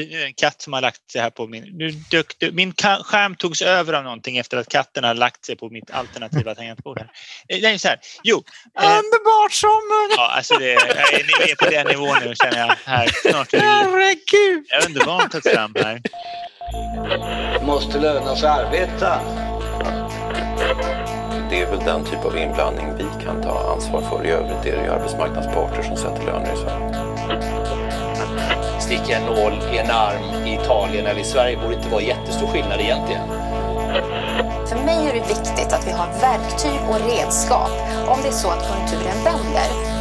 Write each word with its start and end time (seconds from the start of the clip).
en 0.00 0.34
katt 0.34 0.62
som 0.62 0.72
har 0.72 0.80
lagt 0.80 1.10
sig 1.10 1.20
här 1.20 1.30
på 1.30 1.46
min... 1.46 1.64
Nu 1.64 1.90
dök, 1.90 2.34
min 2.52 2.72
skärm 3.02 3.36
togs 3.36 3.62
över 3.62 3.92
av 3.92 4.04
någonting 4.04 4.38
efter 4.38 4.56
att 4.56 4.68
katten 4.68 5.04
har 5.04 5.14
lagt 5.14 5.44
sig 5.44 5.56
på 5.56 5.70
mitt 5.70 5.90
alternativa 5.90 6.54
tangentbord. 6.54 6.98
Här. 6.98 7.10
Eh, 7.48 7.62
nej, 7.62 7.78
så 7.78 7.88
här. 7.88 7.98
Jo. 8.22 8.42
Eh, 8.80 8.84
Underbart 8.84 9.52
sommar! 9.52 10.16
Ja, 10.16 10.32
alltså 10.36 10.54
det, 10.54 10.74
ni 11.12 11.50
är 11.50 11.64
på 11.64 11.70
den 11.70 11.86
nivån 11.86 12.16
nu 12.24 12.34
känner 12.34 12.58
jag. 12.58 12.74
Här, 12.84 13.08
snart 13.30 13.54
är 13.54 13.58
det, 13.58 13.64
Herregud! 13.64 14.64
det 14.68 14.74
är 14.74 14.86
underbart 14.86 15.34
att 15.34 15.48
fram 15.48 15.74
här. 15.78 16.02
Måste 17.62 17.98
löna 17.98 18.36
sig 18.36 18.48
arbeta. 18.48 19.20
Det 21.50 21.60
är 21.60 21.70
väl 21.70 21.78
den 21.78 22.04
typ 22.04 22.24
av 22.24 22.38
inblandning 22.38 22.86
vi 22.98 23.24
kan 23.24 23.42
ta 23.42 23.72
ansvar 23.72 24.02
för. 24.02 24.26
I 24.26 24.30
övrigt 24.30 24.66
är 24.66 24.76
det 24.76 24.84
ju 24.84 24.90
arbetsmarknadsparter 24.90 25.82
som 25.82 25.96
sätter 25.96 26.26
löner 26.26 26.52
i 26.52 26.56
Sverige 26.56 27.85
sticka 28.86 29.16
en 29.18 29.26
nål 29.26 29.52
i 29.74 29.78
en 29.78 29.90
arm 29.90 30.46
i 30.46 30.54
Italien 30.54 31.06
eller 31.06 31.20
i 31.20 31.24
Sverige 31.24 31.56
borde 31.56 31.74
inte 31.74 31.88
vara 31.88 32.02
jättestor 32.02 32.46
skillnad 32.46 32.80
egentligen. 32.80 33.28
För 34.68 34.84
mig 34.84 35.08
är 35.08 35.14
det 35.14 35.28
viktigt 35.28 35.72
att 35.72 35.86
vi 35.86 35.90
har 35.90 36.06
verktyg 36.20 36.80
och 36.88 37.00
redskap 37.10 37.70
om 38.08 38.18
det 38.22 38.28
är 38.28 38.32
så 38.32 38.48
att 38.48 38.68
konjunkturen 38.68 39.24
vänder. 39.24 39.96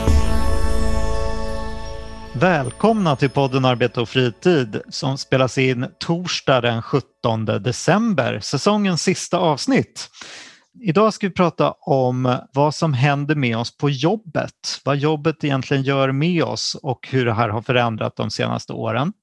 Välkomna 2.34 3.16
till 3.16 3.29
podden 3.29 3.66
Arbete 3.66 4.02
och 4.02 4.09
fritid 4.09 4.81
som 4.90 5.17
spelas 5.17 5.57
in 5.57 5.85
torsdag 5.99 6.62
den 6.62 6.81
17 6.81 7.45
december, 7.45 8.40
säsongens 8.40 9.04
sista 9.04 9.38
avsnitt. 9.38 10.09
Idag 10.81 11.13
ska 11.13 11.27
vi 11.27 11.34
prata 11.34 11.71
om 11.71 12.38
vad 12.53 12.75
som 12.75 12.93
händer 12.93 13.35
med 13.35 13.57
oss 13.57 13.77
på 13.77 13.89
jobbet, 13.89 14.81
vad 14.84 14.98
jobbet 14.98 15.43
egentligen 15.43 15.84
gör 15.84 16.11
med 16.11 16.43
oss 16.43 16.77
och 16.81 17.07
hur 17.11 17.25
det 17.25 17.34
här 17.34 17.49
har 17.49 17.61
förändrat 17.61 18.15
de 18.15 18.29
senaste 18.31 18.73
åren. 18.73 19.13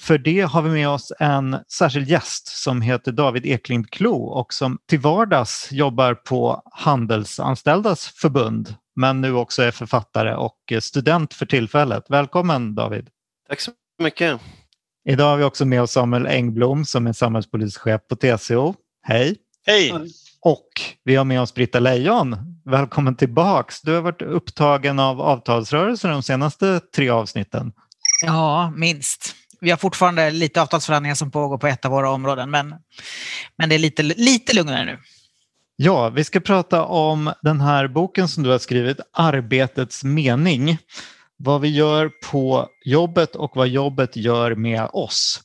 För 0.00 0.18
det 0.18 0.40
har 0.40 0.62
vi 0.62 0.70
med 0.70 0.88
oss 0.88 1.12
en 1.18 1.56
särskild 1.78 2.08
gäst 2.08 2.62
som 2.62 2.82
heter 2.82 3.12
David 3.12 3.46
Eklind 3.46 3.90
Klo 3.90 4.24
och 4.24 4.54
som 4.54 4.78
till 4.88 4.98
vardags 4.98 5.72
jobbar 5.72 6.14
på 6.14 6.62
Handelsanställdas 6.72 8.06
förbund 8.06 8.74
men 8.96 9.20
nu 9.20 9.34
också 9.34 9.62
är 9.62 9.70
författare 9.70 10.34
och 10.34 10.72
student 10.80 11.34
för 11.34 11.46
tillfället. 11.46 12.04
Välkommen 12.08 12.74
David! 12.74 13.08
Tack 13.48 13.60
så 13.60 13.70
mycket! 13.98 14.40
Idag 15.08 15.24
har 15.30 15.36
vi 15.36 15.44
också 15.44 15.64
med 15.64 15.82
oss 15.82 15.92
Samuel 15.92 16.26
Engblom 16.26 16.84
som 16.84 17.06
är 17.06 17.12
samhällspolitisk 17.12 17.80
chef 17.80 18.00
på 18.08 18.16
TCO. 18.16 18.74
Hej! 19.02 19.36
Hej! 19.66 19.92
Och 20.44 20.68
vi 21.04 21.16
har 21.16 21.24
med 21.24 21.40
oss 21.40 21.54
Britta 21.54 21.80
Lejon. 21.80 22.36
Välkommen 22.64 23.16
tillbaks. 23.16 23.80
Du 23.82 23.94
har 23.94 24.00
varit 24.00 24.22
upptagen 24.22 24.98
av 24.98 25.20
avtalsrörelser 25.20 26.08
de 26.08 26.22
senaste 26.22 26.80
tre 26.80 27.08
avsnitten. 27.08 27.72
Ja, 28.24 28.72
minst. 28.76 29.34
Vi 29.60 29.70
har 29.70 29.76
fortfarande 29.76 30.30
lite 30.30 30.62
avtalsförhandlingar 30.62 31.14
som 31.14 31.30
pågår 31.30 31.58
på 31.58 31.66
ett 31.66 31.84
av 31.84 31.90
våra 31.90 32.10
områden, 32.10 32.50
men, 32.50 32.74
men 33.58 33.68
det 33.68 33.74
är 33.74 33.78
lite, 33.78 34.02
lite 34.02 34.56
lugnare 34.56 34.84
nu. 34.84 34.98
Ja, 35.76 36.08
vi 36.08 36.24
ska 36.24 36.40
prata 36.40 36.84
om 36.84 37.32
den 37.42 37.60
här 37.60 37.88
boken 37.88 38.28
som 38.28 38.42
du 38.42 38.50
har 38.50 38.58
skrivit, 38.58 39.00
Arbetets 39.12 40.04
mening. 40.04 40.78
Vad 41.36 41.60
vi 41.60 41.68
gör 41.68 42.10
på 42.30 42.68
jobbet 42.84 43.36
och 43.36 43.56
vad 43.56 43.68
jobbet 43.68 44.16
gör 44.16 44.54
med 44.54 44.88
oss. 44.92 45.40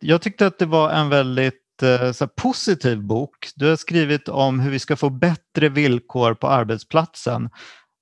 Jag 0.00 0.22
tyckte 0.22 0.46
att 0.46 0.58
det 0.58 0.66
var 0.66 0.90
en 0.90 1.08
väldigt 1.08 1.63
Eh, 1.82 2.12
så 2.12 2.28
positiv 2.28 3.02
bok. 3.02 3.48
Du 3.56 3.68
har 3.68 3.76
skrivit 3.76 4.28
om 4.28 4.60
hur 4.60 4.70
vi 4.70 4.78
ska 4.78 4.96
få 4.96 5.10
bättre 5.10 5.68
villkor 5.68 6.34
på 6.34 6.48
arbetsplatsen. 6.48 7.50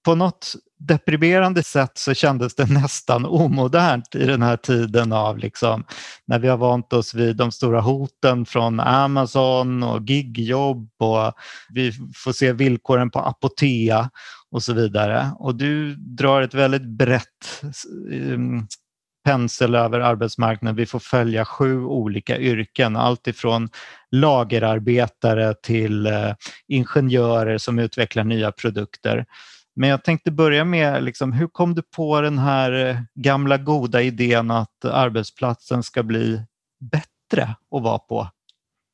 På 0.05 0.14
något 0.14 0.55
deprimerande 0.79 1.62
sätt 1.62 1.92
så 1.95 2.14
kändes 2.14 2.55
det 2.55 2.67
nästan 2.67 3.27
omodernt 3.27 4.14
i 4.14 4.27
den 4.27 4.42
här 4.42 4.56
tiden 4.56 5.12
av 5.12 5.39
liksom, 5.39 5.84
när 6.27 6.39
vi 6.39 6.48
har 6.48 6.56
vant 6.56 6.92
oss 6.92 7.14
vid 7.14 7.37
de 7.37 7.53
stora 7.53 7.81
hoten 7.81 8.47
från 8.47 8.81
Amazon 8.81 9.83
och 9.83 10.03
gigjobb 10.03 10.91
och 10.98 11.33
vi 11.69 11.92
får 12.14 12.33
se 12.33 12.53
villkoren 12.53 13.11
på 13.11 13.19
Apotea 13.19 14.11
och 14.51 14.63
så 14.63 14.73
vidare. 14.73 15.30
Och 15.39 15.55
du 15.55 15.95
drar 15.97 16.42
ett 16.42 16.55
väldigt 16.55 16.86
brett 16.86 17.63
um, 18.11 18.67
pensel 19.25 19.75
över 19.75 20.01
arbetsmarknaden. 20.01 20.77
Vi 20.77 20.87
får 20.87 20.99
följa 20.99 21.45
sju 21.45 21.85
olika 21.85 22.39
yrken, 22.39 22.97
allt 22.97 23.27
ifrån 23.27 23.69
lagerarbetare 24.11 25.55
till 25.55 26.07
eh, 26.07 26.35
ingenjörer 26.69 27.59
som 27.59 27.79
utvecklar 27.79 28.25
nya 28.25 28.53
produkter. 28.53 29.27
Men 29.77 29.89
jag 29.89 30.05
tänkte 30.05 30.31
börja 30.31 30.65
med, 30.65 31.05
liksom, 31.05 31.33
hur 31.33 31.49
kom 31.49 31.75
du 31.75 31.83
på 31.83 32.21
den 32.21 32.39
här 32.39 32.89
eh, 32.89 32.97
gamla 33.15 33.59
goda 33.59 34.03
idén 34.03 34.51
att 34.51 34.85
arbetsplatsen 34.85 35.83
ska 35.83 36.03
bli 36.03 36.43
bättre 36.81 37.43
att 37.77 37.83
vara 37.83 37.99
på? 37.99 38.29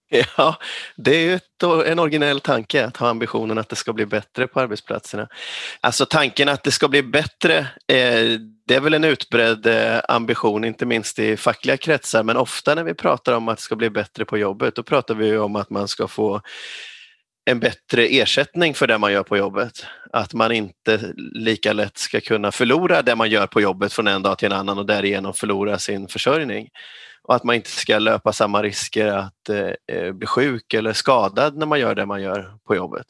Ja, 0.36 0.56
det 0.96 1.10
är 1.10 1.20
ju 1.20 1.38
en 1.86 1.98
originell 1.98 2.40
tanke 2.40 2.84
att 2.84 2.96
ha 2.96 3.08
ambitionen 3.08 3.58
att 3.58 3.68
det 3.68 3.76
ska 3.76 3.92
bli 3.92 4.06
bättre 4.06 4.46
på 4.46 4.60
arbetsplatserna. 4.60 5.28
Alltså 5.80 6.06
tanken 6.06 6.48
att 6.48 6.64
det 6.64 6.70
ska 6.70 6.88
bli 6.88 7.02
bättre, 7.02 7.58
eh, 7.88 8.40
det 8.66 8.74
är 8.74 8.80
väl 8.80 8.94
en 8.94 9.04
utbredd 9.04 9.66
eh, 9.66 10.00
ambition, 10.08 10.64
inte 10.64 10.86
minst 10.86 11.18
i 11.18 11.36
fackliga 11.36 11.76
kretsar, 11.76 12.22
men 12.22 12.36
ofta 12.36 12.74
när 12.74 12.84
vi 12.84 12.94
pratar 12.94 13.32
om 13.32 13.48
att 13.48 13.56
det 13.56 13.62
ska 13.62 13.76
bli 13.76 13.90
bättre 13.90 14.24
på 14.24 14.38
jobbet, 14.38 14.74
då 14.74 14.82
pratar 14.82 15.14
vi 15.14 15.36
om 15.36 15.56
att 15.56 15.70
man 15.70 15.88
ska 15.88 16.08
få 16.08 16.40
en 17.50 17.60
bättre 17.60 18.06
ersättning 18.06 18.74
för 18.74 18.86
det 18.86 18.98
man 18.98 19.12
gör 19.12 19.22
på 19.22 19.36
jobbet. 19.36 19.86
Att 20.12 20.34
man 20.34 20.52
inte 20.52 21.12
lika 21.34 21.72
lätt 21.72 21.98
ska 21.98 22.20
kunna 22.20 22.52
förlora 22.52 23.02
det 23.02 23.16
man 23.16 23.30
gör 23.30 23.46
på 23.46 23.60
jobbet 23.60 23.92
från 23.92 24.06
en 24.06 24.22
dag 24.22 24.38
till 24.38 24.52
en 24.52 24.58
annan 24.58 24.78
och 24.78 24.86
därigenom 24.86 25.34
förlora 25.34 25.78
sin 25.78 26.08
försörjning 26.08 26.68
och 27.28 27.34
att 27.34 27.44
man 27.44 27.56
inte 27.56 27.70
ska 27.70 27.98
löpa 27.98 28.32
samma 28.32 28.62
risker 28.62 29.06
att 29.06 29.48
eh, 29.48 29.96
eh, 29.96 30.12
bli 30.12 30.26
sjuk 30.26 30.74
eller 30.74 30.92
skadad 30.92 31.56
när 31.56 31.66
man 31.66 31.80
gör 31.80 31.94
det 31.94 32.06
man 32.06 32.22
gör 32.22 32.54
på 32.66 32.76
jobbet. 32.76 33.06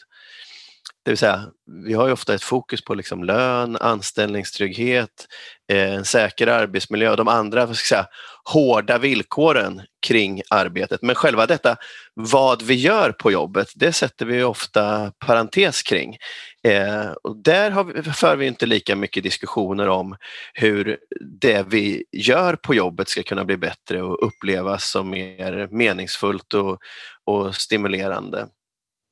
Det 1.04 1.10
vill 1.10 1.18
säga, 1.18 1.44
vi 1.84 1.94
har 1.94 2.06
ju 2.06 2.12
ofta 2.12 2.34
ett 2.34 2.42
fokus 2.42 2.84
på 2.84 2.94
liksom 2.94 3.24
lön, 3.24 3.76
anställningstrygghet, 3.76 5.26
eh, 5.72 5.94
en 5.94 6.04
säker 6.04 6.46
arbetsmiljö 6.46 7.10
och 7.10 7.16
de 7.16 7.28
andra 7.28 7.74
ska 7.74 7.94
säga, 7.94 8.06
hårda 8.44 8.98
villkoren 8.98 9.82
kring 10.06 10.42
arbetet. 10.50 11.02
Men 11.02 11.14
själva 11.14 11.46
detta, 11.46 11.76
vad 12.14 12.62
vi 12.62 12.74
gör 12.74 13.12
på 13.12 13.32
jobbet, 13.32 13.68
det 13.74 13.92
sätter 13.92 14.26
vi 14.26 14.42
ofta 14.42 15.12
parentes 15.26 15.82
kring. 15.82 16.16
Eh, 16.68 17.10
och 17.22 17.36
där 17.36 17.70
har 17.70 17.84
vi, 17.84 18.02
för 18.02 18.36
vi 18.36 18.46
inte 18.46 18.66
lika 18.66 18.96
mycket 18.96 19.22
diskussioner 19.22 19.88
om 19.88 20.16
hur 20.54 20.98
det 21.40 21.66
vi 21.68 22.04
gör 22.12 22.56
på 22.56 22.74
jobbet 22.74 23.08
ska 23.08 23.22
kunna 23.22 23.44
bli 23.44 23.56
bättre 23.56 24.02
och 24.02 24.26
upplevas 24.26 24.90
som 24.90 25.10
mer 25.10 25.68
meningsfullt 25.70 26.54
och, 26.54 26.78
och 27.24 27.54
stimulerande. 27.54 28.48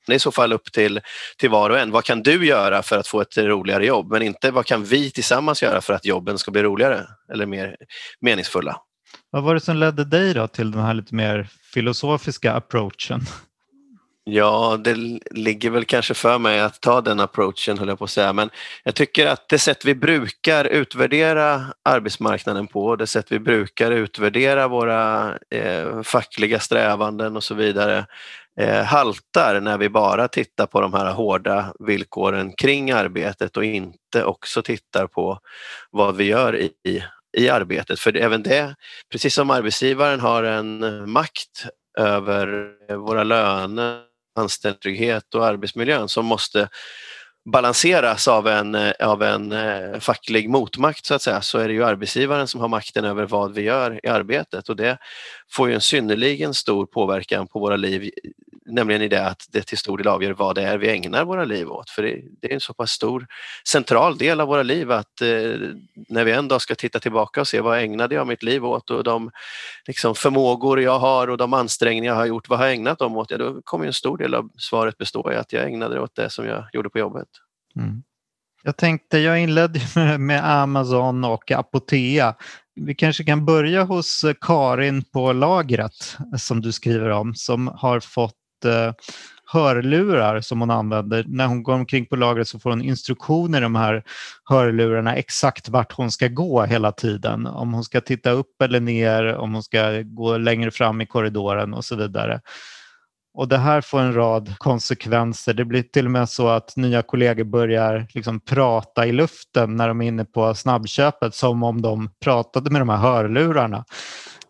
Det 0.06 0.12
är 0.12 0.16
i 0.16 0.18
så 0.18 0.32
fall 0.32 0.52
upp 0.52 0.72
till, 0.72 1.00
till 1.38 1.50
var 1.50 1.70
och 1.70 1.78
en. 1.78 1.90
Vad 1.90 2.04
kan 2.04 2.22
du 2.22 2.46
göra 2.46 2.82
för 2.82 2.98
att 2.98 3.08
få 3.08 3.20
ett 3.20 3.38
roligare 3.38 3.86
jobb? 3.86 4.10
Men 4.10 4.22
inte 4.22 4.50
vad 4.50 4.66
kan 4.66 4.84
vi 4.84 5.10
tillsammans 5.10 5.62
göra 5.62 5.80
för 5.80 5.92
att 5.94 6.04
jobben 6.04 6.38
ska 6.38 6.50
bli 6.50 6.62
roligare 6.62 7.06
eller 7.32 7.46
mer 7.46 7.76
meningsfulla? 8.20 8.80
Vad 9.30 9.42
var 9.42 9.54
det 9.54 9.60
som 9.60 9.76
ledde 9.76 10.04
dig 10.04 10.34
då 10.34 10.48
till 10.48 10.70
den 10.70 10.82
här 10.82 10.94
lite 10.94 11.14
mer 11.14 11.48
filosofiska 11.74 12.52
approachen? 12.52 13.20
Ja, 14.28 14.76
det 14.84 14.94
ligger 15.30 15.70
väl 15.70 15.84
kanske 15.84 16.14
för 16.14 16.38
mig 16.38 16.60
att 16.60 16.80
ta 16.80 17.00
den 17.00 17.20
approachen, 17.20 17.78
höll 17.78 17.88
jag 17.88 17.98
på 17.98 18.04
att 18.04 18.10
säga. 18.10 18.32
Men 18.32 18.50
jag 18.84 18.94
tycker 18.94 19.26
att 19.26 19.48
det 19.48 19.58
sätt 19.58 19.84
vi 19.84 19.94
brukar 19.94 20.64
utvärdera 20.64 21.62
arbetsmarknaden 21.82 22.66
på, 22.66 22.96
det 22.96 23.06
sätt 23.06 23.32
vi 23.32 23.38
brukar 23.38 23.90
utvärdera 23.90 24.68
våra 24.68 25.32
eh, 25.50 26.02
fackliga 26.02 26.60
strävanden 26.60 27.36
och 27.36 27.44
så 27.44 27.54
vidare, 27.54 28.06
eh, 28.60 28.82
haltar 28.82 29.60
när 29.60 29.78
vi 29.78 29.88
bara 29.88 30.28
tittar 30.28 30.66
på 30.66 30.80
de 30.80 30.94
här 30.94 31.12
hårda 31.12 31.72
villkoren 31.78 32.52
kring 32.52 32.90
arbetet 32.90 33.56
och 33.56 33.64
inte 33.64 34.24
också 34.24 34.62
tittar 34.62 35.06
på 35.06 35.38
vad 35.90 36.16
vi 36.16 36.24
gör 36.24 36.56
i, 36.56 36.70
i 37.36 37.48
arbetet. 37.48 38.00
För 38.00 38.16
även 38.16 38.42
det, 38.42 38.74
precis 39.12 39.34
som 39.34 39.50
arbetsgivaren 39.50 40.20
har 40.20 40.42
en 40.42 41.10
makt 41.10 41.66
över 41.98 42.72
våra 42.96 43.24
löner, 43.24 44.15
anställningstrygghet 44.38 45.34
och 45.34 45.46
arbetsmiljön 45.46 46.08
som 46.08 46.26
måste 46.26 46.68
balanseras 47.52 48.28
av 48.28 48.48
en, 48.48 48.74
eh, 48.74 48.92
av 49.00 49.22
en 49.22 49.52
eh, 49.52 49.98
facklig 50.00 50.50
motmakt 50.50 51.06
så 51.06 51.14
att 51.14 51.22
säga, 51.22 51.40
så 51.40 51.58
är 51.58 51.68
det 51.68 51.74
ju 51.74 51.84
arbetsgivaren 51.84 52.48
som 52.48 52.60
har 52.60 52.68
makten 52.68 53.04
över 53.04 53.26
vad 53.26 53.54
vi 53.54 53.62
gör 53.62 54.00
i 54.02 54.08
arbetet. 54.08 54.68
Och 54.68 54.76
det 54.76 54.98
får 55.52 55.68
ju 55.68 55.74
en 55.74 55.80
synnerligen 55.80 56.54
stor 56.54 56.86
påverkan 56.86 57.46
på 57.46 57.60
våra 57.60 57.76
liv, 57.76 58.10
nämligen 58.66 59.02
i 59.02 59.08
det 59.08 59.26
att 59.26 59.46
det 59.50 59.62
till 59.62 59.78
stor 59.78 59.98
del 59.98 60.08
avgör 60.08 60.32
vad 60.32 60.54
det 60.54 60.62
är 60.62 60.78
vi 60.78 60.90
ägnar 60.90 61.24
våra 61.24 61.44
liv 61.44 61.70
åt. 61.70 61.90
För 61.90 62.02
det, 62.02 62.20
det 62.40 62.50
är 62.50 62.54
en 62.54 62.60
så 62.60 62.74
pass 62.74 62.90
stor 62.90 63.26
central 63.68 64.18
del 64.18 64.40
av 64.40 64.48
våra 64.48 64.62
liv 64.62 64.92
att 64.92 65.20
eh, 65.20 65.28
när 66.08 66.24
vi 66.24 66.32
en 66.32 66.48
dag 66.48 66.62
ska 66.62 66.74
titta 66.74 67.00
tillbaka 67.00 67.40
och 67.40 67.48
se 67.48 67.60
vad 67.60 67.78
ägnade 67.78 68.14
jag 68.14 68.26
mitt 68.26 68.42
liv 68.42 68.64
åt 68.64 68.90
och 68.90 69.04
de 69.04 69.30
liksom, 69.86 70.14
förmågor 70.14 70.80
jag 70.80 70.98
har 70.98 71.28
och 71.28 71.36
de 71.36 71.52
ansträngningar 71.52 72.12
jag 72.12 72.20
har 72.20 72.26
gjort, 72.26 72.48
vad 72.48 72.58
har 72.58 72.66
jag 72.66 72.74
ägnat 72.74 72.98
dem 72.98 73.16
åt? 73.16 73.30
Ja, 73.30 73.38
då 73.38 73.62
kommer 73.64 73.86
en 73.86 73.92
stor 73.92 74.18
del 74.18 74.34
av 74.34 74.50
svaret 74.58 74.98
bestå 74.98 75.32
i 75.32 75.36
att 75.36 75.52
jag 75.52 75.64
ägnade 75.64 75.94
det 75.94 76.00
åt 76.00 76.14
det 76.14 76.30
som 76.30 76.46
jag 76.46 76.64
gjorde 76.72 76.90
på 76.90 76.98
jobbet. 76.98 77.28
Mm. 77.76 78.02
Jag 78.62 78.76
tänkte, 78.76 79.18
jag 79.18 79.40
inledde 79.40 79.80
med 80.18 80.50
Amazon 80.50 81.24
och 81.24 81.50
Apotea. 81.50 82.34
Vi 82.74 82.94
kanske 82.94 83.24
kan 83.24 83.44
börja 83.44 83.84
hos 83.84 84.24
eh, 84.24 84.34
Karin 84.40 85.04
på 85.04 85.32
lagret 85.32 86.16
eh, 86.32 86.38
som 86.38 86.60
du 86.60 86.72
skriver 86.72 87.10
om 87.10 87.34
som 87.34 87.68
har 87.68 88.00
fått 88.00 88.34
Eh, 88.64 88.92
hörlurar 89.46 90.40
som 90.40 90.60
hon 90.60 90.70
använder. 90.70 91.24
När 91.28 91.46
hon 91.46 91.62
går 91.62 91.74
omkring 91.74 92.06
på 92.06 92.16
lagret 92.16 92.48
så 92.48 92.58
får 92.58 92.70
hon 92.70 92.82
instruktioner 92.82 93.58
i 93.58 93.62
de 93.62 93.74
här 93.74 94.02
hörlurarna 94.44 95.14
exakt 95.14 95.68
vart 95.68 95.92
hon 95.92 96.10
ska 96.10 96.28
gå 96.28 96.62
hela 96.62 96.92
tiden. 96.92 97.46
Om 97.46 97.72
hon 97.72 97.84
ska 97.84 98.00
titta 98.00 98.30
upp 98.30 98.62
eller 98.62 98.80
ner, 98.80 99.34
om 99.34 99.54
hon 99.54 99.62
ska 99.62 100.02
gå 100.02 100.36
längre 100.36 100.70
fram 100.70 101.00
i 101.00 101.06
korridoren 101.06 101.74
och 101.74 101.84
så 101.84 101.96
vidare. 101.96 102.40
Och 103.34 103.48
det 103.48 103.58
här 103.58 103.80
får 103.80 104.00
en 104.00 104.14
rad 104.14 104.54
konsekvenser. 104.58 105.54
Det 105.54 105.64
blir 105.64 105.82
till 105.82 106.04
och 106.04 106.10
med 106.10 106.28
så 106.28 106.48
att 106.48 106.76
nya 106.76 107.02
kollegor 107.02 107.44
börjar 107.44 108.06
liksom 108.14 108.40
prata 108.40 109.06
i 109.06 109.12
luften 109.12 109.76
när 109.76 109.88
de 109.88 110.00
är 110.00 110.06
inne 110.06 110.24
på 110.24 110.54
snabbköpet 110.54 111.34
som 111.34 111.62
om 111.62 111.82
de 111.82 112.10
pratade 112.24 112.70
med 112.70 112.80
de 112.80 112.88
här 112.88 112.96
hörlurarna. 112.96 113.84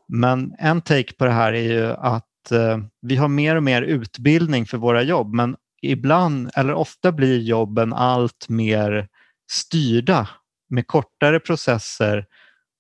Men 0.09 0.55
en 0.59 0.81
take 0.81 1.13
på 1.19 1.25
det 1.25 1.31
här 1.31 1.53
är 1.53 1.63
ju 1.63 1.93
att 1.93 2.25
eh, 2.53 2.79
vi 3.03 3.17
har 3.17 3.29
mer 3.29 3.57
och 3.57 3.63
mer 3.63 3.83
utbildning 3.83 4.67
för 4.67 4.79
våra 4.79 5.03
jobb 5.03 5.35
men 5.35 5.57
ibland 5.83 6.51
eller 6.55 6.73
ofta 6.73 7.13
blir 7.13 7.41
jobben 7.41 7.93
allt 7.93 8.49
mer 8.49 9.09
styrda 9.51 10.29
med 10.69 10.87
kortare 10.87 11.41
processer 11.41 12.27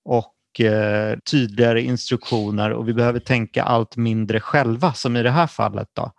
och 0.04 0.32
Eh, 0.58 1.18
tydligare 1.30 1.82
instruktioner 1.82 2.72
och 2.72 2.88
vi 2.88 2.94
behöver 2.94 3.20
tänka 3.20 3.62
allt 3.62 3.96
mindre 3.96 4.40
själva 4.40 4.92
som 4.92 5.16
i 5.16 5.22
det 5.22 5.30
här 5.30 5.46
fallet. 5.46 5.88
Då. 5.92 6.12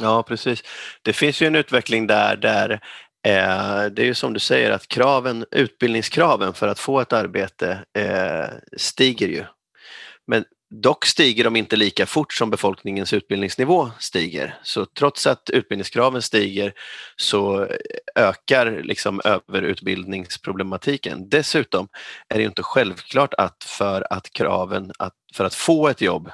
Ja, 0.00 0.22
precis. 0.22 0.62
Det 1.02 1.12
finns 1.12 1.42
ju 1.42 1.46
en 1.46 1.54
utveckling 1.54 2.06
där, 2.06 2.36
där 2.36 2.70
eh, 3.26 3.84
det 3.92 4.02
är 4.02 4.04
ju 4.04 4.14
som 4.14 4.32
du 4.32 4.40
säger 4.40 4.70
att 4.70 4.88
kraven, 4.88 5.44
utbildningskraven 5.50 6.54
för 6.54 6.68
att 6.68 6.78
få 6.78 7.00
ett 7.00 7.12
arbete 7.12 7.84
eh, 7.98 8.46
stiger 8.76 9.28
ju. 9.28 9.44
Men 10.26 10.44
Dock 10.70 11.06
stiger 11.06 11.44
de 11.44 11.56
inte 11.56 11.76
lika 11.76 12.06
fort 12.06 12.32
som 12.32 12.50
befolkningens 12.50 13.12
utbildningsnivå 13.12 13.90
stiger. 13.98 14.58
Så 14.62 14.86
trots 14.86 15.26
att 15.26 15.50
utbildningskraven 15.50 16.22
stiger 16.22 16.72
så 17.16 17.68
ökar 18.14 18.80
liksom 18.82 19.20
överutbildningsproblematiken. 19.24 21.28
Dessutom 21.28 21.88
är 22.28 22.38
det 22.38 22.44
inte 22.44 22.62
självklart 22.62 23.34
att 23.34 23.64
för 23.64 24.12
att 24.12 24.32
kraven 24.32 24.92
att, 24.98 25.14
för 25.34 25.44
att 25.44 25.54
få 25.54 25.88
ett 25.88 26.00
jobb 26.00 26.30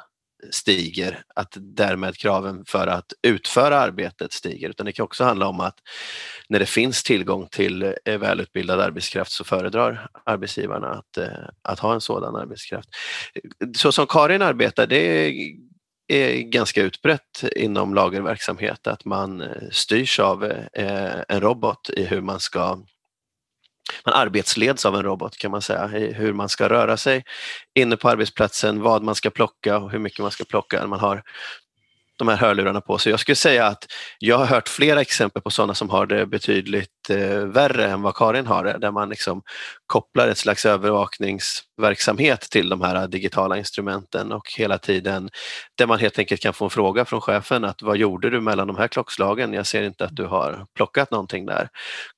stiger, 0.50 1.23
att 1.35 1.56
därmed 1.56 2.17
kraven 2.17 2.64
för 2.67 2.87
att 2.87 3.12
utföra 3.23 3.79
arbetet 3.79 4.32
stiger. 4.32 4.69
Utan 4.69 4.87
det 4.87 4.93
kan 4.93 5.05
också 5.05 5.25
handla 5.25 5.46
om 5.46 5.61
att 5.61 5.79
när 6.49 6.58
det 6.58 6.67
finns 6.67 7.02
tillgång 7.02 7.49
till 7.50 7.94
eh, 8.05 8.19
välutbildad 8.19 8.81
arbetskraft 8.81 9.32
så 9.32 9.44
föredrar 9.44 10.08
arbetsgivarna 10.25 10.88
att, 10.88 11.17
eh, 11.17 11.29
att 11.62 11.79
ha 11.79 11.94
en 11.94 12.00
sådan 12.00 12.37
arbetskraft. 12.37 12.88
Så 13.76 13.93
som 13.93 14.06
Karin 14.06 14.43
arbetar, 14.43 14.87
det 14.87 14.96
är, 14.96 15.64
ganska 16.43 16.82
utbrett 16.82 17.44
inom 17.56 17.94
lagerverksamhet 17.94 18.87
att 18.87 19.05
man 19.05 19.40
eh, 19.40 19.49
styrs 19.70 20.20
av 20.20 20.52
en 21.29 21.40
robot 21.40 21.90
i 21.90 22.05
hur 22.05 22.20
man 22.20 22.40
ska 22.40 22.79
man 24.04 24.14
arbetsleds 24.14 24.86
av 24.86 24.96
en 24.96 25.02
robot 25.02 25.36
kan 25.36 25.50
man 25.50 25.62
säga, 25.62 25.86
hur 25.86 26.32
man 26.32 26.48
ska 26.48 26.69
röra 26.69 26.96
sig 26.96 27.25
inne 27.75 27.96
på 27.96 28.08
arbetsplatsen, 28.08 28.82
vad 28.82 29.02
man 29.02 29.14
ska 29.14 29.31
plocka 29.31 29.78
och 29.78 29.90
hur 29.90 29.98
mycket 29.98 30.19
man 30.19 30.31
ska 30.31 30.44
plocka. 30.44 30.81
när 30.81 30.86
Man 30.86 31.00
har 31.00 31.22
de 32.19 32.28
här 32.28 32.36
hörlurarna 32.36 32.81
på 32.81 32.98
sig. 32.98 33.10
Jag 33.10 33.20
skulle 33.20 33.36
säga 33.36 33.66
att 33.66 33.86
jag 34.19 34.38
har 34.38 34.46
hört 34.46 34.69
flera 34.69 35.00
exempel 35.00 35.42
på 35.42 35.50
sådana 35.50 35.75
som 35.75 35.90
har 35.90 36.06
det 36.06 36.26
betydligt 36.26 36.90
värre 37.46 37.86
än 37.86 38.02
vad 38.02 38.14
Karin 38.14 38.46
har 38.46 38.64
det, 38.64 38.78
där 38.78 38.90
man 38.90 39.08
liksom 39.08 39.42
kopplar 39.86 40.28
ett 40.28 40.38
slags 40.38 40.66
övervakningsverksamhet 40.66 42.40
till 42.40 42.68
de 42.68 42.80
här 42.80 43.08
digitala 43.08 43.58
instrumenten 43.58 44.32
och 44.32 44.52
hela 44.56 44.78
tiden 44.78 45.30
där 45.78 45.86
man 45.86 45.98
helt 45.98 46.18
enkelt 46.18 46.40
kan 46.40 46.52
få 46.52 46.64
en 46.64 46.70
fråga 46.70 47.04
från 47.04 47.20
chefen 47.20 47.64
att 47.64 47.82
vad 47.82 47.96
gjorde 47.96 48.30
du 48.30 48.40
mellan 48.40 48.66
de 48.66 48.76
här 48.76 48.88
klockslagen? 48.88 49.52
Jag 49.52 49.66
ser 49.66 49.82
inte 49.82 50.04
att 50.04 50.16
du 50.16 50.24
har 50.24 50.66
plockat 50.74 51.10
någonting 51.10 51.46
där. 51.46 51.68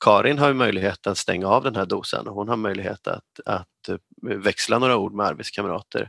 Karin 0.05 0.39
har 0.39 0.53
möjlighet 0.53 1.07
att 1.07 1.19
stänga 1.19 1.49
av 1.49 1.65
den 1.65 1.77
här 1.77 1.87
dosan 1.87 2.29
och 2.29 2.35
hon 2.35 2.49
har 2.49 2.57
möjlighet 2.57 3.07
att, 3.07 3.41
att 3.47 3.89
eh, 3.89 3.97
växla 4.37 4.79
några 4.79 4.97
ord 4.97 5.13
med 5.13 5.27
arbetskamrater 5.27 6.09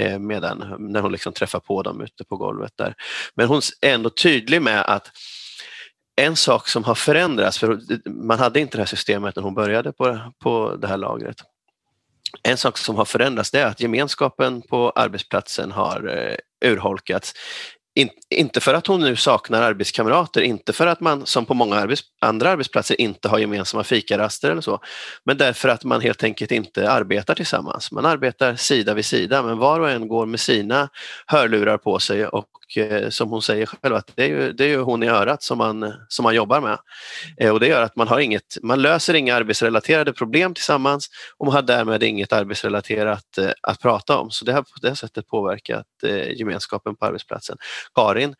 eh, 0.00 0.18
medan, 0.18 0.76
när 0.78 1.00
hon 1.00 1.12
liksom 1.12 1.32
träffar 1.32 1.60
på 1.60 1.82
dem 1.82 2.00
ute 2.00 2.24
på 2.24 2.36
golvet 2.36 2.72
där. 2.76 2.94
Men 3.34 3.48
hon 3.48 3.60
är 3.80 3.94
ändå 3.94 4.10
tydlig 4.10 4.62
med 4.62 4.80
att 4.80 5.10
en 6.18 6.36
sak 6.36 6.68
som 6.68 6.84
har 6.84 6.94
förändrats, 6.94 7.58
för 7.58 7.80
man 8.10 8.38
hade 8.38 8.60
inte 8.60 8.76
det 8.76 8.80
här 8.80 8.86
systemet 8.86 9.36
när 9.36 9.42
hon 9.42 9.54
började 9.54 9.92
på, 9.92 10.32
på 10.42 10.76
det 10.76 10.86
här 10.86 10.96
lagret. 10.96 11.36
En 12.42 12.56
sak 12.56 12.78
som 12.78 12.96
har 12.96 13.04
förändrats 13.04 13.50
det 13.50 13.60
är 13.60 13.66
att 13.66 13.80
gemenskapen 13.80 14.62
på 14.62 14.90
arbetsplatsen 14.90 15.72
har 15.72 16.16
eh, 16.16 16.70
urholkats 16.70 17.34
in, 17.98 18.08
inte 18.30 18.60
för 18.60 18.74
att 18.74 18.86
hon 18.86 19.00
nu 19.00 19.16
saknar 19.16 19.62
arbetskamrater, 19.62 20.40
inte 20.40 20.72
för 20.72 20.86
att 20.86 21.00
man 21.00 21.26
som 21.26 21.46
på 21.46 21.54
många 21.54 21.76
arbets, 21.76 22.02
andra 22.20 22.50
arbetsplatser 22.50 23.00
inte 23.00 23.28
har 23.28 23.38
gemensamma 23.38 23.84
fikaraster 23.84 24.50
eller 24.50 24.60
så, 24.60 24.80
men 25.24 25.36
därför 25.36 25.68
att 25.68 25.84
man 25.84 26.00
helt 26.00 26.24
enkelt 26.24 26.52
inte 26.52 26.90
arbetar 26.90 27.34
tillsammans. 27.34 27.92
Man 27.92 28.06
arbetar 28.06 28.56
sida 28.56 28.94
vid 28.94 29.04
sida, 29.04 29.42
men 29.42 29.58
var 29.58 29.80
och 29.80 29.90
en 29.90 30.08
går 30.08 30.26
med 30.26 30.40
sina 30.40 30.88
hörlurar 31.26 31.78
på 31.78 31.98
sig 31.98 32.26
och 32.26 32.48
eh, 32.76 33.08
som 33.08 33.30
hon 33.30 33.42
säger 33.42 33.66
själv, 33.66 33.94
att 33.94 34.10
det 34.14 34.24
är 34.24 34.28
ju, 34.28 34.52
det 34.52 34.64
är 34.64 34.68
ju 34.68 34.80
hon 34.80 35.02
i 35.02 35.08
örat 35.08 35.42
som 35.42 35.58
man, 35.58 35.94
som 36.08 36.22
man 36.22 36.34
jobbar 36.34 36.60
med. 36.60 36.78
Eh, 37.40 37.52
och 37.52 37.60
det 37.60 37.66
gör 37.66 37.82
att 37.82 37.96
man, 37.96 38.08
har 38.08 38.20
inget, 38.20 38.56
man 38.62 38.82
löser 38.82 39.14
inga 39.14 39.34
arbetsrelaterade 39.34 40.12
problem 40.12 40.54
tillsammans 40.54 41.08
och 41.38 41.46
man 41.46 41.54
har 41.54 41.62
därmed 41.62 42.02
inget 42.02 42.32
arbetsrelaterat 42.32 43.38
eh, 43.38 43.50
att 43.62 43.80
prata 43.80 44.18
om. 44.18 44.30
Så 44.30 44.44
det 44.44 44.52
har 44.52 44.62
på 44.62 44.78
det 44.82 44.96
sättet 44.96 45.26
påverkat 45.26 45.86
eh, 46.04 46.32
gemenskapen 46.32 46.96
på 46.96 47.06
arbetsplatsen. 47.06 47.56
Karin 47.94 48.34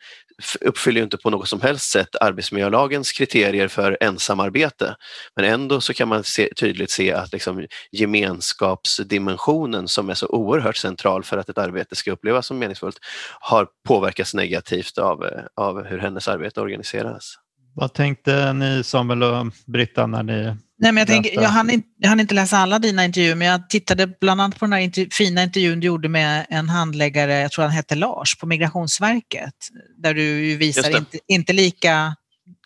uppfyller 0.60 1.00
ju 1.00 1.04
inte 1.04 1.16
på 1.16 1.30
något 1.30 1.48
som 1.48 1.60
helst 1.60 1.90
sätt 1.90 2.16
arbetsmiljölagens 2.20 3.12
kriterier 3.12 3.68
för 3.68 3.98
ensamarbete. 4.00 4.96
Men 5.36 5.44
ändå 5.44 5.80
så 5.80 5.94
kan 5.94 6.08
man 6.08 6.24
se, 6.24 6.48
tydligt 6.56 6.90
se 6.90 7.12
att 7.12 7.32
liksom 7.32 7.66
gemenskapsdimensionen 7.92 9.88
som 9.88 10.10
är 10.10 10.14
så 10.14 10.26
oerhört 10.26 10.76
central 10.76 11.24
för 11.24 11.38
att 11.38 11.48
ett 11.48 11.58
arbete 11.58 11.96
ska 11.96 12.12
upplevas 12.12 12.46
som 12.46 12.58
meningsfullt 12.58 12.98
har 13.40 13.68
påverkats 13.88 14.34
negativt 14.34 14.98
av, 14.98 15.24
eh, 15.24 15.42
av 15.56 15.84
hur 15.84 15.98
hennes 15.98 16.28
arbete 16.28 16.60
organiseras. 16.60 17.34
Vad 17.74 17.94
tänkte 17.94 18.52
ni 18.52 18.84
Samuel 18.84 19.22
och 19.22 19.46
Britta 19.66 20.06
när 20.06 20.22
ni 20.22 20.56
Nej, 20.80 20.92
men 20.92 20.96
jag, 20.96 21.08
tänker, 21.08 21.34
jag, 21.34 21.48
hann 21.48 21.70
inte, 21.70 21.88
jag 21.98 22.08
hann 22.08 22.20
inte 22.20 22.34
läsa 22.34 22.58
alla 22.58 22.78
dina 22.78 23.04
intervjuer, 23.04 23.34
men 23.34 23.48
jag 23.48 23.70
tittade 23.70 24.06
bland 24.06 24.40
annat 24.40 24.58
på 24.58 24.64
den 24.64 24.72
här 24.72 24.80
intervju, 24.80 25.10
fina 25.10 25.42
intervjun 25.42 25.80
du 25.80 25.86
gjorde 25.86 26.08
med 26.08 26.46
en 26.50 26.68
handläggare, 26.68 27.34
jag 27.40 27.52
tror 27.52 27.64
han 27.64 27.72
hette 27.72 27.94
Lars, 27.94 28.38
på 28.38 28.46
Migrationsverket, 28.46 29.54
där 29.96 30.14
du 30.14 30.56
visar 30.56 30.96
inte, 30.96 31.18
inte 31.28 31.52
lika 31.52 32.16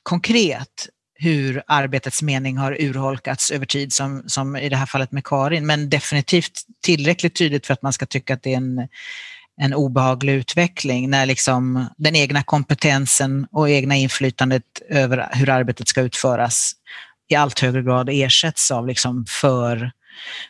konkret 0.03 0.89
hur 1.15 1.63
arbetets 1.67 2.23
mening 2.23 2.57
har 2.57 2.77
urholkats 2.81 3.51
över 3.51 3.67
tid 3.67 3.93
som, 3.93 4.23
som 4.27 4.57
i 4.57 4.69
det 4.69 4.77
här 4.77 4.87
fallet 4.87 5.13
med 5.13 5.25
Karin, 5.25 5.67
men 5.67 5.91
definitivt 5.91 6.61
tillräckligt 6.85 7.35
tydligt 7.35 7.67
för 7.67 7.75
att 7.75 7.83
man 7.83 7.93
ska 7.93 8.07
tycka 8.07 8.35
att 8.35 8.43
det 8.43 8.53
är 8.53 8.57
en, 8.57 8.89
en 9.61 9.75
obehaglig 9.75 10.33
utveckling 10.33 11.11
när 11.11 11.27
liksom 11.27 11.87
den 11.97 12.17
egna 12.17 12.43
kompetensen 12.43 13.47
och 13.51 13.71
egna 13.71 13.97
inflytandet 13.97 14.65
över 14.89 15.29
hur 15.33 15.51
arbetet 15.51 15.89
ska 15.89 16.01
utföras 16.01 16.73
i 17.33 17.35
allt 17.35 17.59
högre 17.59 17.83
grad 17.83 18.09
ersätts 18.13 18.71
av 18.71 18.87
liksom 18.87 19.25
för, 19.29 19.93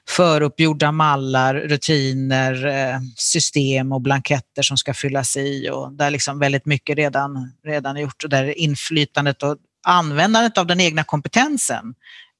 föruppgjorda 0.08 0.92
mallar, 0.92 1.54
rutiner, 1.54 2.66
eh, 2.66 3.00
system 3.16 3.92
och 3.92 4.00
blanketter 4.00 4.62
som 4.62 4.76
ska 4.76 4.94
fyllas 4.94 5.36
i 5.36 5.70
och 5.70 5.92
där 5.92 6.10
liksom 6.10 6.38
väldigt 6.38 6.66
mycket 6.66 6.96
redan, 6.96 7.52
redan 7.64 7.96
är 7.96 8.00
gjort 8.00 8.24
och 8.24 8.30
där 8.30 8.58
inflytandet 8.58 9.42
och 9.42 9.56
användandet 9.86 10.58
av 10.58 10.66
den 10.66 10.80
egna 10.80 11.04
kompetensen 11.04 11.94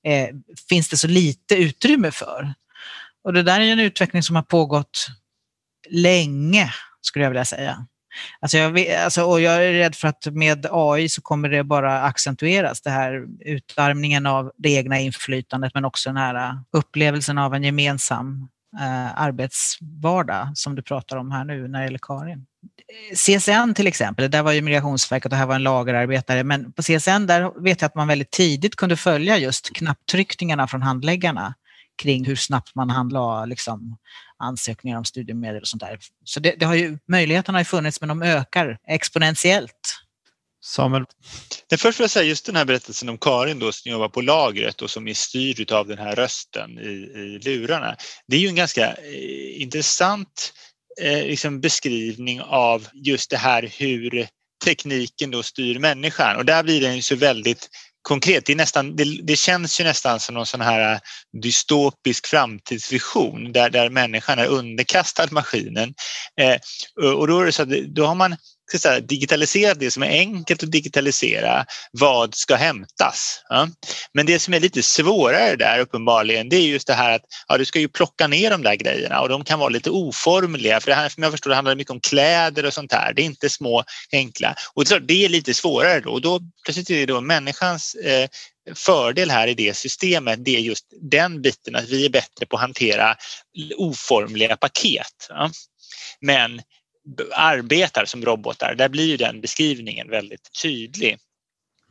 eh, 0.06 0.28
finns 0.68 0.88
det 0.88 0.96
så 0.96 1.08
lite 1.08 1.54
utrymme 1.54 2.10
för. 2.10 2.54
Och 3.24 3.32
det 3.32 3.42
där 3.42 3.60
är 3.60 3.72
en 3.72 3.80
utveckling 3.80 4.22
som 4.22 4.36
har 4.36 4.42
pågått 4.42 5.06
länge, 5.90 6.70
skulle 7.00 7.24
jag 7.24 7.30
vilja 7.30 7.44
säga. 7.44 7.86
Alltså 8.40 8.58
jag, 8.58 8.88
alltså, 8.90 9.22
och 9.22 9.40
jag 9.40 9.66
är 9.66 9.72
rädd 9.72 9.94
för 9.94 10.08
att 10.08 10.26
med 10.26 10.66
AI 10.70 11.08
så 11.08 11.22
kommer 11.22 11.48
det 11.48 11.64
bara 11.64 12.02
accentueras, 12.02 12.80
det 12.80 12.90
här 12.90 13.26
utarmningen 13.40 14.26
av 14.26 14.52
det 14.56 14.70
egna 14.70 14.98
inflytandet 14.98 15.74
men 15.74 15.84
också 15.84 16.08
den 16.08 16.16
här 16.16 16.34
äh, 16.34 16.54
upplevelsen 16.72 17.38
av 17.38 17.54
en 17.54 17.64
gemensam 17.64 18.48
eh, 18.80 19.22
arbetsvardag 19.22 20.52
som 20.54 20.74
du 20.74 20.82
pratar 20.82 21.16
om 21.16 21.30
här 21.30 21.44
nu 21.44 21.68
när 21.68 21.78
det 21.78 21.84
gäller 21.84 22.00
Karin. 22.02 22.46
CSN 23.14 23.74
till 23.74 23.86
exempel, 23.86 24.30
där 24.30 24.42
var 24.42 24.52
ju 24.52 24.62
Migrationsverket 24.62 25.32
och 25.32 25.38
här 25.38 25.46
var 25.46 25.54
en 25.54 25.62
lagerarbetare, 25.62 26.44
men 26.44 26.72
på 26.72 26.82
CSN 26.82 27.26
där 27.26 27.62
vet 27.62 27.80
jag 27.80 27.88
att 27.88 27.94
man 27.94 28.08
väldigt 28.08 28.30
tidigt 28.30 28.76
kunde 28.76 28.96
följa 28.96 29.38
just 29.38 29.76
knapptryckningarna 29.76 30.66
från 30.66 30.82
handläggarna 30.82 31.54
kring 32.02 32.24
hur 32.24 32.36
snabbt 32.36 32.74
man 32.74 32.90
handlade 32.90 33.46
liksom, 33.46 33.96
ansökningar 34.42 34.98
om 34.98 35.04
studiemedel 35.04 35.60
och 35.60 35.68
sånt 35.68 35.82
där. 35.82 35.98
Så 36.24 36.40
det, 36.40 36.54
det 36.58 36.64
har 36.64 36.74
ju, 36.74 36.98
möjligheterna 37.08 37.58
har 37.58 37.60
ju 37.60 37.64
funnits 37.64 38.00
men 38.00 38.08
de 38.08 38.22
ökar 38.22 38.78
exponentiellt. 38.88 40.02
Samuel? 40.64 41.04
Den 41.68 41.78
först 41.78 42.00
vill 42.00 42.04
jag 42.04 42.10
säga 42.10 42.26
just 42.26 42.46
den 42.46 42.56
här 42.56 42.64
berättelsen 42.64 43.08
om 43.08 43.18
Karin 43.18 43.58
då 43.58 43.72
som 43.72 43.90
jobbar 43.90 44.08
på 44.08 44.20
lagret 44.20 44.82
och 44.82 44.90
som 44.90 45.08
är 45.08 45.14
styrd 45.14 45.72
av 45.72 45.88
den 45.88 45.98
här 45.98 46.16
rösten 46.16 46.78
i, 46.78 46.92
i 47.20 47.40
lurarna. 47.44 47.96
Det 48.26 48.36
är 48.36 48.40
ju 48.40 48.48
en 48.48 48.54
ganska 48.54 48.92
eh, 48.92 49.62
intressant 49.62 50.52
eh, 51.00 51.26
liksom 51.26 51.60
beskrivning 51.60 52.40
av 52.40 52.88
just 52.92 53.30
det 53.30 53.36
här 53.36 53.72
hur 53.78 54.26
tekniken 54.64 55.30
då 55.30 55.42
styr 55.42 55.78
människan 55.78 56.36
och 56.36 56.44
där 56.44 56.62
blir 56.62 56.80
den 56.80 56.96
ju 56.96 57.02
så 57.02 57.16
väldigt 57.16 57.68
konkret. 58.02 58.46
Det, 58.46 58.52
är 58.52 58.56
nästan, 58.56 58.96
det, 58.96 59.04
det, 59.22 59.36
känns 59.36 59.80
ju 59.80 59.84
nästan 59.84 60.20
som 60.20 60.34
någon 60.34 60.46
sån 60.46 60.60
här 60.60 60.94
äh, 60.94 61.00
dystopisk 61.42 62.26
framtidsvision 62.26 63.52
där, 63.52 63.70
där 63.70 63.90
människan 63.90 64.38
är 64.38 64.46
underkastad 64.46 65.26
maskinen. 65.30 65.94
Eh, 66.40 66.56
och 67.16 67.28
då, 67.28 67.40
är 67.40 67.46
det 67.46 67.52
så 67.52 67.62
att, 67.62 67.68
då 67.68 68.06
har 68.06 68.14
man 68.14 68.36
säga, 68.78 69.00
digitalisera 69.00 69.74
det 69.74 69.90
som 69.90 70.02
är 70.02 70.08
enkelt 70.08 70.62
att 70.62 70.70
digitalisera. 70.70 71.66
Vad 71.92 72.34
ska 72.34 72.54
hämtas? 72.54 73.42
Ja. 73.48 73.68
Men 74.12 74.26
det 74.26 74.38
som 74.38 74.54
är 74.54 74.60
lite 74.60 74.82
svårare 74.82 75.56
där 75.56 75.78
uppenbarligen 75.78 76.48
det 76.48 76.56
är 76.56 76.60
just 76.60 76.86
det 76.86 76.94
här 76.94 77.14
att 77.14 77.22
ja, 77.48 77.58
du 77.58 77.64
ska 77.64 77.78
ju 77.78 77.88
plocka 77.88 78.26
ner 78.26 78.50
de 78.50 78.62
där 78.62 78.74
grejerna 78.74 79.20
och 79.20 79.28
de 79.28 79.44
kan 79.44 79.58
vara 79.58 79.68
lite 79.68 79.90
oformliga. 79.90 80.80
För 80.80 80.90
det 80.90 80.94
här, 80.94 81.08
som 81.08 81.22
jag 81.22 81.32
förstår 81.32 81.50
det 81.50 81.56
handlar 81.56 81.74
mycket 81.74 81.90
om 81.90 82.00
kläder 82.00 82.66
och 82.66 82.74
sånt 82.74 82.92
här. 82.92 83.12
Det 83.12 83.22
är 83.22 83.26
inte 83.26 83.50
små 83.50 83.84
enkla. 84.12 84.54
Och 84.74 84.84
det 84.84 85.24
är 85.24 85.28
lite 85.28 85.54
svårare 85.54 86.00
då. 86.00 86.10
Och 86.10 86.20
då 86.20 86.40
plötsligt 86.64 86.90
är 86.90 86.94
det 86.94 87.06
då 87.06 87.20
människans 87.20 87.94
eh, 87.94 88.28
fördel 88.74 89.30
här 89.30 89.48
i 89.48 89.54
det 89.54 89.76
systemet 89.76 90.44
det 90.44 90.56
är 90.56 90.60
just 90.60 90.86
den 91.00 91.42
biten 91.42 91.76
att 91.76 91.88
vi 91.88 92.04
är 92.06 92.10
bättre 92.10 92.46
på 92.46 92.56
att 92.56 92.62
hantera 92.62 93.16
oformliga 93.76 94.56
paket. 94.56 95.26
Ja. 95.28 95.50
Men 96.20 96.62
arbetar 97.34 98.04
som 98.04 98.24
robotar, 98.24 98.74
där 98.74 98.88
blir 98.88 99.06
ju 99.06 99.16
den 99.16 99.40
beskrivningen 99.40 100.10
väldigt 100.10 100.62
tydlig. 100.62 101.18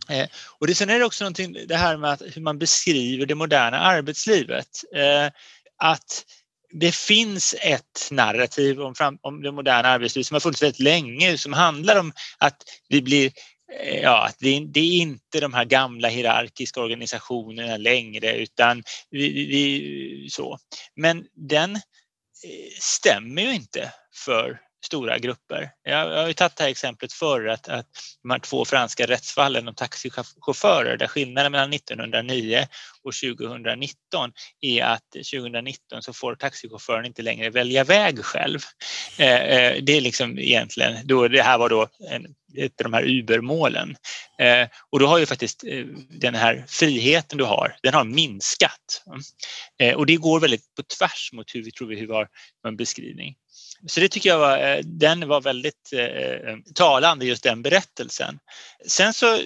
Eh, 0.09 0.27
och 0.59 0.67
det, 0.67 0.75
sen 0.75 0.89
är 0.89 0.99
det 0.99 1.05
också 1.05 1.23
någonting, 1.23 1.57
det 1.67 1.77
här 1.77 1.97
med 1.97 2.11
att, 2.11 2.21
hur 2.21 2.41
man 2.41 2.59
beskriver 2.59 3.25
det 3.25 3.35
moderna 3.35 3.79
arbetslivet. 3.79 4.67
Eh, 4.95 5.31
att 5.77 6.25
det 6.73 6.95
finns 6.95 7.55
ett 7.61 8.07
narrativ 8.11 8.81
om, 8.81 8.95
fram, 8.95 9.17
om 9.21 9.41
det 9.41 9.51
moderna 9.51 9.89
arbetslivet 9.89 10.27
som 10.27 10.35
har 10.35 10.39
funnits 10.39 10.61
väldigt 10.61 10.79
länge 10.79 11.37
som 11.37 11.53
handlar 11.53 11.99
om 11.99 12.13
att 12.37 12.63
vi 12.89 13.01
blir 13.01 13.25
eh, 13.25 13.99
Ja, 14.01 14.25
att 14.27 14.35
det, 14.39 14.65
det, 14.65 14.79
är 14.79 15.01
inte 15.01 15.39
de 15.39 15.53
här 15.53 15.65
gamla 15.65 16.07
hierarkiska 16.07 16.81
organisationerna 16.81 17.77
längre 17.77 18.35
utan 18.37 18.83
vi, 19.09 19.45
vi, 19.45 20.29
så. 20.29 20.57
Men 20.95 21.25
den 21.49 21.75
eh, 21.75 21.81
stämmer 22.79 23.41
ju 23.41 23.53
inte 23.53 23.93
för 24.25 24.59
stora 24.85 25.17
grupper. 25.17 25.71
Jag, 25.83 26.11
jag 26.11 26.21
har 26.21 26.27
ju 26.27 26.33
tagit 26.33 26.55
det 26.55 26.63
här 26.63 26.69
exemplet 26.69 27.13
förr 27.13 27.47
att, 27.47 27.67
att 27.67 27.87
de 28.21 28.31
här 28.31 28.39
två 28.39 28.65
franska 28.65 29.05
rättsfallen 29.05 29.67
om 29.67 29.75
taxichaufförer 29.75 30.97
där 30.97 31.07
skillnaden 31.07 31.51
mellan 31.51 31.73
1909 31.73 32.67
och 33.03 33.13
2019 33.13 34.31
är 34.61 34.83
att 34.83 35.11
2019 35.11 36.01
så 36.01 36.13
får 36.13 36.35
taxichauffören 36.35 37.05
inte 37.05 37.21
längre 37.21 37.49
välja 37.49 37.83
väg 37.83 38.25
själv. 38.25 38.59
Eh, 39.17 39.41
eh, 39.41 39.83
det 39.83 39.97
är 39.97 40.01
liksom 40.01 40.39
egentligen, 40.39 41.07
då, 41.07 41.27
det 41.27 41.41
här 41.41 41.57
var 41.57 41.69
då 41.69 41.87
en, 42.09 42.35
ett 42.57 42.81
av 42.81 42.83
de 42.83 42.93
här 42.93 43.03
Uber-målen. 43.03 43.95
Eh, 44.39 44.67
och 44.89 44.99
då 44.99 45.07
har 45.07 45.17
ju 45.17 45.25
faktiskt 45.25 45.63
eh, 45.63 45.85
den 46.09 46.35
här 46.35 46.65
friheten 46.67 47.37
du 47.37 47.43
har, 47.43 47.75
den 47.83 47.93
har 47.93 48.03
minskat. 48.03 49.03
Mm. 49.07 49.21
Eh, 49.79 49.97
och 49.97 50.05
det 50.05 50.15
går 50.15 50.39
väldigt 50.39 50.75
på 50.75 50.83
tvärs 50.83 51.29
mot 51.33 51.55
hur 51.55 51.63
vi 51.63 51.71
tror 51.71 51.87
vi 51.87 52.05
har 52.05 52.27
en 52.67 52.77
beskrivning. 52.77 53.35
Så 53.87 53.99
det 53.99 54.09
tycker 54.09 54.29
jag 54.29 54.39
var, 54.39 54.57
eh, 54.57 54.79
den 54.83 55.27
var 55.27 55.41
väldigt 55.41 55.93
eh, 55.93 56.05
eh, 56.05 56.57
talande, 56.75 57.25
just 57.25 57.43
den 57.43 57.61
berättelsen. 57.61 58.39
Sen 58.87 59.13
så 59.13 59.39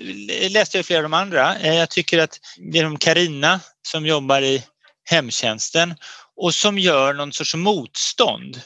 läste 0.50 0.78
jag 0.78 0.86
flera 0.86 1.00
av 1.00 1.04
de 1.04 1.14
andra. 1.14 1.60
Eh, 1.60 1.76
jag 1.76 1.90
tycker 1.90 2.20
att 2.20 2.40
det 2.58 2.80
är 2.80 2.98
Karina 2.98 3.60
som 3.88 4.06
jobbar 4.06 4.42
i 4.42 4.64
hemtjänsten 5.10 5.96
och 6.36 6.54
som 6.54 6.80
gör 6.80 7.14
någon 7.14 7.34
sorts 7.34 7.56
motstånd. 7.56 8.62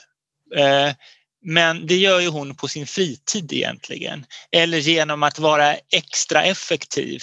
Men 1.41 1.87
det 1.87 1.95
gör 1.95 2.19
ju 2.19 2.27
hon 2.27 2.55
på 2.55 2.67
sin 2.67 2.87
fritid 2.87 3.53
egentligen. 3.53 4.25
Eller 4.51 4.77
genom 4.77 5.23
att 5.23 5.39
vara 5.39 5.75
extra 5.75 6.43
effektiv 6.43 7.21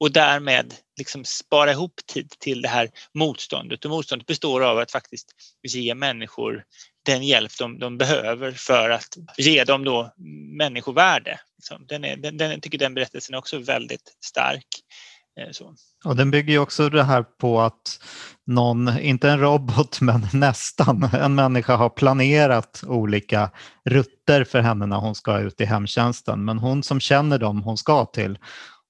och 0.00 0.12
därmed 0.12 0.74
liksom 0.98 1.24
spara 1.24 1.72
ihop 1.72 2.00
tid 2.06 2.30
till 2.38 2.62
det 2.62 2.68
här 2.68 2.90
motståndet. 3.14 3.84
Och 3.84 3.90
motståndet 3.90 4.26
består 4.26 4.64
av 4.64 4.78
att 4.78 4.90
faktiskt 4.90 5.30
ge 5.62 5.94
människor 5.94 6.64
den 7.02 7.22
hjälp 7.22 7.52
de, 7.58 7.78
de 7.78 7.98
behöver 7.98 8.52
för 8.52 8.90
att 8.90 9.16
ge 9.38 9.64
dem 9.64 9.84
då 9.84 10.12
människovärde. 10.56 11.40
Liksom. 11.56 11.86
Den, 11.88 12.04
är, 12.04 12.16
den, 12.16 12.36
den, 12.36 12.50
jag 12.50 12.62
tycker 12.62 12.78
den 12.78 12.94
berättelsen 12.94 13.34
är 13.34 13.38
också 13.38 13.58
väldigt 13.58 14.16
stark. 14.24 14.66
Eh, 15.40 15.50
så. 15.50 15.74
Och 16.04 16.16
den 16.16 16.30
bygger 16.30 16.52
ju 16.52 16.58
också 16.58 16.88
det 16.88 17.02
här 17.02 17.22
på 17.22 17.60
att 17.60 18.00
någon, 18.46 18.98
inte 18.98 19.30
en 19.30 19.40
robot 19.40 19.98
men 20.00 20.26
nästan, 20.32 21.10
en 21.12 21.34
människa 21.34 21.76
har 21.76 21.88
planerat 21.88 22.84
olika 22.86 23.50
rutter 23.84 24.44
för 24.44 24.60
henne 24.60 24.86
när 24.86 24.96
hon 24.96 25.14
ska 25.14 25.38
ut 25.38 25.60
i 25.60 25.64
hemtjänsten. 25.64 26.44
Men 26.44 26.58
hon 26.58 26.82
som 26.82 27.00
känner 27.00 27.38
dem 27.38 27.62
hon 27.62 27.76
ska 27.76 28.04
till, 28.04 28.38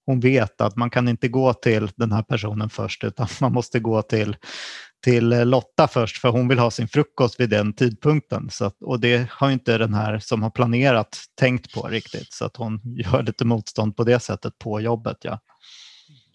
hon 0.07 0.21
vet 0.21 0.61
att 0.61 0.76
man 0.76 0.90
kan 0.90 1.09
inte 1.09 1.29
gå 1.29 1.55
till 1.55 1.90
den 1.97 2.12
här 2.12 2.23
personen 2.23 2.71
först 2.71 3.05
utan 3.05 3.26
man 3.40 3.52
måste 3.52 3.81
gå 3.81 4.02
till 4.02 4.37
till 5.04 5.28
Lotta 5.28 5.88
först 5.88 6.19
för 6.19 6.28
hon 6.28 6.49
vill 6.49 6.59
ha 6.59 6.71
sin 6.71 6.88
frukost 6.88 7.40
vid 7.40 7.50
den 7.50 7.73
tidpunkten. 7.73 8.50
Så 8.50 8.64
att, 8.64 8.83
och 8.83 9.00
det 9.00 9.30
har 9.30 9.50
inte 9.50 9.78
den 9.78 9.95
här 9.95 10.19
som 10.19 10.42
har 10.42 10.50
planerat 10.50 11.19
tänkt 11.38 11.75
på 11.75 11.83
riktigt 11.83 12.33
så 12.33 12.45
att 12.45 12.57
hon 12.57 12.80
gör 12.97 13.23
lite 13.23 13.45
motstånd 13.45 13.97
på 13.97 14.04
det 14.04 14.21
sättet 14.21 14.59
på 14.59 14.80
jobbet. 14.80 15.16
Ja. 15.21 15.40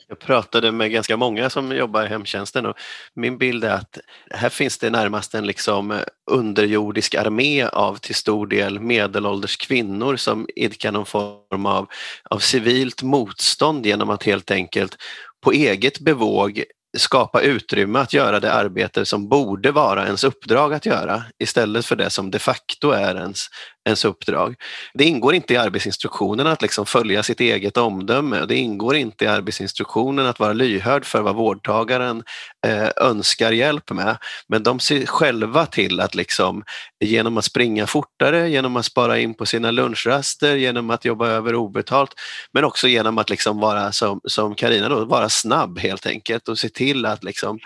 Jag 0.07 0.19
pratade 0.19 0.71
med 0.71 0.91
ganska 0.91 1.17
många 1.17 1.49
som 1.49 1.71
jobbar 1.71 2.05
i 2.05 2.07
hemtjänsten 2.07 2.65
och 2.65 2.75
min 3.13 3.37
bild 3.37 3.63
är 3.63 3.69
att 3.69 3.97
här 4.31 4.49
finns 4.49 4.77
det 4.77 4.89
närmast 4.89 5.35
en 5.35 5.47
liksom 5.47 5.99
underjordisk 6.31 7.15
armé 7.15 7.63
av 7.63 7.95
till 7.95 8.15
stor 8.15 8.47
del 8.47 8.79
medelålders 8.79 9.57
kvinnor 9.57 10.15
som 10.15 10.47
idkar 10.55 10.91
någon 10.91 11.05
form 11.05 11.65
av, 11.65 11.87
av 12.29 12.39
civilt 12.39 13.01
motstånd 13.01 13.85
genom 13.85 14.09
att 14.09 14.23
helt 14.23 14.51
enkelt 14.51 14.97
på 15.41 15.51
eget 15.51 15.99
bevåg 15.99 16.63
skapa 16.95 17.41
utrymme 17.41 17.99
att 17.99 18.13
göra 18.13 18.39
det 18.39 18.53
arbete 18.53 19.05
som 19.05 19.29
borde 19.29 19.71
vara 19.71 20.05
ens 20.05 20.23
uppdrag 20.23 20.73
att 20.73 20.85
göra 20.85 21.23
istället 21.39 21.85
för 21.85 21.95
det 21.95 22.09
som 22.09 22.31
de 22.31 22.39
facto 22.39 22.91
är 22.91 23.15
ens, 23.15 23.47
ens 23.85 24.05
uppdrag. 24.05 24.55
Det 24.93 25.03
ingår 25.03 25.35
inte 25.35 25.53
i 25.53 25.57
arbetsinstruktionen 25.57 26.47
att 26.47 26.61
liksom 26.61 26.85
följa 26.85 27.23
sitt 27.23 27.39
eget 27.39 27.77
omdöme. 27.77 28.45
Det 28.45 28.55
ingår 28.55 28.95
inte 28.95 29.25
i 29.25 29.27
arbetsinstruktionen 29.27 30.25
att 30.25 30.39
vara 30.39 30.53
lyhörd 30.53 31.05
för 31.05 31.21
vad 31.21 31.35
vårdtagaren 31.35 32.23
eh, 32.67 32.89
önskar 32.97 33.51
hjälp 33.51 33.91
med. 33.91 34.17
Men 34.47 34.63
de 34.63 34.79
ser 34.79 35.05
själva 35.05 35.65
till 35.65 35.99
att 35.99 36.15
liksom, 36.15 36.63
genom 36.99 37.37
att 37.37 37.45
springa 37.45 37.87
fortare, 37.87 38.49
genom 38.49 38.75
att 38.75 38.85
spara 38.85 39.19
in 39.19 39.33
på 39.33 39.45
sina 39.45 39.71
lunchraster, 39.71 40.55
genom 40.55 40.89
att 40.89 41.05
jobba 41.05 41.27
över 41.27 41.55
obetalt, 41.55 42.13
men 42.51 42.63
också 42.63 42.87
genom 42.87 43.17
att 43.17 43.29
liksom 43.29 43.59
vara 43.59 43.91
som 44.27 44.55
Karina 44.55 44.89
då, 44.89 45.05
vara 45.05 45.29
snabb 45.29 45.79
helt 45.79 46.05
enkelt 46.05 46.47
och 46.47 46.59
se 46.59 46.69
till 46.69 47.05
att 47.05 47.23
liksom, 47.23 47.59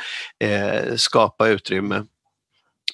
eh, 0.44 0.96
skapa 0.96 1.48
utrymme 1.48 2.06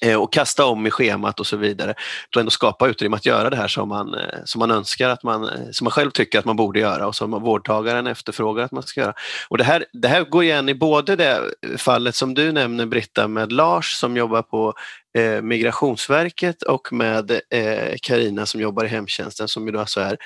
Eh, 0.00 0.22
och 0.22 0.32
kasta 0.32 0.64
om 0.64 0.86
i 0.86 0.90
schemat 0.90 1.40
och 1.40 1.46
så 1.46 1.56
vidare. 1.56 1.94
Och 2.34 2.40
ändå 2.40 2.50
skapa 2.50 2.88
utrymme 2.88 3.16
att 3.16 3.26
göra 3.26 3.50
det 3.50 3.56
här 3.56 3.68
som 3.68 3.88
man, 3.88 4.14
eh, 4.14 4.38
som 4.44 4.58
man 4.58 4.70
önskar 4.70 5.08
att 5.08 5.22
man, 5.22 5.44
eh, 5.44 5.70
som 5.70 5.84
man 5.84 5.90
själv 5.90 6.10
tycker 6.10 6.38
att 6.38 6.44
man 6.44 6.56
borde 6.56 6.80
göra 6.80 7.06
och 7.06 7.14
som 7.14 7.30
vårdtagaren 7.30 8.06
efterfrågar 8.06 8.64
att 8.64 8.72
man 8.72 8.82
ska 8.82 9.00
göra. 9.00 9.14
Och 9.48 9.58
det 9.58 9.64
här, 9.64 9.84
det 9.92 10.08
här 10.08 10.24
går 10.24 10.44
igen 10.44 10.68
i 10.68 10.74
både 10.74 11.16
det 11.16 11.40
fallet 11.76 12.14
som 12.14 12.34
du 12.34 12.52
nämner 12.52 12.86
Britta 12.86 13.28
med 13.28 13.52
Lars 13.52 13.92
som 13.92 14.16
jobbar 14.16 14.42
på 14.42 14.74
eh, 15.18 15.42
Migrationsverket 15.42 16.62
och 16.62 16.92
med 16.92 17.40
Karina 18.02 18.40
eh, 18.40 18.44
som 18.44 18.60
jobbar 18.60 18.84
i 18.84 18.88
hemtjänsten 18.88 19.48
som 19.48 19.66
ju 19.66 19.72
då 19.72 19.80
alltså 19.80 20.00
är 20.00 20.16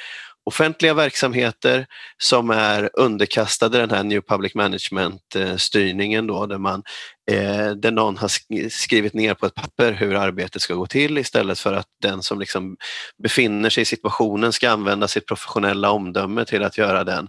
offentliga 0.45 0.95
verksamheter 0.95 1.87
som 2.19 2.51
är 2.51 2.91
underkastade 2.93 3.79
den 3.79 3.91
här 3.91 4.05
New 4.05 4.21
Public 4.21 4.55
Management-styrningen 4.55 6.27
då, 6.27 6.47
där 6.47 6.59
man 6.59 6.83
eh, 7.31 7.71
där 7.71 7.91
någon 7.91 8.17
har 8.17 8.29
skrivit 8.69 9.15
ner 9.15 9.35
på 9.35 9.47
ett 9.47 9.55
papper 9.55 9.93
hur 9.93 10.15
arbetet 10.15 10.63
ska 10.63 10.75
gå 10.75 10.87
till 10.87 11.19
istället 11.19 11.59
för 11.59 11.73
att 11.73 11.87
den 12.03 12.23
som 12.23 12.41
liksom 12.41 12.77
befinner 13.23 13.71
sig 13.71 13.83
i 13.83 13.85
situationen 13.85 14.53
ska 14.53 14.71
använda 14.71 15.09
sitt 15.09 15.27
professionella 15.27 15.91
omdöme 15.91 16.45
till 16.45 16.65
att 16.65 16.79
göra 16.79 17.05
den, 17.05 17.29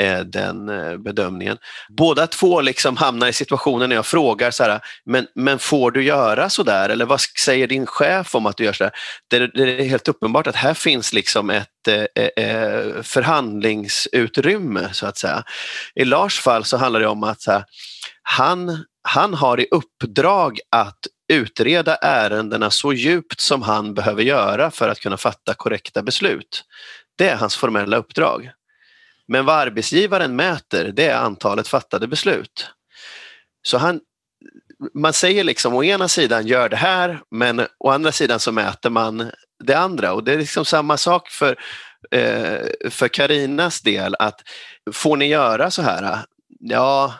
eh, 0.00 0.20
den 0.20 0.68
eh, 0.68 0.96
bedömningen. 0.96 1.58
Båda 1.88 2.26
två 2.26 2.60
liksom 2.60 2.96
hamnar 2.96 3.28
i 3.28 3.32
situationen 3.32 3.88
när 3.88 3.96
jag 3.96 4.06
frågar 4.06 4.50
så 4.50 4.62
här, 4.62 4.80
men, 5.04 5.26
men 5.34 5.58
får 5.58 5.90
du 5.90 6.04
göra 6.04 6.50
så 6.50 6.62
där 6.62 6.88
eller 6.88 7.06
vad 7.06 7.20
säger 7.20 7.66
din 7.66 7.86
chef 7.86 8.34
om 8.34 8.46
att 8.46 8.56
du 8.56 8.64
gör 8.64 8.72
så 8.72 8.84
där? 8.84 8.92
Det, 9.30 9.46
det 9.46 9.80
är 9.80 9.84
helt 9.84 10.08
uppenbart 10.08 10.46
att 10.46 10.56
här 10.56 10.74
finns 10.74 11.12
liksom 11.12 11.50
ett 11.50 11.88
eh, 11.88 12.44
eh, 12.44 13.02
förhandlingsutrymme 13.02 14.88
så 14.92 15.06
att 15.06 15.18
säga. 15.18 15.44
I 15.94 16.04
Lars 16.04 16.40
fall 16.40 16.64
så 16.64 16.76
handlar 16.76 17.00
det 17.00 17.08
om 17.08 17.22
att 17.22 17.46
här, 17.46 17.64
han 18.22 18.84
han 19.08 19.34
har 19.34 19.60
i 19.60 19.66
uppdrag 19.70 20.58
att 20.70 21.06
utreda 21.28 21.96
ärendena 21.96 22.70
så 22.70 22.92
djupt 22.92 23.40
som 23.40 23.62
han 23.62 23.94
behöver 23.94 24.22
göra 24.22 24.70
för 24.70 24.88
att 24.88 25.00
kunna 25.00 25.16
fatta 25.16 25.54
korrekta 25.54 26.02
beslut. 26.02 26.64
Det 27.16 27.28
är 27.28 27.36
hans 27.36 27.56
formella 27.56 27.96
uppdrag. 27.96 28.50
Men 29.28 29.44
vad 29.44 29.56
arbetsgivaren 29.56 30.36
mäter 30.36 30.92
det 30.92 31.06
är 31.06 31.16
antalet 31.16 31.68
fattade 31.68 32.06
beslut. 32.06 32.70
Så 33.62 33.78
han, 33.78 34.00
man 34.94 35.12
säger 35.12 35.44
liksom 35.44 35.74
å 35.74 35.84
ena 35.84 36.08
sidan 36.08 36.46
gör 36.46 36.68
det 36.68 36.76
här 36.76 37.20
men 37.30 37.66
å 37.78 37.90
andra 37.90 38.12
sidan 38.12 38.40
så 38.40 38.52
mäter 38.52 38.90
man 38.90 39.30
det 39.64 39.74
andra 39.74 40.12
och 40.12 40.24
det 40.24 40.32
är 40.32 40.38
liksom 40.38 40.64
samma 40.64 40.96
sak 40.96 41.28
för 41.28 41.56
eh, 42.10 42.90
för 42.90 43.08
Karinas 43.08 43.80
del 43.80 44.16
att 44.18 44.40
får 44.92 45.16
ni 45.16 45.26
göra 45.26 45.70
så 45.70 45.82
här? 45.82 46.24
Ja, 46.60 47.14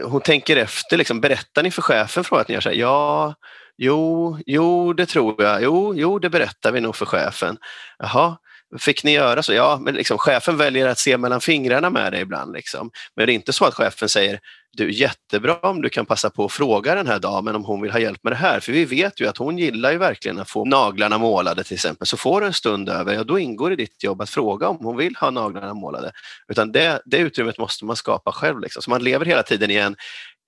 hon 0.00 0.20
tänker 0.20 0.56
efter, 0.56 0.96
liksom, 0.96 1.20
berättar 1.20 1.62
ni 1.62 1.70
för 1.70 1.82
chefen 1.82 2.24
för 2.24 2.40
att 2.40 2.48
ni 2.48 2.54
gör 2.54 2.60
så 2.60 2.68
här? 2.68 2.76
Ja, 2.76 3.34
jo, 3.78 4.38
jo, 4.46 4.92
det 4.92 5.06
tror 5.06 5.42
jag. 5.42 5.62
Jo, 5.62 5.94
jo, 5.94 6.18
det 6.18 6.30
berättar 6.30 6.72
vi 6.72 6.80
nog 6.80 6.96
för 6.96 7.06
chefen. 7.06 7.56
Jaha, 7.98 8.36
fick 8.78 9.04
ni 9.04 9.12
göra 9.12 9.42
så? 9.42 9.52
Ja, 9.52 9.78
men 9.80 9.94
liksom, 9.94 10.18
chefen 10.18 10.56
väljer 10.56 10.88
att 10.88 10.98
se 10.98 11.16
mellan 11.16 11.40
fingrarna 11.40 11.90
med 11.90 12.12
det 12.12 12.20
ibland. 12.20 12.52
Liksom. 12.52 12.90
Men 13.16 13.26
det 13.26 13.32
är 13.32 13.34
inte 13.34 13.52
så 13.52 13.64
att 13.64 13.74
chefen 13.74 14.08
säger 14.08 14.40
du, 14.72 14.92
jättebra 14.92 15.54
om 15.54 15.82
du 15.82 15.88
kan 15.88 16.06
passa 16.06 16.30
på 16.30 16.44
att 16.44 16.52
fråga 16.52 16.94
den 16.94 17.06
här 17.06 17.18
damen 17.18 17.56
om 17.56 17.64
hon 17.64 17.80
vill 17.80 17.90
ha 17.90 17.98
hjälp 17.98 18.20
med 18.22 18.32
det 18.32 18.36
här. 18.36 18.60
För 18.60 18.72
vi 18.72 18.84
vet 18.84 19.20
ju 19.20 19.28
att 19.28 19.36
hon 19.36 19.58
gillar 19.58 19.92
ju 19.92 19.98
verkligen 19.98 20.38
att 20.38 20.50
få 20.50 20.64
naglarna 20.64 21.18
målade 21.18 21.64
till 21.64 21.74
exempel. 21.74 22.06
Så 22.06 22.16
får 22.16 22.40
du 22.40 22.46
en 22.46 22.52
stund 22.52 22.88
över, 22.88 23.14
ja 23.14 23.24
då 23.24 23.38
ingår 23.38 23.72
i 23.72 23.76
ditt 23.76 24.04
jobb 24.04 24.20
att 24.20 24.30
fråga 24.30 24.68
om 24.68 24.76
hon 24.80 24.96
vill 24.96 25.16
ha 25.16 25.30
naglarna 25.30 25.74
målade. 25.74 26.12
Utan 26.48 26.72
det, 26.72 27.02
det 27.04 27.18
utrymmet 27.18 27.58
måste 27.58 27.84
man 27.84 27.96
skapa 27.96 28.32
själv. 28.32 28.60
Liksom. 28.60 28.82
Så 28.82 28.90
man 28.90 29.04
lever 29.04 29.26
hela 29.26 29.42
tiden 29.42 29.70
i 29.70 29.76
en, 29.76 29.96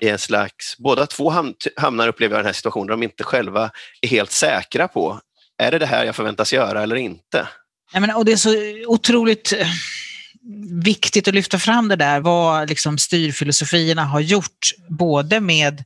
i 0.02 0.08
en 0.08 0.18
slags, 0.18 0.76
båda 0.78 1.06
två 1.06 1.32
hamnar 1.76 2.08
upplever 2.08 2.34
jag 2.34 2.40
den 2.40 2.46
här 2.46 2.52
situationen 2.52 2.86
där 2.86 2.92
de 2.92 3.02
inte 3.02 3.24
själva 3.24 3.70
är 4.02 4.08
helt 4.08 4.30
säkra 4.30 4.88
på, 4.88 5.20
är 5.58 5.70
det 5.70 5.78
det 5.78 5.86
här 5.86 6.04
jag 6.04 6.16
förväntas 6.16 6.52
göra 6.52 6.82
eller 6.82 6.96
inte? 6.96 7.48
Ja, 7.92 8.00
men, 8.00 8.10
och 8.10 8.24
det 8.24 8.32
är 8.32 8.36
så 8.36 8.50
otroligt 8.86 9.52
eh, 9.52 9.66
viktigt 10.84 11.28
att 11.28 11.34
lyfta 11.34 11.58
fram 11.58 11.88
det 11.88 11.96
där, 11.96 12.20
vad 12.20 12.68
liksom 12.68 12.98
styrfilosofierna 12.98 14.04
har 14.04 14.20
gjort, 14.20 14.70
både 14.88 15.40
med 15.40 15.84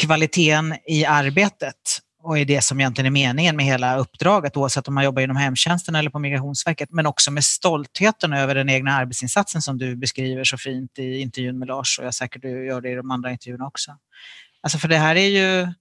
kvaliteten 0.00 0.76
i 0.86 1.04
arbetet 1.04 1.76
och 2.22 2.38
i 2.38 2.44
det 2.44 2.64
som 2.64 2.80
egentligen 2.80 3.06
är 3.06 3.10
meningen 3.10 3.56
med 3.56 3.64
hela 3.64 3.96
uppdraget, 3.96 4.56
oavsett 4.56 4.88
om 4.88 4.94
man 4.94 5.04
jobbar 5.04 5.22
inom 5.22 5.36
hemtjänsten 5.36 5.94
eller 5.94 6.10
på 6.10 6.18
Migrationsverket, 6.18 6.88
men 6.90 7.06
också 7.06 7.30
med 7.30 7.44
stoltheten 7.44 8.32
över 8.32 8.54
den 8.54 8.68
egna 8.68 8.92
arbetsinsatsen 8.92 9.62
som 9.62 9.78
du 9.78 9.96
beskriver 9.96 10.44
så 10.44 10.58
fint 10.58 10.98
i 10.98 11.20
intervjun 11.20 11.58
med 11.58 11.68
Lars 11.68 11.98
och 11.98 12.04
jag 12.04 12.14
säkert 12.14 12.42
du 12.42 12.66
gör 12.66 12.80
det 12.80 12.90
i 12.90 12.94
de 12.94 13.10
andra 13.10 13.30
intervjuerna 13.30 13.66
också. 13.66 13.96
Alltså 14.62 14.78
för 14.78 14.88
det 14.88 14.96
här 14.96 15.16
är 15.16 15.26
ju, 15.26 15.72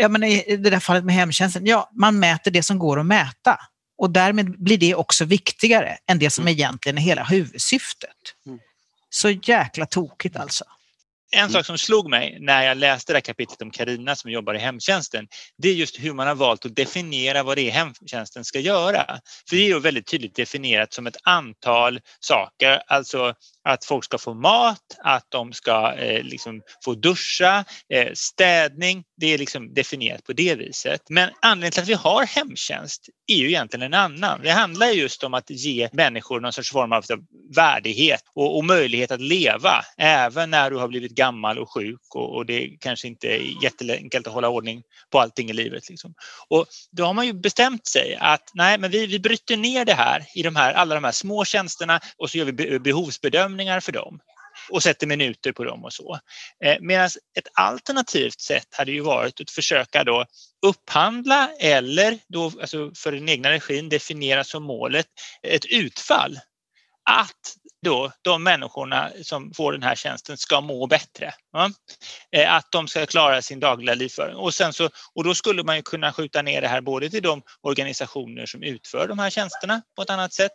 ja 0.00 0.08
men 0.08 0.24
i 0.24 0.56
det 0.56 0.70
där 0.70 0.80
fallet 0.80 1.04
med 1.04 1.14
hemtjänsten, 1.14 1.66
ja 1.66 1.90
man 1.94 2.18
mäter 2.18 2.50
det 2.50 2.62
som 2.62 2.78
går 2.78 3.00
att 3.00 3.06
mäta. 3.06 3.58
Och 4.00 4.10
därmed 4.10 4.62
blir 4.62 4.78
det 4.78 4.94
också 4.94 5.24
viktigare 5.24 5.98
än 6.06 6.18
det 6.18 6.30
som 6.30 6.42
mm. 6.42 6.52
egentligen 6.52 6.98
är 6.98 7.02
hela 7.02 7.24
huvudsyftet. 7.24 8.16
Mm. 8.46 8.58
Så 9.10 9.30
jäkla 9.30 9.86
tokigt 9.86 10.36
alltså. 10.36 10.64
En 11.36 11.50
sak 11.50 11.66
som 11.66 11.78
slog 11.78 12.10
mig 12.10 12.38
när 12.40 12.62
jag 12.62 12.76
läste 12.76 13.12
det 13.12 13.16
här 13.16 13.20
kapitlet 13.20 13.62
om 13.62 13.70
Karina 13.70 14.16
som 14.16 14.30
jobbar 14.30 14.54
i 14.54 14.58
hemtjänsten, 14.58 15.28
det 15.58 15.68
är 15.68 15.74
just 15.74 15.98
hur 15.98 16.14
man 16.14 16.26
har 16.26 16.34
valt 16.34 16.66
att 16.66 16.76
definiera 16.76 17.42
vad 17.42 17.56
det 17.56 17.68
är 17.68 17.70
hemtjänsten 17.70 18.44
ska 18.44 18.60
göra. 18.60 19.20
För 19.48 19.56
det 19.56 19.62
är 19.62 19.66
ju 19.66 19.80
väldigt 19.80 20.06
tydligt 20.06 20.34
definierat 20.34 20.92
som 20.92 21.06
ett 21.06 21.16
antal 21.22 22.00
saker, 22.20 22.82
alltså 22.86 23.34
att 23.64 23.84
folk 23.84 24.04
ska 24.04 24.18
få 24.18 24.34
mat, 24.34 24.98
att 24.98 25.26
de 25.28 25.52
ska 25.52 25.94
eh, 25.94 26.22
liksom 26.22 26.62
få 26.84 26.94
duscha, 26.94 27.64
eh, 27.88 28.08
städning. 28.14 29.04
Det 29.16 29.26
är 29.26 29.38
liksom 29.38 29.74
definierat 29.74 30.24
på 30.24 30.32
det 30.32 30.54
viset. 30.54 31.00
Men 31.08 31.30
anledningen 31.42 31.72
till 31.72 31.82
att 31.82 31.88
vi 31.88 31.94
har 31.94 32.26
hemtjänst 32.26 33.08
är 33.26 33.36
ju 33.36 33.48
egentligen 33.48 33.82
en 33.82 33.94
annan. 33.94 34.40
Det 34.42 34.50
handlar 34.50 34.86
just 34.86 35.24
om 35.24 35.34
att 35.34 35.50
ge 35.50 35.88
människor 35.92 36.40
någon 36.40 36.52
sorts 36.52 36.70
form 36.70 36.92
av 36.92 37.04
värdighet 37.56 38.22
och, 38.34 38.56
och 38.56 38.64
möjlighet 38.64 39.10
att 39.10 39.20
leva 39.20 39.84
även 39.98 40.50
när 40.50 40.70
du 40.70 40.76
har 40.76 40.88
blivit 40.88 41.12
gammal 41.12 41.58
och 41.58 41.72
sjuk 41.74 42.00
och, 42.14 42.36
och 42.36 42.46
det 42.46 42.76
kanske 42.80 43.08
inte 43.08 43.28
är 43.28 43.62
jätteenkelt 43.62 44.26
att 44.26 44.32
hålla 44.32 44.48
ordning 44.48 44.82
på 45.10 45.20
allting 45.20 45.50
i 45.50 45.52
livet. 45.52 45.88
Liksom. 45.88 46.14
Och 46.48 46.66
då 46.90 47.04
har 47.04 47.14
man 47.14 47.26
ju 47.26 47.32
bestämt 47.32 47.86
sig 47.86 48.16
att 48.20 48.50
nej, 48.54 48.78
men 48.78 48.90
vi, 48.90 49.06
vi 49.06 49.18
bryter 49.18 49.56
ner 49.56 49.84
det 49.84 49.94
här 49.94 50.26
i 50.34 50.42
de 50.42 50.56
här, 50.56 50.72
alla 50.72 50.94
de 50.94 51.04
här 51.04 51.12
små 51.12 51.44
tjänsterna 51.44 52.00
och 52.16 52.30
så 52.30 52.38
gör 52.38 52.44
vi 52.44 52.78
behovsbedömningar 52.78 53.49
för 53.80 53.92
dem 53.92 54.20
och 54.70 54.82
sätter 54.82 55.06
minuter 55.06 55.52
på 55.52 55.64
dem 55.64 55.84
och 55.84 55.92
så. 55.92 56.18
Eh, 56.64 56.76
Medan 56.80 57.06
ett 57.38 57.48
alternativt 57.54 58.40
sätt 58.40 58.66
hade 58.70 58.92
ju 58.92 59.00
varit 59.00 59.40
att 59.40 59.50
försöka 59.50 60.04
då 60.04 60.26
upphandla 60.66 61.50
eller 61.60 62.18
då, 62.28 62.44
alltså 62.44 62.92
för 62.96 63.12
den 63.12 63.28
egna 63.28 63.50
regin 63.50 63.88
definiera 63.88 64.44
som 64.44 64.62
målet 64.62 65.06
ett 65.42 65.64
utfall. 65.64 66.38
Att 67.10 67.56
då 67.82 68.12
de 68.22 68.42
människorna 68.42 69.10
som 69.22 69.52
får 69.54 69.72
den 69.72 69.82
här 69.82 69.94
tjänsten 69.94 70.36
ska 70.36 70.60
må 70.60 70.86
bättre. 70.86 71.34
Va? 71.52 71.70
Eh, 72.36 72.54
att 72.54 72.66
de 72.72 72.88
ska 72.88 73.06
klara 73.06 73.42
sin 73.42 73.60
dagliga 73.60 73.94
livsföring. 73.94 74.36
Och, 74.36 74.54
sen 74.54 74.72
så, 74.72 74.88
och 75.14 75.24
då 75.24 75.34
skulle 75.34 75.62
man 75.62 75.76
ju 75.76 75.82
kunna 75.82 76.12
skjuta 76.12 76.42
ner 76.42 76.60
det 76.60 76.68
här 76.68 76.80
både 76.80 77.10
till 77.10 77.22
de 77.22 77.42
organisationer 77.62 78.46
som 78.46 78.62
utför 78.62 79.08
de 79.08 79.18
här 79.18 79.30
tjänsterna 79.30 79.82
på 79.96 80.02
ett 80.02 80.10
annat 80.10 80.32
sätt 80.32 80.52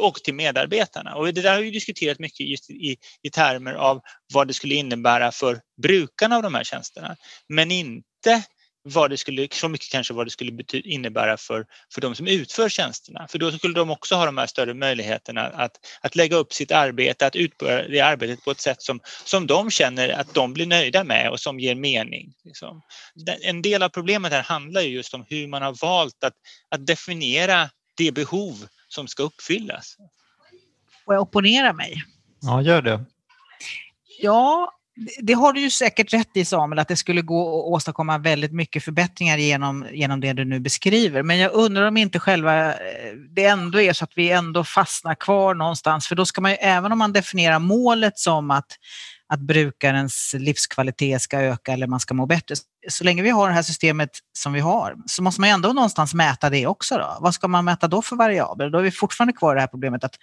och 0.00 0.14
till 0.14 0.34
medarbetarna. 0.34 1.14
Och 1.14 1.34
det 1.34 1.42
där 1.42 1.54
har 1.54 1.60
vi 1.60 1.70
diskuterat 1.70 2.18
mycket 2.18 2.48
just 2.48 2.70
i, 2.70 2.96
i 3.22 3.30
termer 3.30 3.74
av 3.74 4.00
vad 4.34 4.48
det 4.48 4.54
skulle 4.54 4.74
innebära 4.74 5.32
för 5.32 5.60
brukarna 5.82 6.36
av 6.36 6.42
de 6.42 6.54
här 6.54 6.64
tjänsterna. 6.64 7.16
Men 7.48 7.70
inte 7.70 8.42
vad 8.88 9.10
det 9.10 9.16
skulle, 9.16 9.48
så 9.52 9.68
mycket 9.68 9.90
kanske 9.90 10.14
vad 10.14 10.26
det 10.26 10.30
skulle 10.30 10.62
innebära 10.70 11.36
för, 11.36 11.66
för 11.94 12.00
de 12.00 12.14
som 12.14 12.26
utför 12.26 12.68
tjänsterna. 12.68 13.28
För 13.28 13.38
då 13.38 13.52
skulle 13.52 13.74
de 13.74 13.90
också 13.90 14.14
ha 14.14 14.26
de 14.26 14.38
här 14.38 14.46
större 14.46 14.74
möjligheterna 14.74 15.42
att, 15.42 15.72
att 16.00 16.16
lägga 16.16 16.36
upp 16.36 16.52
sitt 16.52 16.72
arbete, 16.72 17.26
att 17.26 17.36
utföra 17.36 17.88
det 17.88 18.00
arbetet 18.00 18.44
på 18.44 18.50
ett 18.50 18.60
sätt 18.60 18.82
som, 18.82 19.00
som 19.24 19.46
de 19.46 19.70
känner 19.70 20.08
att 20.08 20.34
de 20.34 20.52
blir 20.52 20.66
nöjda 20.66 21.04
med 21.04 21.30
och 21.30 21.40
som 21.40 21.60
ger 21.60 21.74
mening. 21.74 22.32
Liksom. 22.44 22.82
En 23.42 23.62
del 23.62 23.82
av 23.82 23.88
problemet 23.88 24.32
här 24.32 24.42
handlar 24.42 24.80
ju 24.80 24.88
just 24.88 25.14
om 25.14 25.24
hur 25.28 25.46
man 25.46 25.62
har 25.62 25.76
valt 25.82 26.24
att, 26.24 26.34
att 26.68 26.86
definiera 26.86 27.70
det 27.96 28.12
behov 28.12 28.66
som 28.88 29.08
ska 29.08 29.22
uppfyllas. 29.22 29.96
Får 31.04 31.14
jag 31.14 31.22
opponera 31.22 31.72
mig? 31.72 32.02
Ja, 32.40 32.62
gör 32.62 32.82
det. 32.82 33.04
Ja, 34.20 34.72
det 35.18 35.32
har 35.32 35.52
du 35.52 35.60
ju 35.60 35.70
säkert 35.70 36.12
rätt 36.12 36.36
i 36.36 36.44
Samuel, 36.44 36.78
att 36.78 36.88
det 36.88 36.96
skulle 36.96 37.22
gå 37.22 37.58
att 37.58 37.64
åstadkomma 37.64 38.18
väldigt 38.18 38.52
mycket 38.52 38.84
förbättringar 38.84 39.38
genom, 39.38 39.86
genom 39.92 40.20
det 40.20 40.32
du 40.32 40.44
nu 40.44 40.60
beskriver. 40.60 41.22
Men 41.22 41.38
jag 41.38 41.52
undrar 41.52 41.88
om 41.88 41.96
inte 41.96 42.18
själva 42.18 42.72
eh, 42.72 42.76
det 43.30 43.44
ändå 43.44 43.80
är 43.80 43.92
så 43.92 44.04
att 44.04 44.12
vi 44.14 44.30
ändå 44.30 44.64
fastnar 44.64 45.14
kvar 45.14 45.54
någonstans. 45.54 46.06
För 46.06 46.14
då 46.14 46.24
ska 46.24 46.40
man 46.40 46.50
ju, 46.50 46.56
även 46.56 46.92
om 46.92 46.98
man 46.98 47.12
definierar 47.12 47.58
målet 47.58 48.18
som 48.18 48.50
att, 48.50 48.66
att 49.28 49.40
brukarens 49.40 50.34
livskvalitet 50.38 51.22
ska 51.22 51.40
öka 51.40 51.72
eller 51.72 51.86
man 51.86 52.00
ska 52.00 52.14
må 52.14 52.26
bättre. 52.26 52.54
Så 52.88 53.04
länge 53.04 53.22
vi 53.22 53.30
har 53.30 53.48
det 53.48 53.54
här 53.54 53.62
systemet 53.62 54.10
som 54.38 54.52
vi 54.52 54.60
har 54.60 54.94
så 55.06 55.22
måste 55.22 55.40
man 55.40 55.50
ändå 55.50 55.72
någonstans 55.72 56.14
mäta 56.14 56.50
det 56.50 56.66
också. 56.66 56.98
Då. 56.98 57.18
Vad 57.20 57.34
ska 57.34 57.48
man 57.48 57.64
mäta 57.64 57.88
då 57.88 58.02
för 58.02 58.16
variabler? 58.16 58.70
Då 58.70 58.78
är 58.78 58.82
vi 58.82 58.90
fortfarande 58.90 59.32
kvar 59.32 59.52
i 59.52 59.54
det 59.54 59.60
här 59.60 59.68
problemet 59.68 60.04
att 60.04 60.14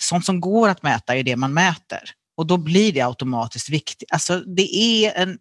sånt 0.00 0.24
som 0.24 0.40
går 0.40 0.68
att 0.68 0.82
mäta 0.82 1.16
är 1.16 1.22
det 1.22 1.36
man 1.36 1.54
mäter. 1.54 2.02
Och 2.38 2.46
då 2.46 2.56
blir 2.56 2.92
det 2.92 3.00
automatiskt 3.00 3.70
viktigt. 3.70 4.12
Alltså 4.12 4.40
det 4.40 4.76
är 4.76 5.22
en, 5.22 5.38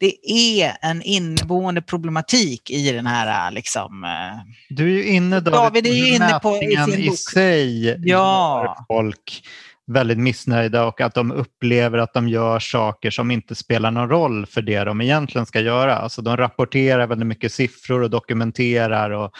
det 0.00 0.30
är 0.30 0.76
en 0.80 1.02
inneboende 1.02 1.82
problematik 1.82 2.70
i 2.70 2.92
den 2.92 3.06
här 3.06 3.50
liksom... 3.50 4.04
Eh, 4.04 4.52
du 4.68 4.84
är 4.84 4.96
ju 4.96 5.04
inne 5.04 5.40
David, 5.40 5.52
David 5.52 5.86
är 5.86 6.14
inne 6.14 6.40
på 6.42 6.56
i 6.56 6.76
sin 6.76 7.06
bok. 7.06 7.14
i 7.14 7.16
sig 7.16 7.96
ja. 8.08 8.84
folk 8.88 9.42
väldigt 9.86 10.18
missnöjda 10.18 10.84
och 10.84 11.00
att 11.00 11.14
de 11.14 11.32
upplever 11.32 11.98
att 11.98 12.14
de 12.14 12.28
gör 12.28 12.58
saker 12.58 13.10
som 13.10 13.30
inte 13.30 13.54
spelar 13.54 13.90
någon 13.90 14.08
roll 14.08 14.46
för 14.46 14.62
det 14.62 14.84
de 14.84 15.00
egentligen 15.00 15.46
ska 15.46 15.60
göra. 15.60 15.96
Alltså 15.96 16.22
de 16.22 16.36
rapporterar 16.36 17.06
väldigt 17.06 17.26
mycket 17.26 17.52
siffror 17.52 18.02
och 18.02 18.10
dokumenterar 18.10 19.10
och 19.10 19.32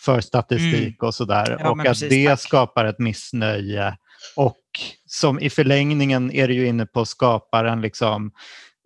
för 0.00 0.20
statistik 0.20 0.96
mm. 1.00 1.08
och 1.08 1.14
sådär. 1.14 1.56
Ja, 1.60 1.70
och 1.70 1.78
att 1.80 1.86
precis, 1.86 2.08
det 2.08 2.28
tack. 2.28 2.40
skapar 2.40 2.84
ett 2.84 2.98
missnöje 2.98 3.96
och 4.36 4.56
som 5.06 5.40
i 5.40 5.50
förlängningen 5.50 6.32
är 6.32 6.48
det 6.48 6.54
ju 6.54 6.66
inne 6.66 6.86
på 6.86 7.04
skapar 7.04 7.64
en 7.64 7.80
liksom 7.80 8.30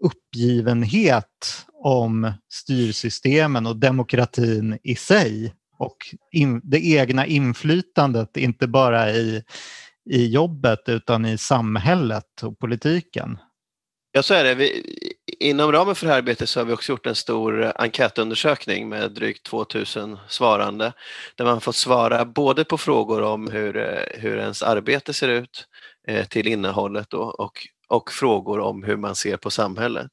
uppgivenhet 0.05 1.67
om 1.85 2.33
styrsystemen 2.53 3.67
och 3.67 3.77
demokratin 3.77 4.79
i 4.83 4.97
sig 4.97 5.55
och 5.79 5.97
in, 6.33 6.61
det 6.65 6.87
egna 6.87 7.27
inflytandet, 7.27 8.37
inte 8.37 8.67
bara 8.67 9.11
i, 9.11 9.43
i 10.11 10.27
jobbet 10.27 10.81
utan 10.87 11.27
i 11.27 11.39
samhället 11.39 12.43
och 12.43 12.59
politiken. 12.59 13.39
Ja, 14.13 14.23
så 14.23 14.35
är 14.35 14.45
det. 14.45 14.55
Vi, 14.55 14.85
inom 15.39 15.73
ramen 15.73 15.95
för 15.95 16.07
det 16.07 16.13
här 16.13 16.19
arbetet 16.19 16.49
så 16.49 16.61
har 16.61 16.65
vi 16.65 16.73
också 16.73 16.93
gjort 16.93 17.07
en 17.07 17.15
stor 17.15 17.73
enkätundersökning 17.77 18.89
med 18.89 19.13
drygt 19.13 19.47
2000 19.47 20.19
svarande 20.29 20.93
där 21.35 21.45
man 21.45 21.61
fått 21.61 21.77
svara 21.77 22.25
både 22.25 22.65
på 22.65 22.79
frågor 22.79 23.23
om 23.23 23.51
hur, 23.51 24.05
hur 24.15 24.39
ens 24.39 24.63
arbete 24.63 25.13
ser 25.13 25.29
ut 25.29 25.67
eh, 25.75 25.80
Eh, 26.09 26.27
till 26.27 26.49
innehållet 26.49 27.15
och, 27.15 27.41
och, 27.41 27.53
och 27.89 28.13
frågor 28.13 28.61
om 28.61 28.83
hur 28.83 28.97
man 28.97 29.15
ser 29.15 29.37
på 29.37 29.51
samhället. 29.51 30.11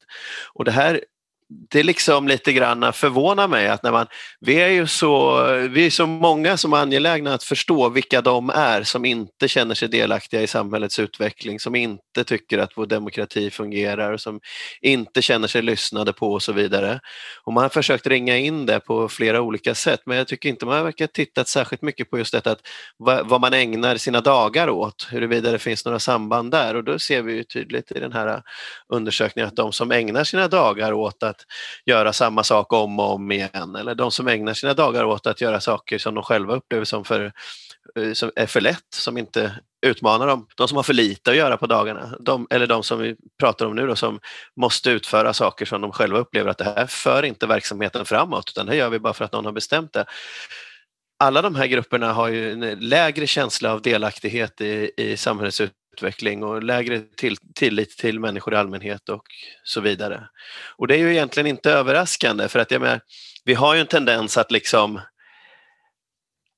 Och 0.53 0.65
det 0.65 0.71
här 0.71 1.01
det 1.49 1.83
liksom 1.83 2.27
lite 2.27 2.53
grann 2.53 2.93
förvånar 2.93 3.47
mig 3.47 3.67
att 3.67 3.83
när 3.83 3.91
man, 3.91 4.07
vi 4.39 4.55
är 4.55 4.67
ju 4.67 4.87
så, 4.87 5.43
vi 5.69 5.85
är 5.85 5.89
så 5.89 6.07
många 6.07 6.57
som 6.57 6.73
är 6.73 6.77
angelägna 6.77 7.33
att 7.33 7.43
förstå 7.43 7.89
vilka 7.89 8.21
de 8.21 8.49
är 8.49 8.83
som 8.83 9.05
inte 9.05 9.47
känner 9.47 9.75
sig 9.75 9.87
delaktiga 9.87 10.41
i 10.41 10.47
samhällets 10.47 10.99
utveckling, 10.99 11.59
som 11.59 11.75
inte 11.75 12.23
tycker 12.25 12.57
att 12.57 12.71
vår 12.75 12.85
demokrati 12.85 13.49
fungerar, 13.49 14.17
som 14.17 14.39
inte 14.81 15.21
känner 15.21 15.47
sig 15.47 15.61
lyssnade 15.61 16.13
på 16.13 16.33
och 16.33 16.43
så 16.43 16.53
vidare. 16.53 16.99
Och 17.43 17.53
man 17.53 17.63
har 17.63 17.69
försökt 17.69 18.07
ringa 18.07 18.37
in 18.37 18.65
det 18.65 18.79
på 18.79 19.09
flera 19.09 19.41
olika 19.41 19.75
sätt 19.75 20.01
men 20.05 20.17
jag 20.17 20.27
tycker 20.27 20.49
inte 20.49 20.65
man 20.65 20.83
verkar 20.83 21.07
tittat 21.07 21.47
särskilt 21.47 21.81
mycket 21.81 22.09
på 22.09 22.17
just 22.17 22.31
detta 22.31 22.51
att 22.51 22.61
vad, 22.97 23.41
man 23.41 23.53
ägnar 23.53 23.97
sina 23.97 24.21
dagar 24.21 24.69
åt, 24.69 25.07
huruvida 25.11 25.51
det 25.51 25.59
finns 25.59 25.85
några 25.85 25.99
samband 25.99 26.51
där 26.51 26.75
och 26.75 26.83
då 26.83 26.99
ser 26.99 27.21
vi 27.21 27.33
ju 27.33 27.43
tydligt 27.43 27.91
i 27.91 27.99
den 27.99 28.13
här 28.13 28.41
undersökningen 28.93 29.47
att 29.47 29.55
de 29.55 29.73
som 29.73 29.91
ägnar 29.91 30.23
sina 30.23 30.47
dagar 30.47 30.93
åt 30.93 31.23
att 31.23 31.36
att 31.41 31.87
göra 31.87 32.13
samma 32.13 32.43
sak 32.43 32.73
om 32.73 32.99
och 32.99 33.13
om 33.13 33.31
igen. 33.31 33.75
Eller 33.79 33.95
de 33.95 34.11
som 34.11 34.27
ägnar 34.27 34.53
sina 34.53 34.73
dagar 34.73 35.03
åt 35.03 35.27
att 35.27 35.41
göra 35.41 35.59
saker 35.59 35.97
som 35.97 36.15
de 36.15 36.23
själva 36.23 36.55
upplever 36.55 36.85
som, 36.85 37.05
för, 37.05 37.31
eh, 37.99 38.13
som 38.13 38.31
är 38.35 38.45
för 38.45 38.61
lätt, 38.61 38.93
som 38.95 39.17
inte 39.17 39.59
utmanar 39.85 40.27
dem. 40.27 40.47
De 40.55 40.67
som 40.67 40.75
har 40.75 40.83
för 40.83 40.93
lite 40.93 41.31
att 41.31 41.37
göra 41.37 41.57
på 41.57 41.67
dagarna, 41.67 42.17
de, 42.19 42.47
eller 42.49 42.67
de 42.67 42.83
som 42.83 42.99
vi 42.99 43.15
pratar 43.39 43.65
om 43.65 43.75
nu 43.75 43.87
då, 43.87 43.95
som 43.95 44.19
måste 44.55 44.89
utföra 44.89 45.33
saker 45.33 45.65
som 45.65 45.81
de 45.81 45.91
själva 45.91 46.19
upplever 46.19 46.49
att 46.49 46.57
det 46.57 46.63
här 46.63 46.85
för 46.87 47.25
inte 47.25 47.47
verksamheten 47.47 48.05
framåt 48.05 48.49
utan 48.49 48.65
det 48.65 48.75
gör 48.75 48.89
vi 48.89 48.99
bara 48.99 49.13
för 49.13 49.25
att 49.25 49.31
någon 49.31 49.45
har 49.45 49.51
bestämt 49.51 49.93
det. 49.93 50.05
Alla 51.19 51.41
de 51.41 51.55
här 51.55 51.67
grupperna 51.67 52.13
har 52.13 52.27
ju 52.27 52.51
en 52.51 52.79
lägre 52.79 53.27
känsla 53.27 53.71
av 53.73 53.81
delaktighet 53.81 54.61
i, 54.61 54.91
i 54.97 55.17
samhällets 55.17 55.61
utveckling 55.97 56.43
och 56.43 56.63
lägre 56.63 57.01
till, 57.17 57.37
tillit 57.55 57.97
till 57.97 58.19
människor 58.19 58.53
i 58.53 58.57
allmänhet 58.57 59.09
och 59.09 59.25
så 59.63 59.81
vidare. 59.81 60.27
Och 60.75 60.87
det 60.87 60.95
är 60.95 60.99
ju 60.99 61.11
egentligen 61.11 61.47
inte 61.47 61.71
överraskande 61.71 62.47
för 62.47 62.59
att 62.59 62.71
jag 62.71 62.81
menar, 62.81 63.01
vi 63.45 63.53
har 63.53 63.75
ju 63.75 63.81
en 63.81 63.87
tendens 63.87 64.37
att 64.37 64.51
liksom 64.51 64.99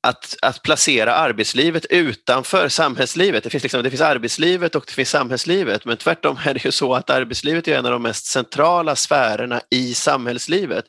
att, 0.03 0.35
att 0.41 0.61
placera 0.61 1.13
arbetslivet 1.13 1.85
utanför 1.85 2.69
samhällslivet. 2.69 3.43
Det 3.43 3.49
finns, 3.49 3.63
liksom, 3.63 3.83
det 3.83 3.89
finns 3.89 4.01
arbetslivet 4.01 4.75
och 4.75 4.83
det 4.87 4.93
finns 4.93 5.09
samhällslivet 5.09 5.85
men 5.85 5.97
tvärtom 5.97 6.39
är 6.45 6.53
det 6.53 6.65
ju 6.65 6.71
så 6.71 6.93
att 6.93 7.09
arbetslivet 7.09 7.67
är 7.67 7.77
en 7.77 7.85
av 7.85 7.91
de 7.91 8.01
mest 8.01 8.25
centrala 8.25 8.95
sfärerna 8.95 9.61
i 9.71 9.93
samhällslivet. 9.93 10.85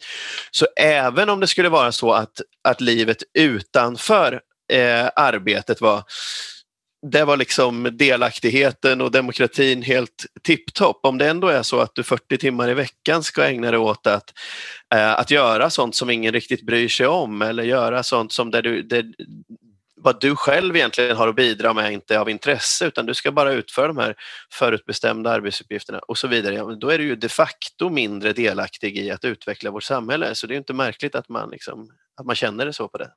Så 0.50 0.66
även 0.76 1.28
om 1.30 1.40
det 1.40 1.46
skulle 1.46 1.68
vara 1.68 1.92
så 1.92 2.12
att, 2.12 2.40
att 2.64 2.80
livet 2.80 3.22
utanför 3.34 4.40
eh, 4.72 5.08
arbetet 5.16 5.80
var 5.80 6.02
det 7.02 7.24
var 7.24 7.36
liksom 7.36 7.88
delaktigheten 7.92 9.00
och 9.00 9.10
demokratin 9.10 9.82
helt 9.82 10.26
tipptopp. 10.42 11.00
Om 11.02 11.18
det 11.18 11.28
ändå 11.28 11.48
är 11.48 11.62
så 11.62 11.80
att 11.80 11.94
du 11.94 12.02
40 12.02 12.38
timmar 12.38 12.70
i 12.70 12.74
veckan 12.74 13.22
ska 13.22 13.44
ägna 13.44 13.70
dig 13.70 13.80
åt 13.80 14.06
att, 14.06 14.32
eh, 14.94 15.12
att 15.12 15.30
göra 15.30 15.70
sånt 15.70 15.94
som 15.94 16.10
ingen 16.10 16.32
riktigt 16.32 16.66
bryr 16.66 16.88
sig 16.88 17.06
om 17.06 17.42
eller 17.42 17.62
göra 17.62 18.02
sånt 18.02 18.32
som 18.32 18.50
där 18.50 18.62
du, 18.62 18.82
där, 18.82 19.04
vad 19.96 20.20
du 20.20 20.36
själv 20.36 20.76
egentligen 20.76 21.16
har 21.16 21.28
att 21.28 21.36
bidra 21.36 21.72
med 21.72 21.92
inte 21.92 22.14
är 22.14 22.18
av 22.18 22.30
intresse 22.30 22.86
utan 22.86 23.06
du 23.06 23.14
ska 23.14 23.32
bara 23.32 23.52
utföra 23.52 23.86
de 23.86 23.98
här 23.98 24.14
förutbestämda 24.52 25.30
arbetsuppgifterna 25.30 25.98
och 25.98 26.18
så 26.18 26.28
vidare. 26.28 26.54
Ja, 26.54 26.64
då 26.64 26.88
är 26.90 26.98
du 26.98 27.04
ju 27.04 27.16
de 27.16 27.28
facto 27.28 27.90
mindre 27.90 28.32
delaktig 28.32 28.98
i 28.98 29.10
att 29.10 29.24
utveckla 29.24 29.70
vårt 29.70 29.82
samhälle 29.82 30.34
så 30.34 30.46
det 30.46 30.54
är 30.54 30.58
inte 30.58 30.74
märkligt 30.74 31.14
att 31.14 31.28
man, 31.28 31.50
liksom, 31.50 31.90
att 32.16 32.26
man 32.26 32.36
känner 32.36 32.66
det 32.66 32.72
så 32.72 32.88
på 32.88 32.98
det. 32.98 33.10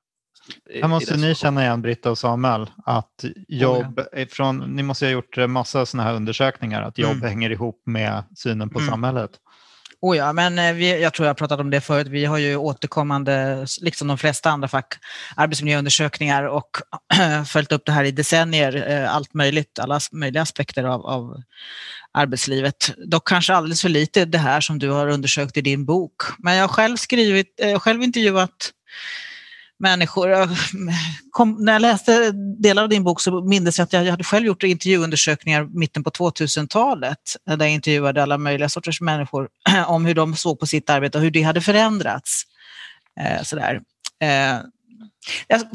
Här 0.81 0.87
måste 0.87 1.17
ni 1.17 1.35
känna 1.35 1.63
igen 1.63 1.81
Britta 1.81 2.11
och 2.11 2.17
Samuel 2.17 2.69
att 2.85 3.25
jobb, 3.47 3.99
oh, 3.99 4.27
från, 4.27 4.57
ni 4.75 4.83
måste 4.83 5.05
ha 5.05 5.11
gjort 5.11 5.37
massa 5.47 5.85
sådana 5.85 6.09
här 6.09 6.15
undersökningar, 6.15 6.81
att 6.81 6.97
jobb 6.97 7.11
mm. 7.11 7.29
hänger 7.29 7.49
ihop 7.49 7.81
med 7.85 8.23
synen 8.35 8.69
på 8.69 8.79
mm. 8.79 8.91
samhället. 8.91 9.31
Oh 10.03 10.17
ja, 10.17 10.33
men 10.33 10.59
eh, 10.59 10.73
vi, 10.73 11.01
jag 11.01 11.13
tror 11.13 11.27
jag 11.27 11.37
pratat 11.37 11.59
om 11.59 11.69
det 11.69 11.81
förut. 11.81 12.07
Vi 12.07 12.25
har 12.25 12.37
ju 12.37 12.55
återkommande, 12.55 13.65
liksom 13.81 14.07
de 14.07 14.17
flesta 14.17 14.49
andra 14.49 14.67
fack, 14.67 14.93
arbetsmiljöundersökningar 15.35 16.43
och 16.43 16.69
följt 17.47 17.71
upp 17.71 17.85
det 17.85 17.91
här 17.91 18.03
i 18.03 18.11
decennier, 18.11 18.89
eh, 18.91 19.15
allt 19.15 19.33
möjligt, 19.33 19.79
alla 19.79 19.99
möjliga 20.11 20.41
aspekter 20.41 20.83
av, 20.83 21.05
av 21.05 21.41
arbetslivet. 22.11 22.93
Dock 23.05 23.27
kanske 23.27 23.53
alldeles 23.53 23.81
för 23.81 23.89
lite 23.89 24.25
det 24.25 24.37
här 24.37 24.61
som 24.61 24.79
du 24.79 24.89
har 24.89 25.07
undersökt 25.07 25.57
i 25.57 25.61
din 25.61 25.85
bok. 25.85 26.15
Men 26.37 26.55
jag 26.55 26.63
har 26.63 26.73
själv 26.73 26.97
skrivit, 26.97 27.59
har 27.63 27.79
själv 27.79 28.03
intervjuat 28.03 28.71
människor. 29.83 30.49
Kom, 31.31 31.57
när 31.59 31.73
jag 31.73 31.81
läste 31.81 32.31
delar 32.59 32.83
av 32.83 32.89
din 32.89 33.03
bok 33.03 33.21
så 33.21 33.41
minns 33.41 33.79
jag 33.79 33.85
att 33.85 33.93
jag 33.93 34.05
hade 34.05 34.23
själv 34.23 34.45
gjort 34.45 34.63
intervjuundersökningar 34.63 35.63
mitten 35.63 36.03
på 36.03 36.09
2000-talet 36.09 37.17
där 37.45 37.65
jag 37.65 37.71
intervjuade 37.71 38.23
alla 38.23 38.37
möjliga 38.37 38.69
sorters 38.69 39.01
människor 39.01 39.49
om 39.87 40.05
hur 40.05 40.15
de 40.15 40.35
såg 40.35 40.59
på 40.59 40.67
sitt 40.67 40.89
arbete 40.89 41.17
och 41.17 41.23
hur 41.23 41.31
det 41.31 41.41
hade 41.41 41.61
förändrats. 41.61 42.43
Eh, 43.19 43.43
sådär. 43.43 43.81
Eh, 44.21 44.57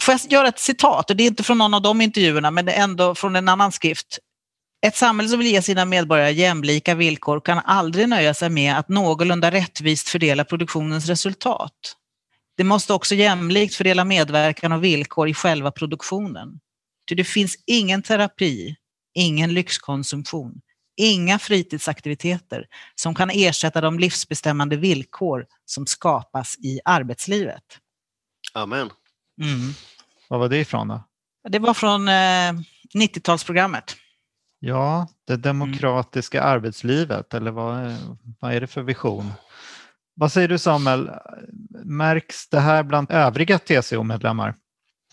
får 0.01 0.15
jag 0.15 0.33
göra 0.33 0.49
ett 0.49 0.59
citat? 0.61 1.09
Det 1.09 1.23
är 1.23 1.27
inte 1.27 1.43
från 1.43 1.59
någon 1.59 1.75
av 1.75 1.83
de 1.83 2.01
intervjuerna 2.01 2.51
men 2.51 2.65
det 2.65 2.73
är 2.73 2.83
ändå 2.83 3.15
från 3.15 3.37
en 3.37 3.49
annan 3.49 3.73
skrift. 3.73 4.19
Ett 4.87 4.97
samhälle 4.97 5.29
som 5.29 5.39
vill 5.39 5.49
ge 5.49 5.63
sina 5.63 5.85
medborgare 5.85 6.33
jämlika 6.33 6.95
villkor 6.95 7.41
kan 7.41 7.59
aldrig 7.59 8.09
nöja 8.09 8.35
sig 8.35 8.51
med 8.51 8.79
att 8.79 8.89
någorlunda 8.89 9.51
rättvist 9.51 10.09
fördela 10.09 10.45
produktionens 10.45 11.07
resultat. 11.07 11.98
Det 12.59 12.65
måste 12.65 12.93
också 12.93 13.15
jämlikt 13.15 13.75
fördela 13.75 14.05
medverkan 14.05 14.73
och 14.73 14.85
villkor 14.85 15.29
i 15.29 15.35
själva 15.35 15.71
produktionen. 15.71 16.61
Ty 17.09 17.15
det 17.15 17.25
finns 17.25 17.57
ingen 17.67 18.03
terapi, 18.03 18.77
ingen 19.15 19.55
lyxkonsumtion, 19.55 20.61
inga 20.97 21.39
fritidsaktiviteter 21.39 22.67
som 22.95 23.15
kan 23.15 23.31
ersätta 23.31 23.81
de 23.81 23.99
livsbestämmande 23.99 24.77
villkor 24.77 25.47
som 25.65 25.87
skapas 25.87 26.57
i 26.59 26.81
arbetslivet. 26.85 27.65
Amen. 28.55 28.91
Mm. 29.43 29.73
Vad 30.29 30.41
var 30.41 30.49
det 30.49 30.59
ifrån 30.59 30.89
då? 30.89 31.05
Det 31.49 31.59
var 31.59 31.75
från 31.75 32.09
eh, 32.09 32.53
90-talsprogrammet. 32.95 33.97
Ja, 34.59 35.09
det 35.27 35.37
demokratiska 35.37 36.41
mm. 36.41 36.53
arbetslivet, 36.53 37.35
eller 37.35 37.51
vad, 37.51 37.97
vad 38.41 38.55
är 38.55 38.61
det 38.61 38.67
för 38.67 38.83
vision? 38.83 39.33
Vad 40.21 40.33
säger 40.33 40.49
du 40.49 40.59
Samuel, 40.59 41.11
märks 41.85 42.49
det 42.49 42.61
här 42.61 42.83
bland 42.83 43.11
övriga 43.11 43.59
TCO-medlemmar? 43.59 44.55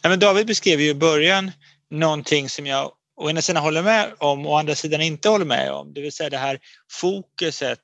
Ja, 0.02 0.10
men 0.10 0.20
David 0.20 0.48
beskrev 0.48 0.82
ju 0.82 0.90
i 0.90 0.94
början 0.94 1.52
någonting 1.90 2.50
som 2.50 2.66
jag 2.66 2.92
å 3.16 3.30
ena 3.30 3.42
sidan 3.42 3.64
håller 3.64 3.84
med 3.84 4.14
om 4.18 4.46
och 4.46 4.52
å 4.52 4.58
andra 4.58 4.76
sidan 4.76 5.02
inte 5.02 5.30
håller 5.30 5.46
med 5.46 5.72
om. 5.72 5.94
Det 5.94 6.02
vill 6.02 6.12
säga 6.12 6.30
det 6.30 6.38
här 6.38 6.60
fokuset 6.92 7.80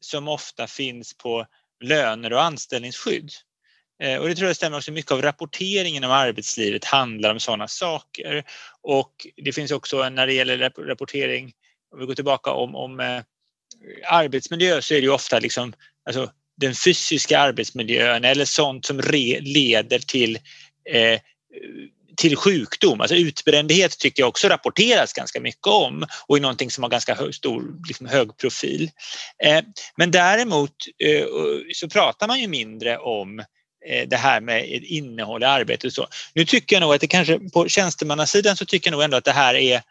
som 0.00 0.28
ofta 0.28 0.66
finns 0.66 1.14
på 1.14 1.46
löner 1.84 2.32
och 2.32 2.42
anställningsskydd. 2.42 3.30
Eh, 4.02 4.18
och 4.18 4.28
det 4.28 4.34
tror 4.34 4.46
jag 4.46 4.56
stämmer 4.56 4.78
också. 4.78 4.92
Mycket 4.92 5.12
av 5.12 5.22
rapporteringen 5.22 6.04
om 6.04 6.10
arbetslivet 6.10 6.84
handlar 6.84 7.30
om 7.30 7.40
sådana 7.40 7.68
saker. 7.68 8.44
Och 8.82 9.26
det 9.36 9.52
finns 9.52 9.70
också 9.70 10.08
när 10.08 10.26
det 10.26 10.32
gäller 10.32 10.72
rapportering, 10.86 11.52
om 11.92 12.00
vi 12.00 12.06
går 12.06 12.14
tillbaka 12.14 12.50
om, 12.50 12.76
om 12.76 13.00
eh, 13.00 13.22
arbetsmiljö 14.08 14.82
så 14.82 14.94
är 14.94 14.98
det 14.98 15.04
ju 15.04 15.12
ofta 15.12 15.38
liksom, 15.38 15.72
alltså, 16.06 16.30
den 16.60 16.74
fysiska 16.74 17.38
arbetsmiljön 17.38 18.24
eller 18.24 18.44
sånt 18.44 18.86
som 18.86 19.00
leder 19.40 19.98
till, 19.98 20.36
eh, 20.90 21.20
till 22.16 22.36
sjukdom. 22.36 23.00
Alltså 23.00 23.16
utbrändhet 23.16 23.98
tycker 23.98 24.22
jag 24.22 24.28
också 24.28 24.48
rapporteras 24.48 25.12
ganska 25.12 25.40
mycket 25.40 25.66
om 25.66 26.06
och 26.26 26.36
är 26.36 26.40
någonting 26.40 26.70
som 26.70 26.82
har 26.82 26.90
ganska 26.90 27.14
hög, 27.14 27.34
stor, 27.34 27.64
liksom 27.88 28.06
hög 28.06 28.36
profil. 28.36 28.90
Eh, 29.44 29.62
men 29.96 30.10
däremot 30.10 30.74
eh, 30.98 31.26
så 31.74 31.88
pratar 31.88 32.28
man 32.28 32.40
ju 32.40 32.48
mindre 32.48 32.98
om 32.98 33.38
eh, 33.88 34.08
det 34.08 34.16
här 34.16 34.40
med 34.40 34.82
innehåll 34.82 35.42
i 35.42 35.46
arbetet 35.46 35.84
och 35.84 35.92
så. 35.92 36.06
Nu 36.34 36.44
tycker 36.44 36.76
jag 36.76 36.80
nog 36.80 36.94
att 36.94 37.00
det 37.00 37.06
kanske 37.06 37.38
på 37.38 37.68
tjänstemannasidan 37.68 38.56
så 38.56 38.64
tycker 38.64 38.90
jag 38.90 38.92
nog 38.92 39.02
ändå 39.02 39.16
att 39.16 39.24
det 39.24 39.32
här 39.32 39.54
är 39.54 39.82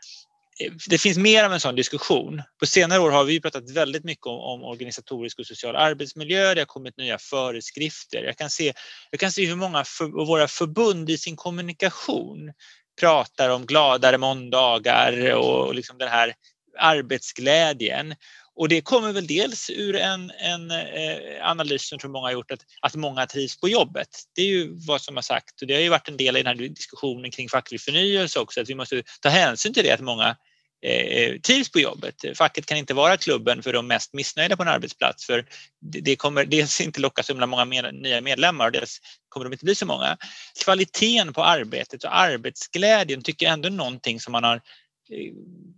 det 0.90 0.98
finns 0.98 1.18
mer 1.18 1.44
av 1.44 1.54
en 1.54 1.60
sån 1.60 1.76
diskussion. 1.76 2.42
På 2.60 2.66
senare 2.66 3.00
år 3.00 3.12
har 3.12 3.24
vi 3.24 3.42
pratat 3.42 3.72
väldigt 3.72 4.04
mycket 4.04 4.26
om, 4.26 4.40
om, 4.40 4.64
organisatorisk 4.64 5.40
och 5.40 5.46
social 5.46 5.76
arbetsmiljö. 5.76 6.54
Det 6.54 6.62
har 6.62 6.66
kommit 6.66 6.98
nya 6.98 7.18
föreskrifter. 7.18 8.24
Jag 8.24 8.38
kan 8.38 8.50
se, 8.50 8.74
jag 9.12 9.20
kan 9.20 9.32
se 9.32 9.46
hur 9.46 9.56
många 9.56 9.84
för, 9.84 10.26
våra 10.26 10.48
förbund 10.48 11.10
i 11.10 11.18
sin 11.18 11.36
kommunikation 11.36 12.54
pratar 13.00 13.50
om 13.50 13.66
gladare 13.66 14.18
måndagar 14.18 15.36
och, 15.36 15.68
och 15.68 15.76
liksom 15.76 15.98
den 15.98 16.10
här 16.10 16.34
arbetsglädjen. 16.80 18.16
Och 18.56 18.70
det 18.70 18.82
kommer 18.82 19.12
väl 19.12 19.28
dels 19.28 19.70
ur 19.70 19.96
en, 19.96 20.32
en 20.32 20.72
eh, 20.72 21.50
analys 21.50 21.88
som 21.88 22.00
tror 22.00 22.12
många 22.12 22.28
har 22.28 22.32
gjort 22.32 22.52
att, 22.52 22.60
att 22.82 22.96
många 22.96 23.26
trivs 23.26 23.60
på 23.60 23.70
jobbet. 23.70 24.08
Det 24.36 24.42
är 24.42 24.46
ju 24.46 24.70
vad 24.88 25.02
som 25.02 25.16
har 25.16 25.24
sagt 25.24 25.62
och 25.62 25.68
det 25.68 25.74
har 25.74 25.82
ju 25.82 25.90
varit 25.90 26.08
en 26.08 26.18
del 26.18 26.38
i 26.38 26.44
den 26.44 26.58
här 26.58 26.68
diskussionen 26.68 27.32
kring 27.32 27.50
facklig 27.50 27.82
förnyelse 27.82 28.40
också 28.40 28.62
att 28.62 28.70
vi 28.70 28.76
måste 28.76 29.04
ta 29.22 29.30
hänsyn 29.30 29.74
till 29.74 29.84
det 29.84 29.92
att 29.92 30.00
många 30.00 30.36
Eh, 30.84 31.06
eh, 31.06 31.40
trivs 31.40 31.72
på 31.72 31.80
jobbet. 31.80 32.16
Facket 32.36 32.66
kan 32.66 32.78
inte 32.78 32.94
vara 32.94 33.18
klubben 33.18 33.64
för 33.64 33.74
de 33.74 33.88
mest 33.88 34.14
missnöjda 34.14 34.58
på 34.58 34.64
en 34.64 34.70
arbetsplats 34.70 35.26
för 35.26 35.46
det 35.80 36.16
kommer 36.16 36.46
dels 36.46 36.82
inte 36.82 37.00
locka 37.00 37.24
så 37.24 37.36
många 37.36 37.66
med, 37.66 37.96
nya 37.96 38.22
medlemmar 38.22 38.66
och 38.66 38.72
dels 38.72 39.00
kommer 39.30 39.44
de 39.44 39.54
inte 39.54 39.66
bli 39.66 39.76
så 39.76 39.86
många. 39.86 40.18
Kvaliteten 40.64 41.34
på 41.34 41.44
arbetet 41.44 42.04
och 42.04 42.18
arbetsglädjen 42.18 43.22
tycker 43.22 43.46
jag 43.46 43.54
ändå 43.54 43.68
är 43.68 43.72
någonting 43.72 44.20
som 44.20 44.32
man 44.32 44.44
har, 44.44 44.56
eh, 44.56 45.34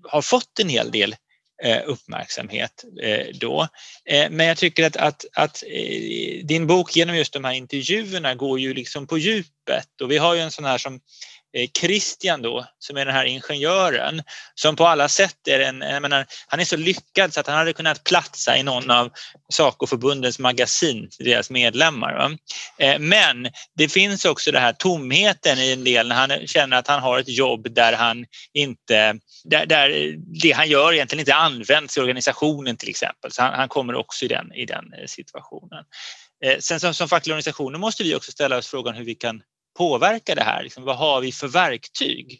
har 0.09 0.21
fått 0.21 0.59
en 0.59 0.69
hel 0.69 0.91
del 0.91 1.15
uppmärksamhet 1.85 2.85
då. 3.33 3.67
Men 4.29 4.47
jag 4.47 4.57
tycker 4.57 4.85
att, 4.85 4.95
att, 4.95 5.25
att 5.33 5.63
din 6.43 6.67
bok 6.67 6.95
genom 6.95 7.15
just 7.15 7.33
de 7.33 7.43
här 7.43 7.53
intervjuerna 7.53 8.35
går 8.35 8.59
ju 8.59 8.73
liksom 8.73 9.07
på 9.07 9.17
djupet 9.17 10.01
och 10.01 10.11
vi 10.11 10.17
har 10.17 10.35
ju 10.35 10.41
en 10.41 10.51
sån 10.51 10.65
här 10.65 10.77
som 10.77 10.99
Eh, 11.53 11.69
Christian 11.79 12.41
då, 12.41 12.65
som 12.79 12.97
är 12.97 13.05
den 13.05 13.15
här 13.15 13.25
ingenjören, 13.25 14.21
som 14.55 14.75
på 14.75 14.87
alla 14.87 15.09
sätt 15.09 15.47
är 15.47 15.59
en, 15.59 15.81
jag 15.81 16.01
menar, 16.01 16.25
han 16.47 16.59
är 16.59 16.65
så 16.65 16.77
lyckad 16.77 17.33
så 17.33 17.39
att 17.39 17.47
han 17.47 17.57
hade 17.57 17.73
kunnat 17.73 18.03
platsa 18.03 18.57
i 18.57 18.63
någon 18.63 18.91
av 18.91 19.11
Sacoförbundens 19.53 20.39
magasin 20.39 21.09
till 21.09 21.25
deras 21.25 21.49
medlemmar. 21.49 22.13
Va? 22.13 22.37
Eh, 22.77 22.99
men 22.99 23.49
det 23.75 23.89
finns 23.89 24.25
också 24.25 24.51
den 24.51 24.61
här 24.61 24.73
tomheten 24.73 25.59
i 25.59 25.71
en 25.71 25.83
del 25.83 26.07
när 26.07 26.15
han 26.15 26.47
känner 26.47 26.77
att 26.77 26.87
han 26.87 27.01
har 27.01 27.19
ett 27.19 27.29
jobb 27.29 27.73
där 27.73 27.93
han 27.93 28.25
inte, 28.53 29.19
där, 29.43 29.65
där 29.65 30.15
det 30.41 30.51
han 30.51 30.69
gör 30.69 30.93
egentligen 30.93 31.19
inte 31.19 31.35
används 31.35 31.97
i 31.97 32.01
organisationen 32.01 32.77
till 32.77 32.89
exempel. 32.89 33.31
Så 33.31 33.41
han, 33.41 33.53
han 33.53 33.69
kommer 33.69 33.95
också 33.95 34.25
i 34.25 34.27
den, 34.27 34.53
i 34.53 34.65
den 34.65 34.93
eh, 34.93 35.05
situationen. 35.07 35.83
Sen 36.59 36.79
som, 36.79 36.93
som 36.93 37.09
fackliga 37.09 37.33
organisationer 37.33 37.79
måste 37.79 38.03
vi 38.03 38.15
också 38.15 38.31
ställa 38.31 38.57
oss 38.57 38.67
frågan 38.67 38.95
hur 38.95 39.05
vi 39.05 39.15
kan 39.15 39.41
påverka 39.77 40.35
det 40.35 40.43
här? 40.43 40.63
Liksom, 40.63 40.83
vad 40.83 40.97
har 40.97 41.21
vi 41.21 41.31
för 41.31 41.47
verktyg? 41.47 42.39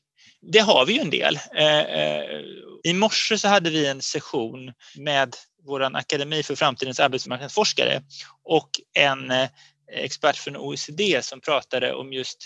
Det 0.51 0.59
har 0.59 0.85
vi 0.85 0.93
ju 0.93 0.99
en 0.99 1.09
del. 1.09 1.39
Eh, 1.55 1.79
eh, 1.79 2.41
I 2.83 2.93
morse 2.93 3.37
så 3.37 3.47
hade 3.47 3.69
vi 3.69 3.87
en 3.87 4.01
session 4.01 4.73
med 4.97 5.35
vår 5.65 5.95
Akademi 5.95 6.43
för 6.43 6.55
framtidens 6.55 6.99
arbetsmarknadsforskare 6.99 8.01
och 8.43 8.69
en 8.93 9.31
eh, 9.31 9.49
expert 9.91 10.37
från 10.37 10.57
OECD 10.57 11.21
som 11.21 11.41
pratade 11.41 11.93
om 11.93 12.13
just 12.13 12.37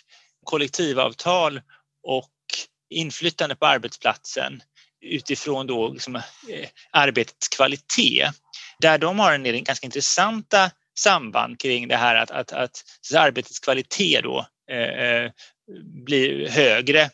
kollektivavtal 0.43 1.62
och 2.04 2.32
inflytande 2.89 3.56
på 3.56 3.65
arbetsplatsen 3.65 4.62
utifrån 5.02 5.67
då 5.67 5.89
liksom, 5.89 6.21
arbetets 6.91 7.47
kvalitet. 7.47 8.32
Där 8.80 8.97
de 8.97 9.19
har 9.19 9.34
en 9.34 9.43
del 9.43 9.62
ganska 9.62 9.88
intressanta 9.88 10.71
samband 11.00 11.60
kring 11.60 11.88
det 11.88 11.95
här 11.95 12.15
att, 12.15 12.32
att, 12.32 12.52
att 12.52 12.84
arbetets 13.15 13.60
kvalitet 13.60 14.21
då 14.21 14.45
Eh, 14.71 14.80
eh, 14.80 15.32
blir 16.06 16.49
högre 16.49 17.10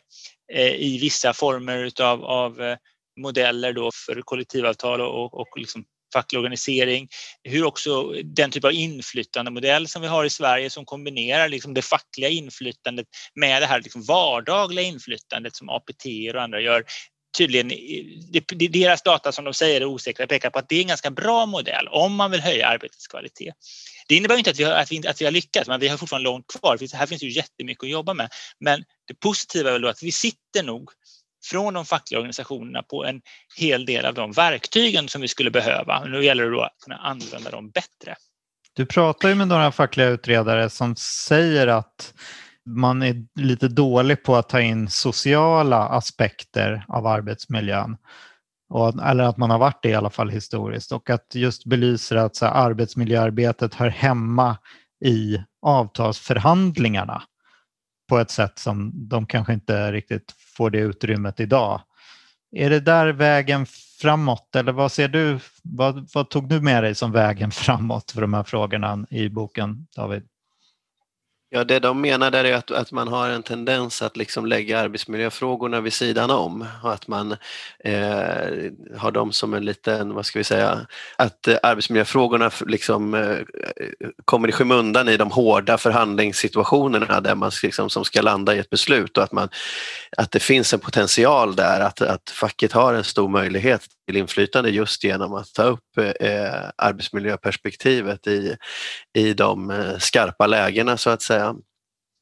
eh, 0.52 0.74
i 0.74 0.98
vissa 1.00 1.32
former 1.32 1.84
utav, 1.84 2.24
av 2.24 2.62
eh, 2.62 2.76
modeller 3.20 3.72
då 3.72 3.90
för 4.06 4.22
kollektivavtal 4.22 5.00
och, 5.00 5.34
och 5.34 5.58
liksom 5.58 5.84
facklig 6.14 6.38
organisering. 6.38 7.08
Hur 7.42 7.64
också 7.64 8.12
den 8.24 8.50
typ 8.50 8.64
av 8.64 8.72
inflytandemodell 8.72 9.88
som 9.88 10.02
vi 10.02 10.08
har 10.08 10.24
i 10.24 10.30
Sverige 10.30 10.70
som 10.70 10.84
kombinerar 10.84 11.48
liksom 11.48 11.74
det 11.74 11.82
fackliga 11.82 12.28
inflytandet 12.28 13.06
med 13.34 13.62
det 13.62 13.66
här 13.66 13.80
liksom 13.80 14.02
vardagliga 14.02 14.84
inflytandet 14.84 15.56
som 15.56 15.68
APT 15.68 16.04
och 16.34 16.42
andra 16.42 16.60
gör 16.60 16.84
tydligen, 17.36 17.68
deras 18.70 19.02
data 19.02 19.32
som 19.32 19.44
de 19.44 19.54
säger 19.54 19.80
är 19.80 19.84
osäkra 19.84 20.26
pekar 20.26 20.50
på 20.50 20.58
att 20.58 20.68
det 20.68 20.76
är 20.76 20.80
en 20.80 20.86
ganska 20.86 21.10
bra 21.10 21.46
modell 21.46 21.88
om 21.88 22.14
man 22.14 22.30
vill 22.30 22.40
höja 22.40 22.66
arbetets 22.66 23.06
kvalitet. 23.06 23.52
Det 24.08 24.14
innebär 24.14 24.36
inte 24.36 24.50
att 24.50 24.58
vi 24.58 24.64
har, 24.64 24.72
att 24.72 24.92
vi, 24.92 25.08
att 25.08 25.20
vi 25.20 25.24
har 25.24 25.32
lyckats, 25.32 25.68
men 25.68 25.80
vi 25.80 25.88
har 25.88 25.96
fortfarande 25.96 26.24
långt 26.30 26.46
kvar. 26.46 26.96
Här 26.96 27.06
finns 27.06 27.22
ju 27.22 27.30
jättemycket 27.30 27.84
att 27.84 27.90
jobba 27.90 28.14
med. 28.14 28.28
Men 28.60 28.84
det 29.08 29.14
positiva 29.14 29.68
är 29.68 29.72
väl 29.72 29.82
då 29.82 29.88
att 29.88 30.02
vi 30.02 30.12
sitter 30.12 30.62
nog 30.62 30.90
från 31.44 31.74
de 31.74 31.86
fackliga 31.86 32.18
organisationerna 32.18 32.82
på 32.82 33.04
en 33.04 33.20
hel 33.56 33.86
del 33.86 34.04
av 34.06 34.14
de 34.14 34.32
verktygen 34.32 35.08
som 35.08 35.20
vi 35.20 35.28
skulle 35.28 35.50
behöva. 35.50 36.04
Nu 36.04 36.24
gäller 36.24 36.44
det 36.44 36.50
då 36.50 36.62
att 36.62 36.76
kunna 36.84 36.96
använda 36.96 37.50
dem 37.50 37.70
bättre. 37.70 38.16
Du 38.72 38.86
pratar 38.86 39.28
ju 39.28 39.34
med 39.34 39.48
några 39.48 39.72
fackliga 39.72 40.06
utredare 40.06 40.70
som 40.70 40.96
säger 40.96 41.66
att 41.66 42.14
man 42.66 43.02
är 43.02 43.26
lite 43.34 43.68
dålig 43.68 44.22
på 44.22 44.36
att 44.36 44.48
ta 44.48 44.60
in 44.60 44.88
sociala 44.88 45.88
aspekter 45.88 46.84
av 46.88 47.06
arbetsmiljön. 47.06 47.96
Och, 48.68 49.02
eller 49.02 49.24
att 49.24 49.36
man 49.36 49.50
har 49.50 49.58
varit 49.58 49.82
det 49.82 49.88
i 49.88 49.94
alla 49.94 50.10
fall 50.10 50.30
historiskt 50.30 50.92
och 50.92 51.10
att 51.10 51.34
just 51.34 51.64
belyser 51.64 52.16
att 52.16 52.36
så 52.36 52.46
här, 52.46 52.52
arbetsmiljöarbetet 52.52 53.74
hör 53.74 53.88
hemma 53.88 54.56
i 55.04 55.38
avtalsförhandlingarna 55.62 57.22
på 58.08 58.18
ett 58.18 58.30
sätt 58.30 58.58
som 58.58 59.08
de 59.08 59.26
kanske 59.26 59.52
inte 59.52 59.92
riktigt 59.92 60.34
får 60.56 60.70
det 60.70 60.78
utrymmet 60.78 61.40
idag. 61.40 61.80
Är 62.56 62.70
det 62.70 62.80
där 62.80 63.12
vägen 63.12 63.66
framåt 64.00 64.56
eller 64.56 64.72
vad 64.72 64.92
ser 64.92 65.08
du? 65.08 65.38
Vad, 65.62 66.08
vad 66.14 66.30
tog 66.30 66.48
du 66.48 66.60
med 66.60 66.82
dig 66.82 66.94
som 66.94 67.12
vägen 67.12 67.50
framåt 67.50 68.10
för 68.10 68.20
de 68.20 68.34
här 68.34 68.42
frågorna 68.42 69.06
i 69.10 69.28
boken, 69.28 69.86
David? 69.96 70.22
Ja, 71.56 71.64
det 71.64 71.78
de 71.78 72.00
menar 72.00 72.30
där 72.30 72.44
är 72.44 72.54
att, 72.54 72.70
att 72.70 72.92
man 72.92 73.08
har 73.08 73.28
en 73.28 73.42
tendens 73.42 74.02
att 74.02 74.16
liksom 74.16 74.46
lägga 74.46 74.80
arbetsmiljöfrågorna 74.80 75.80
vid 75.80 75.92
sidan 75.92 76.30
om. 76.30 76.66
Och 76.82 76.92
att 76.92 77.08
man 77.08 77.32
eh, 77.84 78.72
har 78.96 79.10
dem 79.10 79.32
som 79.32 79.54
en 79.54 79.64
liten, 79.64 80.14
vad 80.14 80.26
ska 80.26 80.38
vi 80.38 80.44
säga, 80.44 80.86
att 81.16 81.48
eh, 81.48 81.56
arbetsmiljöfrågorna 81.62 82.50
liksom, 82.66 83.14
eh, 83.14 83.38
kommer 84.24 84.48
i 84.48 84.52
skymundan 84.52 85.08
i 85.08 85.16
de 85.16 85.30
hårda 85.30 85.78
förhandlingssituationerna 85.78 87.20
där 87.20 87.34
man 87.34 87.50
liksom, 87.62 87.90
som 87.90 88.04
ska 88.04 88.22
landa 88.22 88.54
i 88.54 88.58
ett 88.58 88.70
beslut. 88.70 89.18
Och 89.18 89.24
att, 89.24 89.32
man, 89.32 89.48
att 90.16 90.30
det 90.30 90.40
finns 90.40 90.74
en 90.74 90.80
potential 90.80 91.56
där, 91.56 91.80
att, 91.80 92.00
att 92.00 92.30
facket 92.30 92.72
har 92.72 92.94
en 92.94 93.04
stor 93.04 93.28
möjlighet 93.28 93.82
till 94.06 94.16
inflytande 94.16 94.70
just 94.70 95.04
genom 95.04 95.34
att 95.34 95.54
ta 95.54 95.62
upp 95.62 95.98
eh, 96.20 96.70
arbetsmiljöperspektivet 96.76 98.26
i, 98.26 98.56
i 99.14 99.34
de 99.34 99.70
eh, 99.70 99.98
skarpa 99.98 100.46
lägena 100.46 100.96
så 100.96 101.10
att 101.10 101.22
säga. 101.22 101.54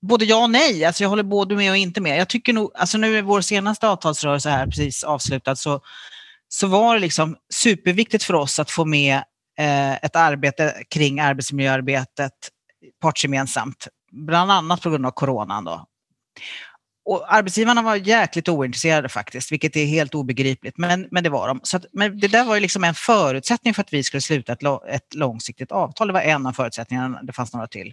Både 0.07 0.25
ja 0.25 0.43
och 0.43 0.51
nej, 0.51 0.85
alltså 0.85 1.05
jag 1.05 1.09
håller 1.09 1.23
både 1.23 1.57
med 1.57 1.71
och 1.71 1.77
inte 1.77 2.01
med. 2.01 2.21
Jag 2.21 2.29
tycker 2.29 2.53
nog, 2.53 2.73
alltså 2.75 2.99
nu 2.99 3.19
är 3.19 3.23
vår 3.23 3.41
senaste 3.41 3.89
avtalsrörelse 3.89 4.51
här 4.51 4.67
precis 4.67 5.05
avslutad, 5.05 5.57
så, 5.57 5.81
så 6.49 6.67
var 6.67 6.95
det 6.95 7.01
liksom 7.01 7.37
superviktigt 7.55 8.25
för 8.25 8.35
oss 8.35 8.59
att 8.59 8.71
få 8.71 8.85
med 8.85 9.15
eh, 9.59 9.93
ett 9.93 10.17
arbete 10.17 10.75
kring 10.91 11.21
arbetsmiljöarbetet 11.21 12.33
partsgemensamt, 13.03 13.89
bland 14.13 14.53
annat 14.53 14.83
på 14.83 14.91
grund 14.91 15.07
av 15.07 15.11
coronan. 15.11 15.65
Då. 15.65 15.87
Och 17.05 17.35
arbetsgivarna 17.35 17.83
var 17.83 17.97
jäkligt 17.97 18.49
ointresserade 18.49 19.09
faktiskt, 19.09 19.53
vilket 19.53 19.77
är 19.77 19.87
helt 19.87 20.15
obegripligt, 20.15 20.79
men, 20.79 21.09
men 21.11 21.25
det 21.25 21.31
var 21.31 21.49
de. 21.49 21.61
Så 21.63 21.77
att, 21.77 21.85
men 21.93 22.19
det 22.19 22.29
där 22.29 22.45
var 22.45 22.55
ju 22.55 22.61
liksom 22.61 22.85
en 22.85 22.95
förutsättning 22.95 23.75
för 23.75 23.83
att 23.83 23.93
vi 23.93 24.03
skulle 24.03 24.21
sluta 24.21 24.53
ett, 24.53 24.63
ett 24.89 25.15
långsiktigt 25.15 25.73
avtal. 25.73 26.07
Det 26.07 26.13
var 26.13 26.21
en 26.21 26.47
av 26.47 26.53
förutsättningarna, 26.53 27.23
det 27.23 27.33
fanns 27.33 27.53
några 27.53 27.67
till. 27.67 27.93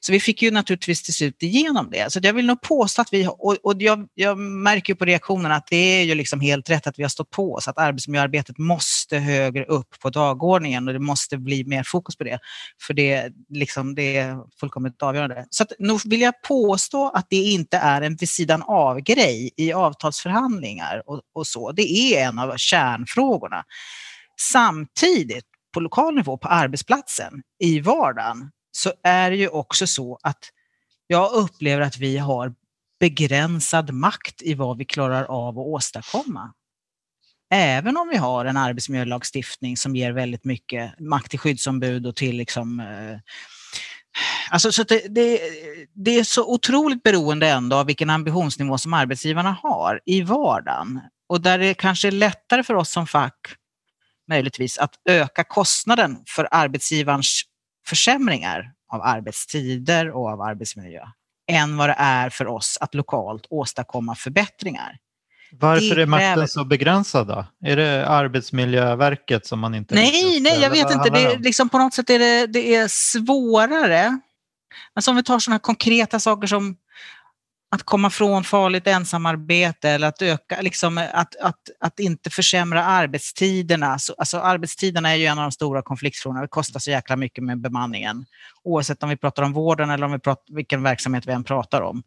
Så 0.00 0.12
vi 0.12 0.20
fick 0.20 0.42
ju 0.42 0.50
naturligtvis 0.50 1.02
till 1.02 1.14
slut 1.14 1.42
igenom 1.42 1.88
det. 1.90 2.12
Så 2.12 2.20
jag 2.22 2.32
vill 2.32 2.46
nog 2.46 2.60
påstå 2.60 3.02
att 3.02 3.12
vi, 3.12 3.26
och, 3.26 3.56
och 3.62 3.82
jag, 3.82 4.08
jag 4.14 4.38
märker 4.38 4.94
på 4.94 5.04
reaktionerna 5.04 5.54
att 5.54 5.66
det 5.66 6.00
är 6.00 6.04
ju 6.04 6.14
liksom 6.14 6.40
helt 6.40 6.70
rätt 6.70 6.86
att 6.86 6.98
vi 6.98 7.02
har 7.02 7.10
stått 7.10 7.30
på 7.30 7.54
oss, 7.54 7.68
att 7.68 7.78
arbetsmiljöarbetet 7.78 8.58
måste 8.58 9.18
högre 9.18 9.64
upp 9.64 10.00
på 10.00 10.10
dagordningen 10.10 10.88
och 10.88 10.94
det 10.94 11.00
måste 11.00 11.38
bli 11.38 11.64
mer 11.64 11.82
fokus 11.82 12.16
på 12.16 12.24
det. 12.24 12.38
För 12.86 12.94
det, 12.94 13.32
liksom, 13.48 13.94
det 13.94 14.16
är 14.16 14.38
fullkomligt 14.60 15.02
avgörande. 15.02 15.46
Så 15.50 15.62
att, 15.62 15.72
nog 15.78 16.00
vill 16.04 16.20
jag 16.20 16.42
påstå 16.42 17.08
att 17.08 17.26
det 17.30 17.36
inte 17.36 17.76
är 17.76 18.02
en 18.02 18.16
visit 18.16 18.41
sidan 18.42 18.62
av-grej 18.62 19.50
i 19.56 19.72
avtalsförhandlingar 19.72 21.02
och, 21.06 21.20
och 21.34 21.46
så. 21.46 21.72
Det 21.72 21.92
är 21.92 22.28
en 22.28 22.38
av 22.38 22.56
kärnfrågorna. 22.56 23.64
Samtidigt, 24.40 25.44
på 25.74 25.80
lokal 25.80 26.14
nivå, 26.14 26.38
på 26.38 26.48
arbetsplatsen, 26.48 27.42
i 27.58 27.80
vardagen, 27.80 28.50
så 28.72 28.92
är 29.02 29.30
det 29.30 29.36
ju 29.36 29.48
också 29.48 29.86
så 29.86 30.18
att 30.22 30.38
jag 31.06 31.32
upplever 31.32 31.82
att 31.82 31.98
vi 31.98 32.18
har 32.18 32.54
begränsad 33.00 33.92
makt 33.92 34.42
i 34.42 34.54
vad 34.54 34.78
vi 34.78 34.84
klarar 34.84 35.24
av 35.24 35.58
att 35.58 35.66
åstadkomma. 35.66 36.52
Även 37.50 37.96
om 37.96 38.08
vi 38.08 38.16
har 38.16 38.44
en 38.44 38.56
arbetsmiljölagstiftning 38.56 39.76
som 39.76 39.96
ger 39.96 40.12
väldigt 40.12 40.44
mycket 40.44 41.00
makt 41.00 41.30
till 41.30 41.38
skyddsombud 41.38 42.06
och 42.06 42.16
till 42.16 42.36
liksom, 42.36 42.80
eh, 42.80 43.18
Alltså, 44.52 44.72
så 44.72 44.82
det, 44.82 45.06
det, 45.08 45.40
det, 45.94 46.18
är 46.18 46.24
så 46.24 46.54
otroligt 46.54 47.02
beroende 47.02 47.48
ändå 47.48 47.76
av 47.76 47.86
vilken 47.86 48.10
ambitionsnivå 48.10 48.78
som 48.78 48.94
arbetsgivarna 48.94 49.56
har 49.62 50.00
i 50.06 50.22
vardagen. 50.22 51.00
Och 51.28 51.40
där 51.40 51.58
det 51.58 51.74
kanske 51.74 52.08
är 52.08 52.12
lättare 52.12 52.62
för 52.62 52.74
oss 52.74 52.90
som 52.90 53.06
fack, 53.06 53.34
möjligtvis, 54.28 54.78
att 54.78 54.94
öka 55.08 55.44
kostnaden 55.44 56.18
för 56.26 56.48
arbetsgivarens 56.50 57.42
försämringar 57.86 58.72
av 58.92 59.02
arbetstider 59.02 60.10
och 60.10 60.28
av 60.28 60.40
arbetsmiljö 60.40 61.02
än 61.50 61.76
vad 61.76 61.88
det 61.88 61.96
är 61.98 62.30
för 62.30 62.46
oss 62.46 62.78
att 62.80 62.94
lokalt 62.94 63.46
åstadkomma 63.50 64.14
förbättringar. 64.14 64.98
Varför 65.52 65.98
är 65.98 66.06
makten 66.06 66.48
så 66.48 66.64
begränsad 66.64 67.26
då? 67.26 67.46
Är 67.64 67.76
det 67.76 68.08
Arbetsmiljöverket 68.08 69.46
som 69.46 69.60
man 69.60 69.74
inte... 69.74 69.94
Nej, 69.94 70.40
nej 70.40 70.60
jag 70.60 70.70
vet 70.70 70.90
inte. 70.90 71.10
Det 71.10 71.22
är, 71.22 71.38
liksom, 71.38 71.68
på 71.68 71.78
något 71.78 71.94
sätt 71.94 72.10
är 72.10 72.18
det, 72.18 72.46
det 72.46 72.74
är 72.74 72.88
svårare. 72.88 74.18
Alltså 74.94 75.10
om 75.10 75.16
vi 75.16 75.22
tar 75.22 75.38
sådana 75.38 75.58
konkreta 75.58 76.20
saker 76.20 76.46
som 76.46 76.76
att 77.74 77.82
komma 77.82 78.10
från 78.10 78.44
farligt 78.44 78.86
ensamarbete 78.86 79.90
eller 79.90 80.08
att 80.08 80.22
öka, 80.22 80.60
liksom, 80.60 80.98
att, 80.98 81.36
att, 81.36 81.58
att 81.80 82.00
inte 82.00 82.30
försämra 82.30 82.84
arbetstiderna. 82.84 83.98
Alltså, 84.18 84.38
arbetstiderna 84.38 85.10
är 85.10 85.14
ju 85.14 85.26
en 85.26 85.38
av 85.38 85.44
de 85.44 85.52
stora 85.52 85.82
konfliktfrågorna. 85.82 86.42
Det 86.42 86.48
kostar 86.48 86.80
så 86.80 86.90
jäkla 86.90 87.16
mycket 87.16 87.44
med 87.44 87.60
bemanningen. 87.60 88.24
Oavsett 88.64 89.02
om 89.02 89.08
vi 89.08 89.16
pratar 89.16 89.42
om 89.42 89.52
vården 89.52 89.90
eller 89.90 90.06
om 90.06 90.12
vi 90.12 90.18
pratar, 90.18 90.54
vilken 90.54 90.82
verksamhet 90.82 91.26
vi 91.26 91.32
än 91.32 91.44
pratar 91.44 91.80
om. 91.80 92.02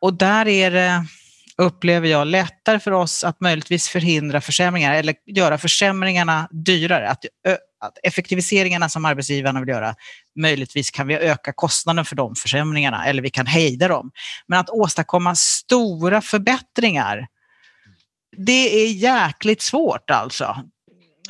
Och 0.00 0.14
där 0.14 0.48
är 0.48 0.70
det 0.70 1.04
upplever 1.58 2.08
jag, 2.08 2.26
lättare 2.26 2.78
för 2.78 2.90
oss 2.90 3.24
att 3.24 3.40
möjligtvis 3.40 3.88
förhindra 3.88 4.40
försämringar 4.40 4.94
eller 4.94 5.14
göra 5.26 5.58
försämringarna 5.58 6.48
dyrare. 6.50 7.10
Att, 7.10 7.24
att 7.80 7.98
effektiviseringarna 8.02 8.88
som 8.88 9.04
arbetsgivarna 9.04 9.60
vill 9.60 9.68
göra, 9.68 9.94
möjligtvis 10.36 10.90
kan 10.90 11.06
vi 11.06 11.14
öka 11.14 11.52
kostnaden 11.52 12.04
för 12.04 12.16
de 12.16 12.34
försämringarna 12.34 13.06
eller 13.06 13.22
vi 13.22 13.30
kan 13.30 13.46
hejda 13.46 13.88
dem. 13.88 14.10
Men 14.46 14.58
att 14.58 14.70
åstadkomma 14.70 15.34
stora 15.34 16.20
förbättringar, 16.20 17.26
det 18.36 18.82
är 18.82 18.92
jäkligt 18.92 19.62
svårt 19.62 20.10
alltså 20.10 20.64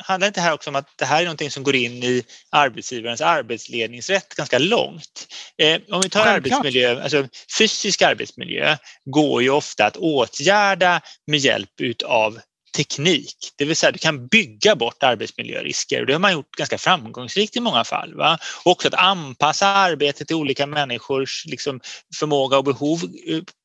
handlar 0.03 0.27
inte 0.27 0.41
här 0.41 0.53
också 0.53 0.69
om 0.69 0.75
att 0.75 0.97
det 0.97 1.05
här 1.05 1.21
är 1.21 1.25
någonting 1.25 1.51
som 1.51 1.63
går 1.63 1.75
in 1.75 2.03
i 2.03 2.23
arbetsgivarens 2.49 3.21
arbetsledningsrätt 3.21 4.35
ganska 4.35 4.59
långt? 4.59 5.27
Eh, 5.57 5.81
om 5.89 6.01
vi 6.01 6.09
tar 6.09 6.23
Självklart. 6.23 6.59
arbetsmiljö, 6.59 7.03
alltså 7.03 7.27
fysisk 7.57 8.01
arbetsmiljö 8.01 8.77
går 9.05 9.43
ju 9.43 9.49
ofta 9.49 9.85
att 9.85 9.97
åtgärda 9.97 11.01
med 11.27 11.39
hjälp 11.39 11.69
av 12.05 12.39
teknik, 12.75 13.35
det 13.55 13.65
vill 13.65 13.75
säga 13.75 13.91
du 13.91 13.99
kan 13.99 14.27
bygga 14.27 14.75
bort 14.75 15.03
arbetsmiljörisker 15.03 16.01
och 16.01 16.07
det 16.07 16.13
har 16.13 16.19
man 16.19 16.33
gjort 16.33 16.55
ganska 16.55 16.77
framgångsrikt 16.77 17.55
i 17.55 17.59
många 17.59 17.83
fall. 17.83 18.15
Va? 18.15 18.37
Och 18.63 18.71
också 18.71 18.87
att 18.87 18.93
anpassa 18.93 19.67
arbetet 19.67 20.27
till 20.27 20.35
olika 20.35 20.67
människors 20.67 21.45
liksom, 21.45 21.79
förmåga 22.19 22.57
och 22.57 22.63
behov. 22.63 22.99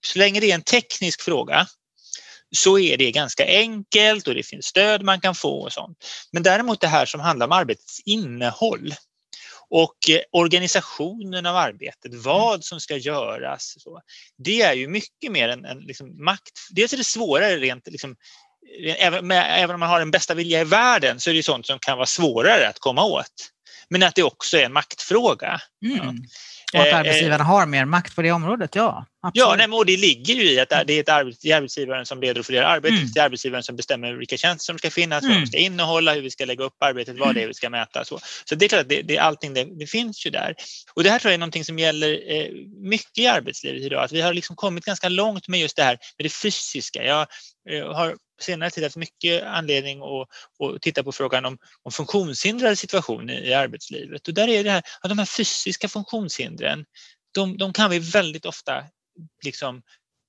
Så 0.07 0.19
länge 0.19 0.41
det 0.41 0.51
är 0.51 0.55
en 0.55 0.63
teknisk 0.63 1.23
fråga 1.23 1.67
så 2.57 2.79
är 2.79 2.97
det 2.97 3.13
ganska 3.13 3.47
enkelt 3.47 4.29
och 4.29 4.35
det 4.35 4.43
finns 4.43 4.67
stöd 4.67 5.03
man 5.03 5.21
kan 5.21 5.35
få 5.35 5.61
och 5.61 5.73
sånt. 5.73 5.99
Men 6.33 6.43
däremot 6.43 6.81
det 6.81 6.89
här 6.89 7.07
som 7.07 7.21
handlar 7.21 7.47
om 7.47 7.53
arbetets 7.53 8.01
innehåll 8.05 8.95
och 9.69 10.11
eh, 10.11 10.21
organisationen 10.33 11.47
av 11.47 11.57
arbetet, 11.57 12.15
vad 12.15 12.65
som 12.65 12.81
ska 12.81 12.97
göras. 12.97 13.75
Så, 13.79 14.01
det 14.39 14.63
är 14.63 14.75
ju 14.75 14.89
mycket 14.89 15.33
mer 15.33 15.49
än, 15.49 15.65
en 15.65 15.79
liksom 15.79 16.25
makt. 16.25 16.53
Dels 16.71 16.93
är 16.93 16.97
det 16.97 17.05
svårare 17.05 17.57
rent 17.57 17.87
liksom, 17.87 18.17
även, 18.99 19.27
med, 19.27 19.63
även 19.65 19.75
om 19.75 19.81
man 19.81 19.89
har 19.89 19.99
den 19.99 20.11
bästa 20.11 20.35
vilja 20.35 20.61
i 20.61 20.65
världen 20.65 21.21
så 21.21 21.31
är 21.31 21.35
det 21.35 21.43
sånt 21.43 21.67
som 21.67 21.79
kan 21.79 21.97
vara 21.97 22.07
svårare 22.07 22.69
att 22.69 22.79
komma 22.79 23.05
åt. 23.05 23.51
Men 23.89 24.03
att 24.03 24.15
det 24.15 24.23
också 24.23 24.57
är 24.57 24.65
en 24.65 24.73
maktfråga. 24.73 25.61
Mm. 25.85 25.97
Ja. 25.97 26.13
Och 26.75 26.81
att 26.81 26.93
eh, 26.93 26.99
arbetsgivarna 26.99 27.45
eh, 27.45 27.47
har 27.47 27.67
mer 27.67 27.85
makt 27.85 28.17
på 28.17 28.23
det 28.23 28.33
området, 28.33 28.75
ja. 28.75 29.07
Absolut. 29.23 29.49
Ja, 29.49 29.55
nej, 29.57 29.79
och 29.79 29.87
det 29.87 29.97
ligger 29.97 30.35
ju 30.35 30.51
i 30.53 30.61
att 30.61 30.69
det 30.69 30.93
är 30.93 31.01
ett 31.01 31.09
arbetsgivaren 31.09 32.07
som 32.07 32.21
leder 32.21 32.41
och 32.41 32.47
fördelar 32.47 32.69
arbetet. 32.69 32.99
Mm. 32.99 33.11
Det 33.15 33.21
är 33.21 33.25
arbetsgivaren 33.25 33.63
som 33.63 33.77
bestämmer 33.77 34.13
vilka 34.13 34.37
tjänster 34.37 34.65
som 34.65 34.79
ska 34.79 34.91
finnas, 34.91 35.23
mm. 35.23 35.35
vad 35.35 35.43
de 35.43 35.47
ska 35.47 35.59
innehålla, 35.59 36.15
hur 36.15 36.23
vi 36.23 36.31
ska 36.31 36.45
lägga 36.45 36.65
upp 36.65 36.83
arbetet, 36.85 37.19
vad 37.19 37.35
det 37.35 37.43
är 37.43 37.47
vi 37.47 37.55
ska 37.55 37.71
mäta. 37.71 38.05
Så, 38.05 38.19
så 38.45 38.55
det 38.55 38.67
är 38.67 38.69
klart 38.69 38.81
att 38.81 38.89
det, 38.89 39.03
det, 39.03 39.19
allting 39.19 39.55
det, 39.55 39.65
det 39.79 39.87
finns 39.87 40.27
ju 40.27 40.31
där. 40.31 40.55
Och 40.95 41.05
det 41.05 41.11
här 41.11 41.19
tror 41.19 41.31
jag 41.31 41.35
är 41.35 41.39
någonting 41.39 41.65
som 41.65 41.79
gäller 41.79 42.33
eh, 42.33 42.51
mycket 42.77 43.19
i 43.19 43.27
arbetslivet 43.27 43.83
idag. 43.83 44.05
Att 44.05 44.13
vi 44.13 44.21
har 44.21 44.35
liksom 44.35 44.57
kommit 44.57 44.85
ganska 44.85 45.09
långt 45.09 45.49
med 45.49 45.61
just 45.61 45.77
det 45.77 45.83
här 45.83 45.99
med 46.19 46.25
det 46.25 46.35
fysiska. 46.35 47.05
Jag 47.05 47.27
eh, 47.71 47.93
har 47.93 48.17
senare 48.41 48.71
tid 48.71 48.85
haft 48.85 48.97
mycket 48.97 49.45
anledning 49.45 50.01
att, 50.03 50.29
att 50.67 50.83
titta 50.83 51.03
på 51.03 51.13
frågan 51.13 51.45
om, 51.45 51.59
om 51.83 51.93
funktionshindrade 51.93 52.77
situation 52.77 53.31
i, 53.31 53.49
i 53.49 53.55
arbetslivet. 53.55 54.29
Och 54.29 54.35
där 54.35 54.49
är 54.49 54.65
det 54.65 54.71
här 54.71 54.83
att 55.01 55.09
de 55.09 55.19
här 55.19 55.27
fysiska 55.27 55.89
funktionshindren, 55.89 56.85
de, 57.35 57.59
de 57.59 57.73
kan 57.73 57.91
vi 57.91 57.99
väldigt 57.99 58.47
ofta 58.47 58.85
liksom 59.45 59.83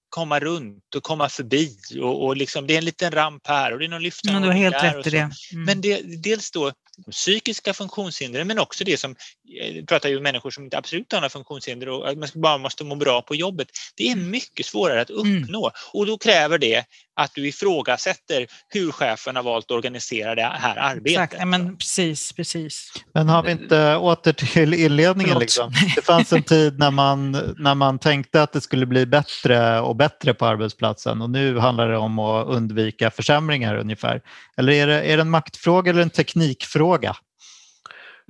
komma 0.09 0.39
runt 0.39 0.95
och 0.95 1.03
komma 1.03 1.29
förbi 1.29 1.77
och, 2.01 2.25
och 2.25 2.37
liksom, 2.37 2.67
det 2.67 2.73
är 2.73 2.77
en 2.77 2.85
liten 2.85 3.11
ramp 3.11 3.47
här 3.47 3.73
och 3.73 3.79
det 3.79 3.85
är 3.85 3.89
någon 3.89 4.03
lyftare 4.03 4.31
mm, 4.31 4.43
du 4.43 4.47
har 4.47 4.55
helt 4.55 4.83
rätt 4.83 5.07
i 5.07 5.09
det. 5.09 5.17
Mm. 5.17 5.65
Men 5.65 5.81
det, 5.81 6.01
dels 6.23 6.51
då 6.51 6.71
de 7.05 7.11
psykiska 7.11 7.73
funktionshinder 7.73 8.43
men 8.43 8.59
också 8.59 8.83
det 8.83 8.97
som, 8.99 9.15
eh, 9.61 9.85
pratar 9.85 10.09
ju 10.09 10.19
människor 10.19 10.51
som 10.51 10.63
inte 10.63 10.77
absolut 10.77 11.11
har 11.11 11.19
några 11.19 11.29
funktionshinder 11.29 11.89
och 11.89 12.09
att 12.09 12.17
man 12.17 12.29
bara 12.35 12.57
måste 12.57 12.83
må 12.83 12.95
bra 12.95 13.21
på 13.21 13.35
jobbet. 13.35 13.67
Det 13.95 14.07
är 14.07 14.13
mm. 14.13 14.29
mycket 14.29 14.65
svårare 14.65 15.01
att 15.01 15.09
mm. 15.09 15.43
uppnå 15.43 15.65
mm. 15.65 15.71
och 15.93 16.05
då 16.05 16.17
kräver 16.17 16.57
det 16.57 16.85
att 17.19 17.31
du 17.35 17.47
ifrågasätter 17.47 18.47
hur 18.69 18.91
chefen 18.91 19.35
har 19.35 19.43
valt 19.43 19.65
att 19.65 19.71
organisera 19.71 20.35
det 20.35 20.41
här 20.41 20.75
arbetet. 20.77 21.11
Exakt, 21.11 21.35
ja, 21.39 21.45
men 21.45 21.77
precis, 21.77 22.33
precis. 22.33 22.93
Men 23.13 23.29
har 23.29 23.43
vi 23.43 23.51
inte, 23.51 23.95
åter 23.95 24.33
till 24.33 24.73
inledningen, 24.73 25.39
liksom. 25.39 25.73
det 25.95 26.01
fanns 26.01 26.33
en 26.33 26.43
tid 26.43 26.79
när 26.79 26.91
man, 26.91 27.31
när 27.57 27.75
man 27.75 27.99
tänkte 27.99 28.43
att 28.43 28.53
det 28.53 28.61
skulle 28.61 28.85
bli 28.85 29.05
bättre 29.05 29.79
och 29.79 29.95
bättre 29.95 30.33
på 30.33 30.45
arbetsplatsen 30.45 31.21
och 31.21 31.29
nu 31.29 31.57
handlar 31.57 31.89
det 31.89 31.97
om 31.97 32.19
att 32.19 32.47
undvika 32.47 33.11
försämringar 33.11 33.77
ungefär. 33.77 34.21
Eller 34.57 34.73
är 34.73 34.87
det, 34.87 35.01
är 35.01 35.17
det 35.17 35.21
en 35.21 35.29
maktfråga 35.29 35.91
eller 35.91 36.01
en 36.01 36.09
teknikfråga? 36.09 36.86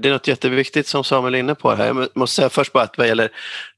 Det 0.02 0.10
är 0.10 0.14
något 0.14 0.28
jätteviktigt 0.28 0.88
som 0.88 1.04
Samuel 1.04 1.36
är 1.36 1.40
inne 1.40 1.56
på 1.56 1.76
här. 1.76 1.86
Jag 1.86 2.08
måste 2.16 2.36
säga 2.36 2.50
först 2.50 2.74
bara 2.74 2.84
att 2.84 2.98
vad 2.98 3.08
gäller 3.08 3.30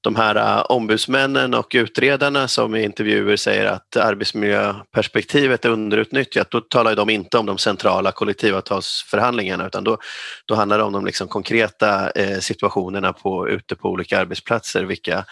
de 0.02 0.16
här 0.16 0.36
äh, 0.36 0.66
ombudsmännen 0.70 1.54
och 1.54 1.72
utredarna 1.76 2.48
som 2.48 2.76
i 2.76 2.84
intervjuer 2.84 3.36
säger 3.36 3.66
att 3.66 3.98
arbetsmiljöperspektivet 3.98 5.66
är 5.66 5.70
underutnyttjat, 5.70 6.52
då 6.52 6.62
talar 6.62 6.96
de 6.96 7.10
inte 7.10 7.38
om 7.38 7.46
de 7.46 7.58
centrala 7.58 8.12
kollektivavtalsförhandlingarna 8.12 9.68
utan 9.68 9.84
då, 9.84 9.98
då 10.46 10.56
handlar 10.56 10.78
det 10.78 10.84
om 10.84 10.94
de 10.94 11.06
liksom 11.06 11.28
konkreta 11.28 12.10
eh, 12.10 12.40
situationerna 12.40 13.14
på, 13.14 13.50
ute 13.50 13.76
på 13.76 13.90
olika 13.90 14.20
arbetsplatser, 14.20 14.84
vilka 14.84 15.26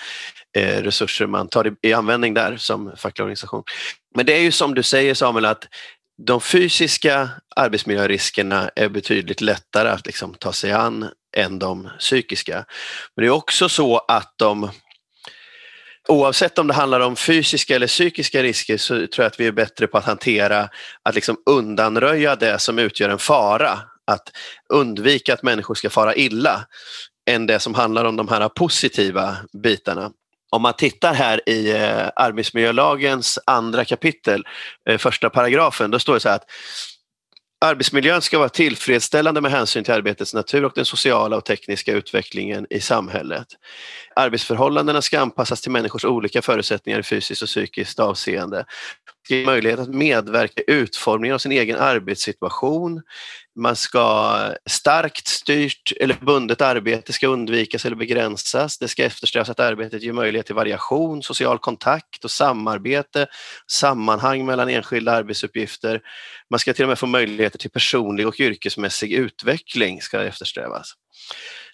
eh, 0.57 0.81
resurser 0.81 1.27
man 1.27 1.47
tar 1.47 1.67
i, 1.67 1.71
i 1.81 1.93
användning 1.93 2.33
där 2.33 2.57
som 2.57 2.91
facklig 2.97 3.23
organisation. 3.23 3.63
Men 4.15 4.25
det 4.25 4.33
är 4.33 4.41
ju 4.41 4.51
som 4.51 4.73
du 4.73 4.83
säger 4.83 5.13
Samuel 5.13 5.45
att 5.45 5.67
de 6.17 6.41
fysiska 6.41 7.29
arbetsmiljöriskerna 7.55 8.69
är 8.75 8.89
betydligt 8.89 9.41
lättare 9.41 9.89
att 9.89 10.05
liksom 10.05 10.33
ta 10.33 10.53
sig 10.53 10.71
an 10.71 11.09
än 11.37 11.59
de 11.59 11.89
psykiska. 11.99 12.65
Men 13.15 13.23
det 13.23 13.27
är 13.27 13.29
också 13.31 13.69
så 13.69 13.97
att 13.97 14.33
de 14.35 14.69
Oavsett 16.09 16.59
om 16.59 16.67
det 16.67 16.73
handlar 16.73 16.99
om 16.99 17.15
fysiska 17.15 17.75
eller 17.75 17.87
psykiska 17.87 18.43
risker 18.43 18.77
så 18.77 18.93
tror 18.93 19.11
jag 19.17 19.25
att 19.25 19.39
vi 19.39 19.47
är 19.47 19.51
bättre 19.51 19.87
på 19.87 19.97
att 19.97 20.05
hantera, 20.05 20.69
att 21.03 21.15
liksom 21.15 21.37
undanröja 21.45 22.35
det 22.35 22.59
som 22.59 22.79
utgör 22.79 23.09
en 23.09 23.19
fara. 23.19 23.79
Att 24.11 24.31
undvika 24.73 25.33
att 25.33 25.43
människor 25.43 25.75
ska 25.75 25.89
fara 25.89 26.15
illa 26.15 26.65
än 27.29 27.45
det 27.45 27.59
som 27.59 27.73
handlar 27.73 28.05
om 28.05 28.15
de 28.15 28.27
här 28.27 28.49
positiva 28.49 29.37
bitarna 29.63 30.11
om 30.49 30.61
man 30.61 30.73
tittar 30.73 31.13
här 31.13 31.49
i 31.49 31.71
eh, 31.71 32.09
arbetsmiljölagens 32.15 33.39
andra 33.45 33.85
kapitel, 33.85 34.43
eh, 34.89 34.97
första 34.97 35.29
paragrafen, 35.29 35.91
då 35.91 35.99
står 35.99 36.13
det 36.13 36.19
så 36.19 36.29
här 36.29 36.35
att 36.35 36.45
Arbetsmiljön 37.65 38.21
ska 38.21 38.39
vara 38.39 38.49
tillfredsställande 38.49 39.41
med 39.41 39.51
hänsyn 39.51 39.83
till 39.83 39.93
arbetets 39.93 40.33
natur 40.33 40.65
och 40.65 40.71
den 40.75 40.85
sociala 40.85 41.37
och 41.37 41.45
tekniska 41.45 41.93
utvecklingen 41.93 42.67
i 42.69 42.79
samhället. 42.79 43.47
Arbetsförhållandena 44.17 45.01
ska 45.01 45.19
anpassas 45.19 45.61
till 45.61 45.71
människors 45.71 46.05
olika 46.05 46.41
förutsättningar 46.41 46.99
i 46.99 47.03
fysiskt 47.03 47.41
och 47.41 47.47
psykiskt 47.47 47.99
avseende 47.99 48.65
ska 49.27 49.35
ge 49.35 49.45
möjlighet 49.45 49.79
att 49.79 49.89
medverka 49.89 50.61
i 50.61 50.71
utformningen 50.71 51.35
av 51.35 51.39
sin 51.39 51.51
egen 51.51 51.77
arbetssituation. 51.77 53.01
Man 53.59 53.75
ska 53.75 54.37
starkt 54.69 55.27
styrt 55.27 55.93
eller 55.99 56.15
bundet 56.21 56.61
arbete 56.61 57.13
ska 57.13 57.27
undvikas 57.27 57.85
eller 57.85 57.95
begränsas. 57.95 58.77
Det 58.77 58.87
ska 58.87 59.03
eftersträvas 59.03 59.49
att 59.49 59.59
arbetet 59.59 60.03
ger 60.03 60.13
möjlighet 60.13 60.45
till 60.45 60.55
variation, 60.55 61.23
social 61.23 61.59
kontakt 61.59 62.23
och 62.23 62.31
samarbete, 62.31 63.27
sammanhang 63.71 64.45
mellan 64.45 64.69
enskilda 64.69 65.11
arbetsuppgifter. 65.11 66.01
Man 66.49 66.59
ska 66.59 66.73
till 66.73 66.85
och 66.85 66.89
med 66.89 66.99
få 66.99 67.07
möjligheter 67.07 67.59
till 67.59 67.71
personlig 67.71 68.27
och 68.27 68.39
yrkesmässig 68.39 69.13
utveckling 69.13 70.01
ska 70.01 70.23
eftersträvas 70.23 70.93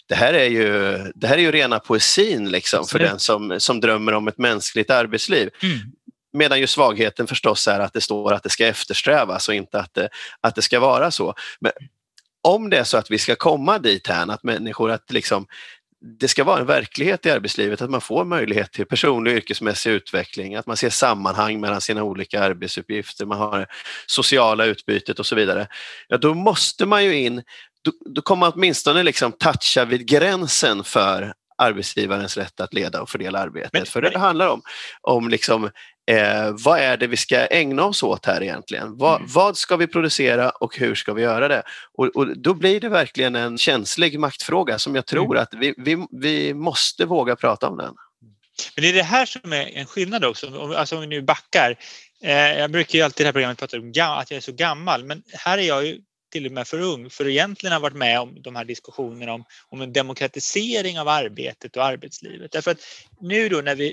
det 0.08 0.14
här 0.14 0.34
är 0.34 0.48
ju, 0.48 0.98
det 1.14 1.26
här 1.26 1.36
är 1.36 1.42
ju 1.42 1.52
rena 1.52 1.78
poesin 1.78 2.50
liksom, 2.50 2.86
för 2.86 2.98
den 2.98 3.18
som, 3.18 3.60
som 3.60 3.80
drömmer 3.80 4.12
om 4.12 4.28
ett 4.28 4.38
mänskligt 4.38 4.90
arbetsliv. 4.90 5.50
Mm. 5.62 5.78
Medan 6.32 6.60
ju 6.60 6.66
svagheten 6.66 7.26
förstås 7.26 7.68
är 7.68 7.80
att 7.80 7.92
det 7.92 8.00
står 8.00 8.32
att 8.32 8.42
det 8.42 8.50
ska 8.50 8.66
eftersträvas 8.66 9.48
och 9.48 9.54
inte 9.54 9.78
att 9.78 9.94
det, 9.94 10.08
att 10.40 10.54
det 10.54 10.62
ska 10.62 10.80
vara 10.80 11.10
så. 11.10 11.34
Men 11.60 11.72
om 12.42 12.70
det 12.70 12.78
är 12.78 12.84
så 12.84 12.96
att 12.96 13.10
vi 13.10 13.18
ska 13.18 13.36
komma 13.36 13.78
dit 13.78 14.06
här, 14.06 14.30
att 14.30 14.42
människor, 14.42 14.90
att 14.90 15.12
liksom, 15.12 15.46
det 16.18 16.28
ska 16.28 16.44
vara 16.44 16.60
en 16.60 16.66
verklighet 16.66 17.26
i 17.26 17.30
arbetslivet, 17.30 17.82
att 17.82 17.90
man 17.90 18.00
får 18.00 18.24
möjlighet 18.24 18.72
till 18.72 18.86
personlig 18.86 19.32
och 19.32 19.36
yrkesmässig 19.36 19.90
utveckling, 19.90 20.54
att 20.54 20.66
man 20.66 20.76
ser 20.76 20.90
sammanhang 20.90 21.60
mellan 21.60 21.80
sina 21.80 22.02
olika 22.02 22.42
arbetsuppgifter, 22.42 23.26
man 23.26 23.38
har 23.38 23.66
sociala 24.06 24.64
utbytet 24.64 25.18
och 25.18 25.26
så 25.26 25.34
vidare. 25.34 25.66
Ja, 26.08 26.16
då 26.16 26.34
måste 26.34 26.86
man 26.86 27.04
ju 27.04 27.14
in, 27.14 27.42
då, 27.84 27.92
då 28.14 28.22
kommer 28.22 28.40
man 28.40 28.52
åtminstone 28.54 29.02
liksom 29.02 29.32
toucha 29.32 29.84
vid 29.84 30.06
gränsen 30.06 30.84
för 30.84 31.34
arbetsgivarens 31.58 32.36
rätt 32.36 32.60
att 32.60 32.74
leda 32.74 33.02
och 33.02 33.10
fördela 33.10 33.38
arbetet. 33.38 33.72
Men, 33.72 33.86
För 33.86 34.02
det 34.02 34.18
handlar 34.18 34.48
om, 34.48 34.62
om 35.00 35.28
liksom, 35.28 35.64
eh, 36.10 36.50
vad 36.50 36.78
är 36.78 36.96
det 36.96 37.06
vi 37.06 37.16
ska 37.16 37.46
ägna 37.46 37.84
oss 37.84 38.02
åt 38.02 38.26
här 38.26 38.42
egentligen? 38.42 38.96
Va, 38.96 39.16
mm. 39.16 39.28
Vad 39.32 39.56
ska 39.56 39.76
vi 39.76 39.86
producera 39.86 40.50
och 40.50 40.78
hur 40.78 40.94
ska 40.94 41.12
vi 41.12 41.22
göra 41.22 41.48
det? 41.48 41.62
Och, 41.98 42.06
och, 42.06 42.38
Då 42.38 42.54
blir 42.54 42.80
det 42.80 42.88
verkligen 42.88 43.36
en 43.36 43.58
känslig 43.58 44.18
maktfråga 44.18 44.78
som 44.78 44.94
jag 44.94 45.06
tror 45.06 45.36
mm. 45.36 45.42
att 45.42 45.54
vi, 45.54 45.74
vi, 45.76 46.06
vi 46.10 46.54
måste 46.54 47.04
våga 47.04 47.36
prata 47.36 47.68
om 47.68 47.76
den. 47.76 47.94
Men 48.76 48.82
det 48.82 48.88
är 48.88 48.92
det 48.92 49.02
här 49.02 49.26
som 49.26 49.52
är 49.52 49.70
en 49.74 49.86
skillnad 49.86 50.24
också, 50.24 50.72
alltså 50.76 50.94
om 50.94 51.00
vi 51.00 51.06
nu 51.06 51.22
backar. 51.22 51.78
Eh, 52.22 52.58
jag 52.58 52.70
brukar 52.70 52.98
ju 52.98 53.04
alltid 53.04 53.20
i 53.20 53.24
det 53.24 53.28
här 53.28 53.32
programmet 53.32 53.58
prata 53.58 53.76
om 53.76 53.88
att 53.88 54.30
jag 54.30 54.36
är 54.36 54.40
så 54.40 54.52
gammal, 54.52 55.04
men 55.04 55.22
här 55.32 55.58
är 55.58 55.62
jag 55.62 55.86
ju 55.86 56.00
till 56.34 56.46
och 56.46 56.52
med 56.52 56.68
för 56.68 56.80
ung 56.80 57.10
för 57.10 57.24
att 57.24 57.30
egentligen 57.30 57.72
ha 57.72 57.80
varit 57.80 57.96
med 57.96 58.20
om 58.20 58.42
de 58.42 58.56
här 58.56 58.64
diskussionerna 58.64 59.32
om, 59.32 59.44
om 59.68 59.80
en 59.80 59.92
demokratisering 59.92 60.98
av 61.00 61.08
arbetet 61.08 61.76
och 61.76 61.84
arbetslivet. 61.84 62.52
Därför 62.52 62.70
att 62.70 62.78
nu 63.20 63.48
då 63.48 63.60
när 63.60 63.74
vi, 63.74 63.88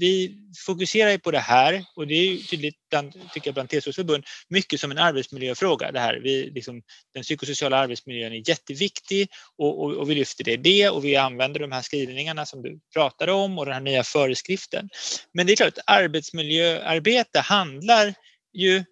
vi 0.00 0.36
fokuserar 0.66 1.18
på 1.18 1.30
det 1.30 1.38
här 1.38 1.84
och 1.96 2.06
det 2.06 2.14
är 2.14 2.24
ju 2.24 2.38
tydligt 2.38 2.76
bland, 2.90 3.12
tycker 3.32 3.48
jag 3.48 3.54
bland 3.54 3.68
TCOs 3.68 3.96
förbund, 3.96 4.24
mycket 4.48 4.80
som 4.80 4.90
en 4.90 4.98
arbetsmiljöfråga. 4.98 5.92
Det 5.92 6.00
här. 6.00 6.20
Vi, 6.22 6.50
liksom, 6.50 6.82
den 7.14 7.22
psykosociala 7.22 7.76
arbetsmiljön 7.76 8.32
är 8.32 8.48
jätteviktig 8.48 9.28
och, 9.58 9.82
och, 9.84 9.92
och 9.92 10.10
vi 10.10 10.14
lyfter 10.14 10.44
det, 10.44 10.56
det 10.56 10.88
och 10.88 11.04
vi 11.04 11.16
använder 11.16 11.60
de 11.60 11.72
här 11.72 11.82
skrivningarna 11.82 12.46
som 12.46 12.62
du 12.62 12.80
pratade 12.92 13.32
om 13.32 13.58
och 13.58 13.64
den 13.64 13.74
här 13.74 13.80
nya 13.80 14.02
föreskriften. 14.02 14.88
Men 15.34 15.46
det 15.46 15.52
är 15.52 15.56
klart 15.56 15.78
arbetsmiljöarbete 15.86 17.40
handlar 17.40 18.14
ju, 18.52 18.84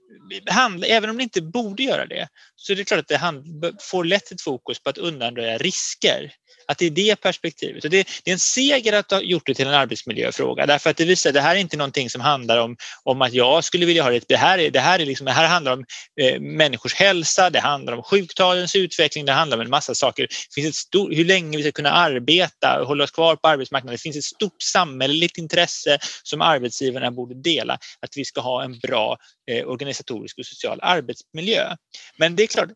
även 0.86 1.10
om 1.10 1.16
det 1.16 1.22
inte 1.22 1.42
borde 1.42 1.82
göra 1.82 2.06
det, 2.06 2.28
så 2.56 2.72
är 2.72 2.76
det 2.76 2.84
klart 2.84 3.00
att 3.00 3.08
det 3.08 3.74
får 3.80 4.04
lätt 4.04 4.32
ett 4.32 4.42
fokus 4.42 4.82
på 4.82 4.90
att 4.90 4.98
undanröja 4.98 5.58
risker 5.58 6.32
att 6.70 6.78
det 6.78 6.86
är 6.86 6.90
det 6.90 7.20
perspektivet. 7.20 7.84
Och 7.84 7.90
det, 7.90 8.08
det, 8.24 8.30
är 8.30 8.32
en 8.32 8.38
seger 8.38 8.92
att 8.92 9.10
ha 9.10 9.20
gjort 9.20 9.46
det 9.46 9.54
till 9.54 9.66
en 9.66 9.74
arbetsmiljöfråga 9.74 10.66
därför 10.66 10.90
att 10.90 10.96
det 10.96 11.04
visar 11.04 11.30
att 11.30 11.34
det 11.34 11.40
här 11.40 11.56
är 11.56 11.60
inte 11.60 11.76
någonting 11.76 12.10
som 12.10 12.20
handlar 12.20 12.58
om, 12.58 12.76
om 13.04 13.22
att 13.22 13.32
jag 13.32 13.64
skulle 13.64 13.86
vilja 13.86 14.02
ha 14.02 14.10
det. 14.10 14.28
Det 14.28 14.36
här, 14.36 14.58
är, 14.58 14.70
det 14.70 14.80
här, 14.80 14.98
är 14.98 15.06
liksom, 15.06 15.24
det 15.24 15.32
här 15.32 15.48
handlar 15.48 15.72
om 15.72 15.84
eh, 16.20 16.40
människors 16.40 16.94
hälsa, 16.94 17.50
det 17.50 17.60
handlar 17.60 17.92
om 17.92 18.02
sjuktalens 18.02 18.76
utveckling, 18.76 19.24
det 19.24 19.32
handlar 19.32 19.56
om 19.56 19.60
en 19.60 19.70
massa 19.70 19.94
saker. 19.94 20.22
Det 20.22 20.54
finns 20.54 20.68
ett 20.68 20.74
stort, 20.74 21.12
hur 21.12 21.24
länge 21.24 21.56
vi 21.56 21.62
ska 21.62 21.72
kunna 21.72 21.90
arbeta 21.90 22.80
och 22.80 22.86
hålla 22.86 23.04
oss 23.04 23.10
kvar 23.10 23.36
på 23.36 23.48
arbetsmarknaden. 23.48 23.94
Det 23.94 24.02
finns 24.02 24.16
ett 24.16 24.24
stort 24.24 24.62
samhälleligt 24.62 25.38
intresse 25.38 25.98
som 26.22 26.40
arbetsgivarna 26.40 27.10
borde 27.10 27.34
dela 27.34 27.74
att 27.74 28.16
vi 28.16 28.24
ska 28.24 28.40
ha 28.40 28.64
en 28.64 28.78
bra 28.78 29.16
eh, 29.50 29.64
organisatorisk 30.00 30.38
och 30.38 30.46
social 30.46 30.78
arbetsmiljö. 30.82 31.76
Men 32.18 32.36
det 32.36 32.42
är 32.42 32.46
klart, 32.46 32.70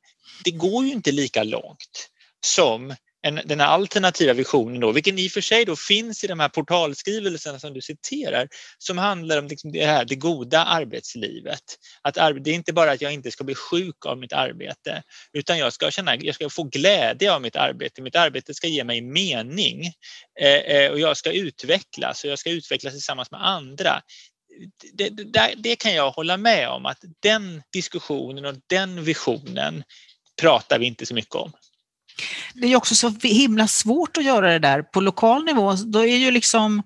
det 0.45 0.51
går 0.51 0.85
ju 0.85 0.93
inte 0.93 1.13
lika 1.13 1.43
långt 1.43 2.09
som 2.47 2.95
en, 3.27 3.41
den 3.45 3.61
här 3.61 3.67
alternativa 3.67 4.33
visionen, 4.33 4.81
då, 4.81 4.93
vilken 4.93 5.19
i 5.19 5.29
och 5.29 5.33
för 5.33 5.41
sig 5.41 5.65
då 5.65 5.77
finns 5.77 6.25
i 6.25 6.27
de 6.27 6.41
här 6.41 6.49
portalskrivelserna 6.49 7.59
som 7.59 7.73
du 7.73 7.81
citerar, 7.81 8.49
som 8.79 8.99
handlar 8.99 9.39
om 9.39 9.47
liksom 9.47 9.73
det, 9.73 9.87
här, 9.87 10.05
det 10.05 10.17
goda 10.17 10.65
arbetslivet. 10.65 11.63
Att 12.03 12.15
det 12.15 12.51
är 12.51 12.55
inte 12.55 12.73
bara 12.73 12.93
att 12.93 13.01
jag 13.01 13.13
inte 13.13 13.31
ska 13.31 13.45
bli 13.45 13.55
sjuk 13.55 14.07
av 14.07 14.19
mitt 14.19 14.33
arbete, 14.33 15.03
utan 15.33 15.59
jag 15.59 15.73
ska, 15.73 15.91
känna, 15.91 16.17
jag 16.17 16.35
ska 16.35 16.51
få 16.51 16.63
glädje 16.63 17.33
av 17.33 17.43
mitt 17.43 17.57
arbete. 17.57 18.03
Mitt 18.03 18.17
arbete 18.17 18.55
ska 18.55 18.67
ge 18.67 18.85
mig 18.85 19.01
mening 19.01 19.93
eh, 20.41 20.77
eh 20.77 20.91
och 20.91 21.01
jag 21.01 21.17
ska 21.17 21.33
utvecklas 21.33 22.25
och 22.25 22.31
jag 22.31 22.39
ska 22.39 22.51
utvecklas 22.51 22.93
tillsammans 22.93 23.31
med 23.31 23.47
andra. 23.47 24.03
Det, 24.93 25.09
det, 25.09 25.55
det, 25.57 25.77
kan 25.77 25.95
jag 25.95 26.11
hålla 26.11 26.37
med 26.37 26.69
om 26.69 26.87
att 26.87 27.05
den 27.21 27.63
diskussionen 27.73 28.45
och 28.45 28.55
den 28.67 29.05
visionen 29.05 29.85
pratar 30.41 30.79
vi 30.79 30.87
inte 30.87 31.07
så 31.07 31.15
mycket 31.15 31.35
om. 31.35 31.53
Det 32.55 32.73
är 32.73 32.77
också 32.77 32.95
så 32.95 33.15
himla 33.23 33.69
svårt 33.69 34.17
att 34.17 34.25
göra 34.25 34.53
det 34.53 34.59
där 34.59 34.83
på 34.83 35.01
lokal 35.01 35.45
nivå. 35.45 35.73
Då 35.73 35.99
är 35.99 36.17
ju 36.17 36.31
liksom 36.31 36.83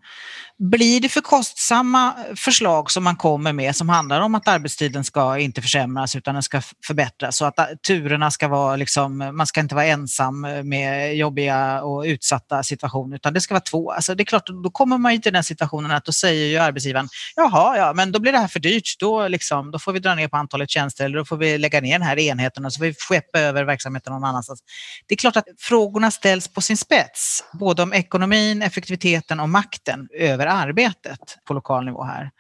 blir 0.58 1.00
det 1.00 1.08
för 1.08 1.20
kostsamma 1.20 2.14
förslag 2.36 2.90
som 2.90 3.04
man 3.04 3.16
kommer 3.16 3.52
med 3.52 3.76
som 3.76 3.88
handlar 3.88 4.20
om 4.20 4.34
att 4.34 4.48
arbetstiden 4.48 5.04
ska 5.04 5.38
inte 5.38 5.62
försämras 5.62 6.16
utan 6.16 6.34
den 6.34 6.42
ska 6.42 6.62
förbättras 6.86 7.36
så 7.36 7.44
att 7.44 7.56
turerna 7.86 8.30
ska 8.30 8.48
vara 8.48 8.76
liksom, 8.76 9.18
man 9.18 9.46
ska 9.46 9.60
inte 9.60 9.74
vara 9.74 9.86
ensam 9.86 10.40
med 10.64 11.16
jobbiga 11.16 11.82
och 11.82 12.02
utsatta 12.02 12.62
situationer 12.62 13.16
utan 13.16 13.34
det 13.34 13.40
ska 13.40 13.54
vara 13.54 13.60
två. 13.60 13.92
Alltså 13.92 14.14
det 14.14 14.22
är 14.22 14.24
klart, 14.24 14.46
då 14.64 14.70
kommer 14.70 14.98
man 14.98 15.12
ju 15.12 15.18
till 15.18 15.32
den 15.32 15.44
situationen 15.44 15.90
att 15.90 16.04
då 16.04 16.12
säger 16.12 16.46
ju 16.46 16.58
arbetsgivaren 16.58 17.08
jaha, 17.36 17.76
ja, 17.76 17.92
men 17.94 18.12
då 18.12 18.20
blir 18.20 18.32
det 18.32 18.38
här 18.38 18.48
för 18.48 18.60
dyrt. 18.60 18.96
Då, 18.98 19.28
liksom, 19.28 19.70
då 19.70 19.78
får 19.78 19.92
vi 19.92 19.98
dra 19.98 20.14
ner 20.14 20.28
på 20.28 20.36
antalet 20.36 20.70
tjänster 20.70 21.04
eller 21.04 21.18
då 21.18 21.24
får 21.24 21.36
vi 21.36 21.58
lägga 21.58 21.80
ner 21.80 21.98
den 21.98 22.08
här 22.08 22.18
enheten 22.18 22.64
och 22.64 22.72
så 22.72 22.78
får 22.78 22.84
vi 22.84 22.94
skeppa 22.94 23.40
över 23.40 23.64
verksamheten 23.64 24.12
någon 24.12 24.24
annanstans. 24.24 24.60
Det 25.06 25.14
är 25.14 25.16
klart 25.16 25.36
att 25.36 25.44
frågorna 25.58 26.10
ställs 26.10 26.48
på 26.48 26.60
sin 26.60 26.76
spets, 26.76 27.44
både 27.52 27.82
om 27.82 27.92
ekonomin, 27.92 28.62
effektiviteten 28.62 29.40
och 29.40 29.48
makten 29.48 30.08
över 30.18 30.47
arbetet 30.48 31.38
på 31.44 31.54
lokal 31.54 31.84
nivå 31.84 32.02
här. 32.02 32.30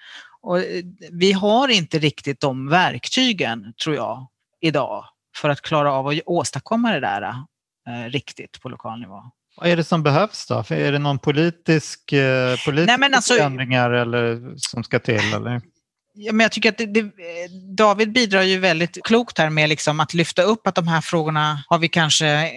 Och 0.40 0.58
eh, 0.58 0.84
vi 1.12 1.32
har 1.32 1.68
inte 1.68 1.98
riktigt 1.98 2.40
de 2.40 2.68
verktygen, 2.68 3.74
tror 3.84 3.96
jag, 3.96 4.26
idag 4.60 5.04
för 5.36 5.48
att 5.48 5.60
klara 5.60 5.92
av 5.92 6.06
att 6.06 6.20
åstadkomma 6.26 6.92
det 6.92 7.00
där 7.00 7.22
eh, 7.88 8.10
riktigt 8.10 8.60
på 8.60 8.68
lokal 8.68 9.00
nivå. 9.00 9.22
Vad 9.56 9.70
är 9.70 9.76
det 9.76 9.84
som 9.84 10.02
behövs 10.02 10.46
då? 10.46 10.64
Är 10.68 10.92
det 10.92 10.98
någon 10.98 11.18
politisk, 11.18 12.12
eh, 12.12 12.56
politiska 12.64 12.96
Nej, 12.96 13.10
alltså, 13.12 13.34
förändringar 13.34 13.90
eller, 13.90 14.52
som 14.56 14.84
ska 14.84 14.98
till? 14.98 15.34
Eller? 15.34 15.60
Ja, 16.14 16.32
men 16.32 16.44
jag 16.44 16.52
tycker 16.52 16.68
att 16.68 16.78
det, 16.78 16.86
det, 16.86 17.10
David 17.76 18.12
bidrar 18.12 18.42
ju 18.42 18.58
väldigt 18.58 19.04
klokt 19.04 19.38
här 19.38 19.50
med 19.50 19.68
liksom 19.68 20.00
att 20.00 20.14
lyfta 20.14 20.42
upp 20.42 20.66
att 20.66 20.74
de 20.74 20.88
här 20.88 21.00
frågorna 21.00 21.64
har 21.68 21.78
vi 21.78 21.88
kanske 21.88 22.50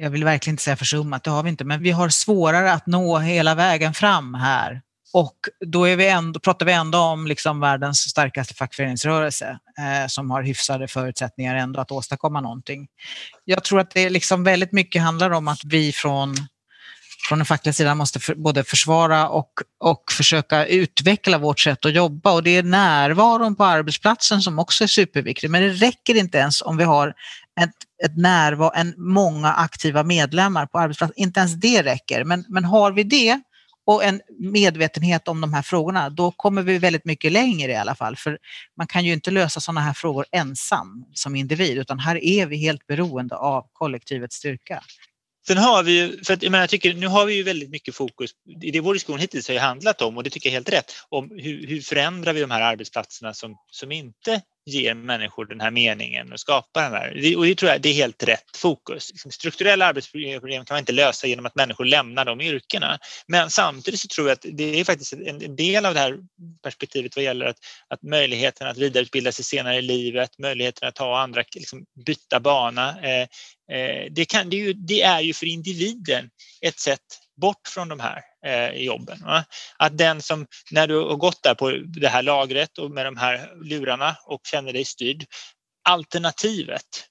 jag 0.00 0.10
vill 0.10 0.24
verkligen 0.24 0.52
inte 0.52 0.62
säga 0.62 0.76
försummat, 0.76 1.24
det 1.24 1.30
har 1.30 1.42
vi 1.42 1.50
inte, 1.50 1.64
men 1.64 1.82
vi 1.82 1.90
har 1.90 2.08
svårare 2.08 2.72
att 2.72 2.86
nå 2.86 3.18
hela 3.18 3.54
vägen 3.54 3.94
fram 3.94 4.34
här. 4.34 4.82
Och 5.12 5.36
då 5.66 5.84
är 5.84 5.96
vi 5.96 6.08
ändå, 6.08 6.40
pratar 6.40 6.66
vi 6.66 6.72
ändå 6.72 6.98
om 6.98 7.26
liksom 7.26 7.60
världens 7.60 7.98
starkaste 7.98 8.54
fackföreningsrörelse 8.54 9.58
eh, 9.78 10.06
som 10.08 10.30
har 10.30 10.42
hyfsade 10.42 10.88
förutsättningar 10.88 11.54
ändå 11.54 11.80
att 11.80 11.90
åstadkomma 11.90 12.40
någonting. 12.40 12.88
Jag 13.44 13.64
tror 13.64 13.80
att 13.80 13.90
det 13.90 14.10
liksom 14.10 14.44
väldigt 14.44 14.72
mycket 14.72 15.02
handlar 15.02 15.30
om 15.30 15.48
att 15.48 15.64
vi 15.64 15.92
från, 15.92 16.36
från 17.28 17.38
den 17.38 17.46
fackliga 17.46 17.72
sidan 17.72 17.98
måste 17.98 18.20
för, 18.20 18.34
både 18.34 18.64
försvara 18.64 19.28
och, 19.28 19.52
och 19.80 20.04
försöka 20.12 20.66
utveckla 20.66 21.38
vårt 21.38 21.60
sätt 21.60 21.84
att 21.86 21.94
jobba. 21.94 22.32
Och 22.32 22.42
det 22.42 22.56
är 22.56 22.62
närvaron 22.62 23.56
på 23.56 23.64
arbetsplatsen 23.64 24.42
som 24.42 24.58
också 24.58 24.84
är 24.84 24.88
superviktig. 24.88 25.50
Men 25.50 25.62
det 25.62 25.68
räcker 25.68 26.14
inte 26.14 26.38
ens 26.38 26.62
om 26.62 26.76
vi 26.76 26.84
har 26.84 27.14
ett, 27.62 28.04
ett 28.04 28.16
närvaro, 28.16 28.72
en 28.74 28.94
många 28.96 29.52
aktiva 29.52 30.02
medlemmar 30.02 30.66
på 30.66 30.78
arbetsplatsen. 30.78 31.22
Inte 31.22 31.40
ens 31.40 31.54
det 31.54 31.82
räcker, 31.82 32.24
men, 32.24 32.44
men 32.48 32.64
har 32.64 32.92
vi 32.92 33.02
det 33.02 33.40
och 33.86 34.04
en 34.04 34.20
medvetenhet 34.38 35.28
om 35.28 35.40
de 35.40 35.54
här 35.54 35.62
frågorna, 35.62 36.10
då 36.10 36.30
kommer 36.30 36.62
vi 36.62 36.78
väldigt 36.78 37.04
mycket 37.04 37.32
längre 37.32 37.72
i 37.72 37.76
alla 37.76 37.94
fall. 37.94 38.16
För 38.16 38.38
man 38.76 38.86
kan 38.86 39.04
ju 39.04 39.12
inte 39.12 39.30
lösa 39.30 39.60
sådana 39.60 39.80
här 39.80 39.92
frågor 39.92 40.26
ensam 40.32 41.04
som 41.14 41.36
individ, 41.36 41.78
utan 41.78 41.98
här 41.98 42.24
är 42.24 42.46
vi 42.46 42.56
helt 42.56 42.86
beroende 42.86 43.36
av 43.36 43.66
kollektivets 43.72 44.36
styrka. 44.36 44.82
Sen 45.46 45.58
har 45.58 45.82
vi 45.82 45.92
ju, 46.00 46.24
för 46.24 46.34
att, 46.34 46.42
jag, 46.42 46.50
menar, 46.50 46.62
jag 46.62 46.70
tycker, 46.70 46.94
nu 46.94 47.06
har 47.06 47.26
vi 47.26 47.34
ju 47.34 47.42
väldigt 47.42 47.70
mycket 47.70 47.94
fokus, 47.94 48.30
det 48.72 48.80
vår 48.80 48.94
diskussion 48.94 49.20
hittills 49.20 49.48
har 49.48 49.54
ju 49.54 49.60
handlat 49.60 50.02
om, 50.02 50.16
och 50.16 50.22
det 50.22 50.30
tycker 50.30 50.48
jag 50.48 50.52
är 50.52 50.56
helt 50.56 50.72
rätt, 50.72 50.92
om 51.08 51.30
hur, 51.30 51.66
hur 51.66 51.80
förändrar 51.80 52.32
vi 52.32 52.40
de 52.40 52.50
här 52.50 52.60
arbetsplatserna 52.60 53.34
som, 53.34 53.56
som 53.70 53.92
inte 53.92 54.42
ger 54.70 54.94
människor 54.94 55.44
den 55.44 55.60
här 55.60 55.70
meningen 55.70 56.32
och 56.32 56.40
skapar 56.40 56.82
den 56.82 56.92
här. 56.92 57.36
Och 57.36 57.44
det 57.44 57.54
tror 57.54 57.70
jag 57.70 57.80
det 57.80 57.88
är 57.88 57.94
helt 57.94 58.22
rätt 58.22 58.56
fokus. 58.56 59.10
Liksom, 59.10 59.30
strukturella 59.30 59.86
arbetsproblem 59.86 60.64
kan 60.64 60.74
man 60.74 60.78
inte 60.78 60.92
lösa 60.92 61.26
genom 61.26 61.46
att 61.46 61.54
människor 61.54 61.84
lämnar 61.84 62.24
de 62.24 62.40
yrkena. 62.40 62.98
Men 63.26 63.50
samtidigt 63.50 64.00
så 64.00 64.08
tror 64.08 64.28
jag 64.28 64.34
att 64.34 64.46
det 64.52 64.80
är 64.80 64.84
faktiskt 64.84 65.12
en 65.12 65.56
del 65.56 65.86
av 65.86 65.94
det 65.94 66.00
här 66.00 66.18
perspektivet 66.62 67.16
vad 67.16 67.24
gäller 67.24 67.46
att, 67.46 67.58
att 67.88 68.02
möjligheten 68.02 68.66
att 68.66 68.78
vidareutbilda 68.78 69.32
sig 69.32 69.44
senare 69.44 69.76
i 69.76 69.82
livet, 69.82 70.38
möjligheten 70.38 70.88
att 70.88 70.94
ta 70.94 71.18
andra, 71.18 71.44
liksom 71.54 71.84
byta 72.06 72.40
bana. 72.40 73.00
Eh, 73.02 73.26
eh, 73.76 74.06
det, 74.10 74.24
kan, 74.24 74.50
det, 74.50 74.56
är 74.56 74.64
ju, 74.64 74.72
det 74.72 75.02
är 75.02 75.20
ju 75.20 75.32
för 75.32 75.46
individen 75.46 76.30
ett 76.60 76.78
sätt 76.78 77.00
bort 77.40 77.68
från 77.68 77.88
de 77.88 78.00
här 78.00 78.22
eh, 78.46 78.82
jobben. 78.82 79.18
Va? 79.24 79.44
Att 79.76 79.98
den 79.98 80.22
som, 80.22 80.46
när 80.70 80.86
du 80.86 80.96
har 80.96 81.16
gått 81.16 81.42
där 81.42 81.54
på 81.54 81.70
det 81.70 82.08
här 82.08 82.22
lagret 82.22 82.78
och 82.78 82.90
med 82.90 83.06
de 83.06 83.16
här 83.16 83.64
lurarna 83.64 84.16
och 84.26 84.40
känner 84.44 84.72
dig 84.72 84.84
styrd, 84.84 85.24
alternativet 85.88 87.10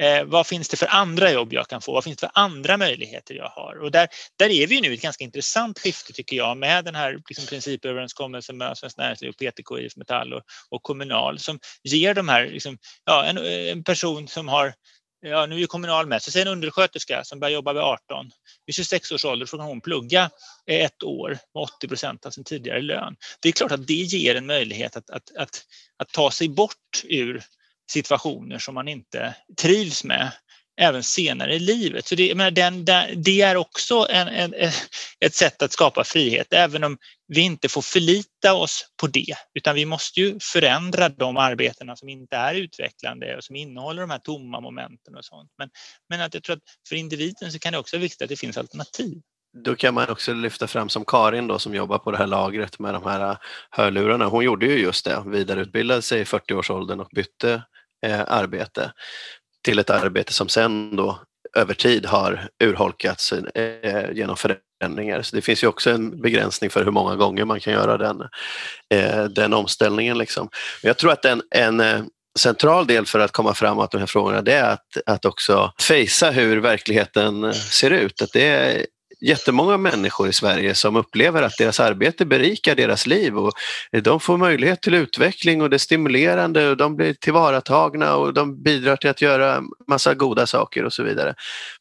Eh, 0.00 0.24
vad 0.24 0.46
finns 0.46 0.68
det 0.68 0.76
för 0.76 0.86
andra 0.86 1.30
jobb 1.30 1.52
jag 1.52 1.68
kan 1.68 1.80
få? 1.80 1.92
Vad 1.92 2.04
finns 2.04 2.16
det 2.16 2.26
för 2.26 2.40
andra 2.40 2.76
möjligheter 2.76 3.34
jag 3.34 3.48
har? 3.48 3.82
Och 3.82 3.90
där, 3.90 4.08
där 4.38 4.50
är 4.50 4.66
vi 4.66 4.80
nu 4.80 4.90
i 4.90 4.94
ett 4.94 5.02
ganska 5.02 5.24
intressant 5.24 5.78
skifte 5.78 6.12
tycker 6.12 6.36
jag 6.36 6.56
med 6.56 6.84
den 6.84 6.94
här 6.94 7.18
liksom, 7.28 7.46
principöverenskommelsen 7.46 8.58
med 8.58 8.78
Svenskt 8.78 8.98
Näringsliv, 8.98 9.32
PTK, 9.32 9.78
IF 9.78 9.96
Metall 9.96 10.32
och, 10.32 10.42
och 10.68 10.82
Kommunal 10.82 11.38
som 11.38 11.58
ger 11.82 12.14
de 12.14 12.28
här, 12.28 12.46
liksom, 12.46 12.78
ja, 13.04 13.24
en, 13.24 13.38
en 13.38 13.84
person 13.84 14.28
som 14.28 14.48
har 14.48 14.74
ja, 15.20 15.46
nu 15.46 15.62
är 15.62 15.66
Kommunal 15.66 16.06
med, 16.06 16.22
så 16.22 16.30
säg 16.30 16.42
en 16.42 16.48
undersköterska 16.48 17.24
som 17.24 17.40
börjar 17.40 17.54
jobba 17.54 17.72
vid 17.72 17.82
18. 17.82 18.30
Vid 18.66 18.74
26 18.74 19.12
års 19.12 19.24
ålder 19.24 19.46
får 19.46 19.58
hon 19.58 19.80
plugga 19.80 20.30
ett 20.66 21.02
år 21.02 21.28
med 21.54 21.62
80 21.62 21.88
procent 21.88 22.26
av 22.26 22.30
sin 22.30 22.44
tidigare 22.44 22.82
lön. 22.82 23.16
Det 23.40 23.48
är 23.48 23.52
klart 23.52 23.72
att 23.72 23.86
det 23.86 23.94
ger 23.94 24.34
en 24.34 24.46
möjlighet 24.46 24.96
att, 24.96 25.10
att, 25.10 25.36
att, 25.36 25.64
att 25.96 26.08
ta 26.08 26.30
sig 26.30 26.48
bort 26.48 27.04
ur 27.04 27.42
situationer 27.90 28.58
som 28.58 28.74
man 28.74 28.88
inte 28.88 29.34
trivs 29.60 30.04
med 30.04 30.32
även 30.80 31.02
senare 31.02 31.54
i 31.54 31.58
livet. 31.58 32.06
Så 32.06 32.14
det, 32.14 32.34
menar, 32.34 32.50
den, 32.50 32.84
det 33.16 33.40
är 33.40 33.56
också 33.56 34.06
en, 34.10 34.28
en, 34.28 34.54
ett 35.20 35.34
sätt 35.34 35.62
att 35.62 35.72
skapa 35.72 36.04
frihet, 36.04 36.52
även 36.52 36.84
om 36.84 36.98
vi 37.28 37.40
inte 37.40 37.68
får 37.68 37.82
förlita 37.82 38.54
oss 38.54 38.86
på 39.00 39.06
det, 39.06 39.34
utan 39.54 39.74
vi 39.74 39.84
måste 39.84 40.20
ju 40.20 40.38
förändra 40.40 41.08
de 41.08 41.36
arbetena 41.36 41.96
som 41.96 42.08
inte 42.08 42.36
är 42.36 42.54
utvecklande 42.54 43.36
och 43.36 43.44
som 43.44 43.56
innehåller 43.56 44.00
de 44.00 44.10
här 44.10 44.18
tomma 44.18 44.60
momenten 44.60 45.16
och 45.16 45.24
sånt. 45.24 45.50
Men, 45.58 45.68
men 46.08 46.20
att 46.20 46.34
jag 46.34 46.42
tror 46.42 46.56
att 46.56 46.62
för 46.88 46.96
individen 46.96 47.52
så 47.52 47.58
kan 47.58 47.72
det 47.72 47.78
också 47.78 47.96
vara 47.96 48.02
viktigt 48.02 48.22
att 48.22 48.28
det 48.28 48.36
finns 48.36 48.58
alternativ. 48.58 49.20
Då 49.64 49.76
kan 49.76 49.94
man 49.94 50.08
också 50.08 50.32
lyfta 50.32 50.66
fram 50.66 50.88
som 50.88 51.04
Karin 51.04 51.46
då 51.46 51.58
som 51.58 51.74
jobbar 51.74 51.98
på 51.98 52.10
det 52.10 52.18
här 52.18 52.26
lagret 52.26 52.78
med 52.78 52.94
de 52.94 53.04
här 53.04 53.30
eh, 53.30 53.36
hörlurarna. 53.70 54.26
Hon 54.26 54.44
gjorde 54.44 54.66
ju 54.66 54.78
just 54.78 55.04
det, 55.04 55.22
vidareutbildade 55.26 56.02
sig 56.02 56.20
i 56.20 56.24
40-årsåldern 56.24 57.00
och 57.00 57.08
bytte 57.12 57.62
eh, 58.06 58.20
arbete 58.26 58.92
till 59.64 59.78
ett 59.78 59.90
arbete 59.90 60.32
som 60.32 60.48
sen 60.48 60.96
då 60.96 61.18
över 61.56 61.74
tid 61.74 62.06
har 62.06 62.48
urholkats 62.64 63.32
eh, 63.32 64.10
genom 64.12 64.36
förändringar. 64.36 65.22
Så 65.22 65.36
det 65.36 65.42
finns 65.42 65.62
ju 65.62 65.66
också 65.66 65.90
en 65.90 66.20
begränsning 66.20 66.70
för 66.70 66.84
hur 66.84 66.90
många 66.90 67.16
gånger 67.16 67.44
man 67.44 67.60
kan 67.60 67.72
göra 67.72 67.96
den, 67.96 68.20
eh, 68.94 69.24
den 69.24 69.54
omställningen. 69.54 70.18
Liksom. 70.18 70.48
Jag 70.82 70.96
tror 70.96 71.12
att 71.12 71.24
en, 71.24 71.42
en 71.50 71.80
eh, 71.80 72.02
central 72.38 72.86
del 72.86 73.06
för 73.06 73.18
att 73.18 73.32
komma 73.32 73.54
framåt 73.54 73.90
de 73.90 73.98
här 73.98 74.06
frågorna 74.06 74.42
det 74.42 74.52
är 74.52 74.72
att, 74.72 74.96
att 75.06 75.24
också 75.24 75.72
fejsa 75.80 76.30
hur 76.30 76.56
verkligheten 76.56 77.54
ser 77.54 77.90
ut. 77.90 78.22
Att 78.22 78.32
det 78.32 78.86
jättemånga 79.20 79.76
människor 79.76 80.28
i 80.28 80.32
Sverige 80.32 80.74
som 80.74 80.96
upplever 80.96 81.42
att 81.42 81.56
deras 81.58 81.80
arbete 81.80 82.26
berikar 82.26 82.74
deras 82.74 83.06
liv 83.06 83.38
och 83.38 83.52
de 84.02 84.20
får 84.20 84.36
möjlighet 84.36 84.82
till 84.82 84.94
utveckling 84.94 85.62
och 85.62 85.70
det 85.70 85.76
är 85.76 85.78
stimulerande 85.78 86.68
och 86.68 86.76
de 86.76 86.96
blir 86.96 87.14
tillvaratagna 87.14 88.16
och 88.16 88.34
de 88.34 88.62
bidrar 88.62 88.96
till 88.96 89.10
att 89.10 89.22
göra 89.22 89.62
massa 89.88 90.14
goda 90.14 90.46
saker 90.46 90.84
och 90.84 90.92
så 90.92 91.02
vidare. 91.02 91.34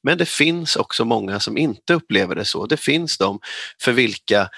Men 0.03 0.17
det 0.17 0.29
finns 0.29 0.75
också 0.75 1.05
många 1.05 1.39
som 1.39 1.57
inte 1.57 1.93
upplever 1.93 2.35
det 2.35 2.45
så. 2.45 2.65
Det 2.65 2.77
finns 2.77 3.17
de 3.17 3.39
för 3.81 3.91
vilka 3.91 4.49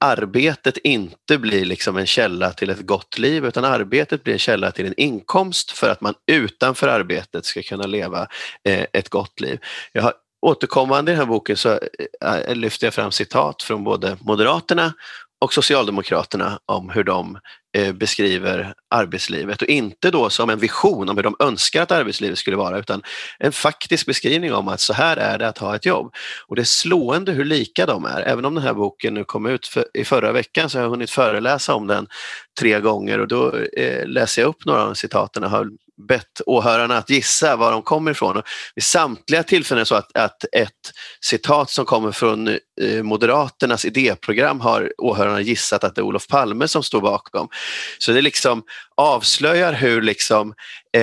arbetet 0.00 0.78
inte 0.84 1.38
blir 1.38 1.64
liksom 1.64 1.96
en 1.96 2.06
källa 2.06 2.52
till 2.52 2.70
ett 2.70 2.86
gott 2.86 3.18
liv 3.18 3.46
utan 3.46 3.64
arbetet 3.64 4.24
blir 4.24 4.32
en 4.32 4.38
källa 4.38 4.70
till 4.70 4.86
en 4.86 5.00
inkomst 5.00 5.70
för 5.70 5.90
att 5.90 6.00
man 6.00 6.14
utanför 6.26 6.88
arbetet 6.88 7.44
ska 7.44 7.62
kunna 7.62 7.86
leva 7.86 8.26
eh, 8.64 8.86
ett 8.92 9.08
gott 9.08 9.40
liv. 9.40 9.58
Jag 9.92 10.02
har 10.02 10.12
återkommande 10.40 11.12
i 11.12 11.14
den 11.14 11.20
här 11.20 11.26
boken 11.26 11.56
så 11.56 11.78
eh, 12.24 12.54
lyfter 12.54 12.86
jag 12.86 12.94
fram 12.94 13.12
citat 13.12 13.62
från 13.62 13.84
både 13.84 14.16
Moderaterna 14.20 14.92
och 15.40 15.52
Socialdemokraterna 15.52 16.58
om 16.66 16.90
hur 16.90 17.04
de 17.04 17.38
eh, 17.76 17.92
beskriver 17.92 18.74
arbetslivet 18.90 19.62
och 19.62 19.68
inte 19.68 20.10
då 20.10 20.30
som 20.30 20.50
en 20.50 20.58
vision 20.58 21.08
om 21.08 21.16
hur 21.16 21.22
de 21.22 21.36
önskar 21.38 21.82
att 21.82 21.92
arbetslivet 21.92 22.38
skulle 22.38 22.56
vara 22.56 22.78
utan 22.78 23.02
en 23.38 23.52
faktisk 23.52 24.06
beskrivning 24.06 24.52
om 24.52 24.68
att 24.68 24.80
så 24.80 24.92
här 24.92 25.16
är 25.16 25.38
det 25.38 25.48
att 25.48 25.58
ha 25.58 25.76
ett 25.76 25.86
jobb. 25.86 26.14
Och 26.46 26.56
det 26.56 26.62
är 26.62 26.64
slående 26.64 27.32
hur 27.32 27.44
lika 27.44 27.86
de 27.86 28.04
är. 28.04 28.20
Även 28.20 28.44
om 28.44 28.54
den 28.54 28.64
här 28.64 28.74
boken 28.74 29.14
nu 29.14 29.24
kom 29.24 29.46
ut 29.46 29.66
för, 29.66 29.84
i 29.94 30.04
förra 30.04 30.32
veckan 30.32 30.70
så 30.70 30.78
har 30.78 30.82
jag 30.82 30.90
hunnit 30.90 31.10
föreläsa 31.10 31.74
om 31.74 31.86
den 31.86 32.06
tre 32.60 32.80
gånger 32.80 33.18
och 33.18 33.28
då 33.28 33.56
eh, 33.56 34.06
läser 34.06 34.42
jag 34.42 34.48
upp 34.48 34.64
några 34.64 34.82
av 34.82 34.94
citaten 34.94 35.44
och 35.44 35.50
har 35.50 35.68
bett 36.08 36.40
åhörarna 36.46 36.98
att 36.98 37.10
gissa 37.10 37.56
var 37.56 37.72
de 37.72 37.82
kommer 37.82 38.10
ifrån. 38.10 38.36
Och 38.36 38.44
vid 38.74 38.84
samtliga 38.84 39.42
tillfällen 39.42 39.78
är 39.78 39.82
det 39.82 39.86
så 39.86 39.94
att, 39.94 40.16
att 40.16 40.44
ett 40.52 40.92
citat 41.20 41.70
som 41.70 41.84
kommer 41.84 42.12
från 42.12 42.48
eh, 42.48 43.02
Moderaternas 43.02 43.84
idéprogram 43.84 44.60
har 44.60 44.92
åhörarna 44.98 45.40
gissat 45.40 45.84
att 45.84 45.94
det 45.94 46.00
är 46.00 46.02
Olof 46.02 46.26
Palme 46.26 46.68
som 46.68 46.82
står 46.82 47.00
bakom. 47.00 47.48
Så 47.98 48.12
det 48.12 48.22
liksom 48.22 48.62
avslöjar 49.00 49.72
hur, 49.72 50.02
liksom, 50.02 50.54
eh, 50.92 51.02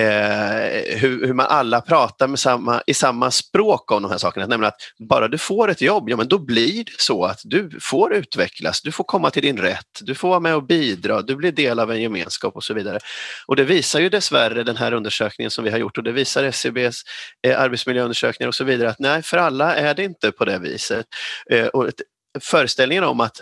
hur, 0.97 1.27
hur, 1.27 1.33
man 1.33 1.45
alla 1.49 1.81
pratar 1.81 2.27
med 2.27 2.39
samma, 2.39 2.81
i 2.87 2.93
samma 2.93 3.31
språk 3.31 3.91
om 3.91 4.03
de 4.03 4.11
här 4.11 4.17
sakerna. 4.17 4.45
Nämligen 4.45 4.67
att 4.67 5.07
bara 5.09 5.27
du 5.27 5.37
får 5.37 5.71
ett 5.71 5.81
jobb, 5.81 6.09
ja 6.09 6.17
men 6.17 6.27
då 6.27 6.39
blir 6.39 6.83
det 6.83 6.91
så 6.97 7.25
att 7.25 7.39
du 7.43 7.79
får 7.81 8.13
utvecklas, 8.13 8.81
du 8.81 8.91
får 8.91 9.03
komma 9.03 9.29
till 9.29 9.41
din 9.41 9.57
rätt, 9.57 9.99
du 10.01 10.15
får 10.15 10.29
vara 10.29 10.39
med 10.39 10.55
och 10.55 10.63
bidra, 10.63 11.21
du 11.21 11.35
blir 11.35 11.51
del 11.51 11.79
av 11.79 11.91
en 11.91 12.01
gemenskap 12.01 12.55
och 12.55 12.63
så 12.63 12.73
vidare. 12.73 12.99
Och 13.45 13.55
det 13.55 13.63
visar 13.63 13.99
ju 13.99 14.09
dessvärre 14.09 14.63
den 14.63 14.77
här 14.77 14.84
undersökningen 14.93 15.51
som 15.51 15.63
vi 15.63 15.71
har 15.71 15.77
gjort 15.77 15.97
och 15.97 16.03
det 16.03 16.11
visar 16.11 16.43
SCBs 16.43 17.03
eh, 17.47 17.59
arbetsmiljöundersökningar 17.59 18.47
och 18.47 18.55
så 18.55 18.63
vidare 18.63 18.89
att 18.89 18.99
nej, 18.99 19.21
för 19.21 19.37
alla 19.37 19.75
är 19.75 19.93
det 19.93 20.03
inte 20.03 20.31
på 20.31 20.45
det 20.45 20.59
viset. 20.59 21.05
Eh, 21.51 21.67
och 21.67 21.89
föreställningen 22.39 23.03
om 23.03 23.19
att 23.19 23.41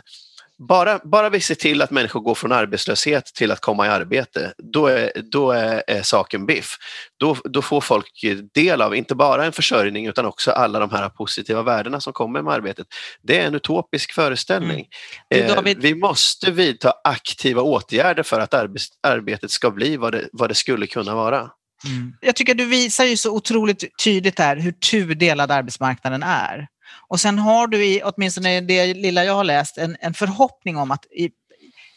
bara, 0.68 0.99
bara 1.03 1.30
vi 1.30 1.39
ser 1.39 1.55
till 1.55 1.82
att 1.82 1.91
människor 1.91 2.20
går 2.20 2.36
från 2.36 2.51
arbetslöshet 2.51 3.26
till 3.26 3.51
att 3.51 3.59
komma 3.59 3.86
i 3.86 3.89
arbete, 3.89 4.53
då 4.74 4.88
är, 4.88 5.11
då 5.32 5.51
är, 5.51 5.84
är 5.88 6.01
saken 6.01 6.45
biff. 6.45 6.78
Då, 7.20 7.38
då 7.43 7.61
får 7.61 7.82
folk 7.82 8.26
del 8.53 8.82
av, 8.82 8.95
inte 8.95 9.16
bara 9.16 9.45
en 9.45 9.51
försörjning 9.51 10.07
utan 10.07 10.26
också 10.26 10.51
alla 10.51 10.80
de 10.80 10.91
här 10.91 11.09
positiva 11.09 11.64
värdena 11.64 11.99
som 12.01 12.14
kommer 12.14 12.41
med 12.41 12.53
arbetet. 12.53 12.88
Det 13.22 13.39
är 13.39 13.47
en 13.47 13.55
utopisk 13.55 14.14
föreställning. 14.14 14.88
Mm. 15.36 15.55
David... 15.55 15.78
Vi 15.82 15.95
måste 15.95 16.51
vidta 16.51 16.93
aktiva 17.03 17.61
åtgärder 17.61 18.24
för 18.24 18.39
att 18.39 18.53
arbets, 18.53 18.88
arbetet 19.07 19.51
ska 19.51 19.72
bli 19.72 19.97
vad 19.97 20.11
det, 20.11 20.30
vad 20.32 20.49
det 20.49 20.55
skulle 20.55 20.88
kunna 20.88 21.16
vara. 21.16 21.49
Mm. 21.86 22.14
Jag 22.22 22.36
tycker 22.36 22.55
du 22.55 22.66
visar 22.66 23.05
ju 23.05 23.18
så 23.18 23.36
otroligt 23.36 23.97
tydligt 24.03 24.39
här 24.39 24.57
hur 24.57 24.72
tudelad 24.72 25.51
arbetsmarknaden 25.51 26.24
är. 26.24 26.68
Och 27.08 27.20
sen 27.20 27.39
har 27.39 27.68
du, 27.68 27.86
i, 27.86 28.02
åtminstone 28.04 28.62
det 28.62 28.94
lilla 28.94 29.24
jag 29.24 29.34
har 29.34 29.44
läst, 29.44 29.78
en, 29.78 29.98
en 30.00 30.14
förhoppning 30.14 30.78
om 30.78 30.91
att 30.91 31.06
i, 31.06 31.30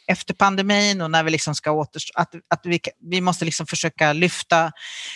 efter 0.06 0.34
pandemin 0.34 1.00
och 1.00 1.10
när 1.10 1.24
vi 1.24 1.30
liksom 1.30 1.54
ska 1.54 1.70
återstå, 1.70 2.12
att, 2.20 2.34
att 2.48 2.60
vi, 2.64 2.80
vi 3.00 3.20
måste 3.20 3.44
liksom 3.44 3.66
försöka 3.66 4.12
lyfta, 4.12 4.72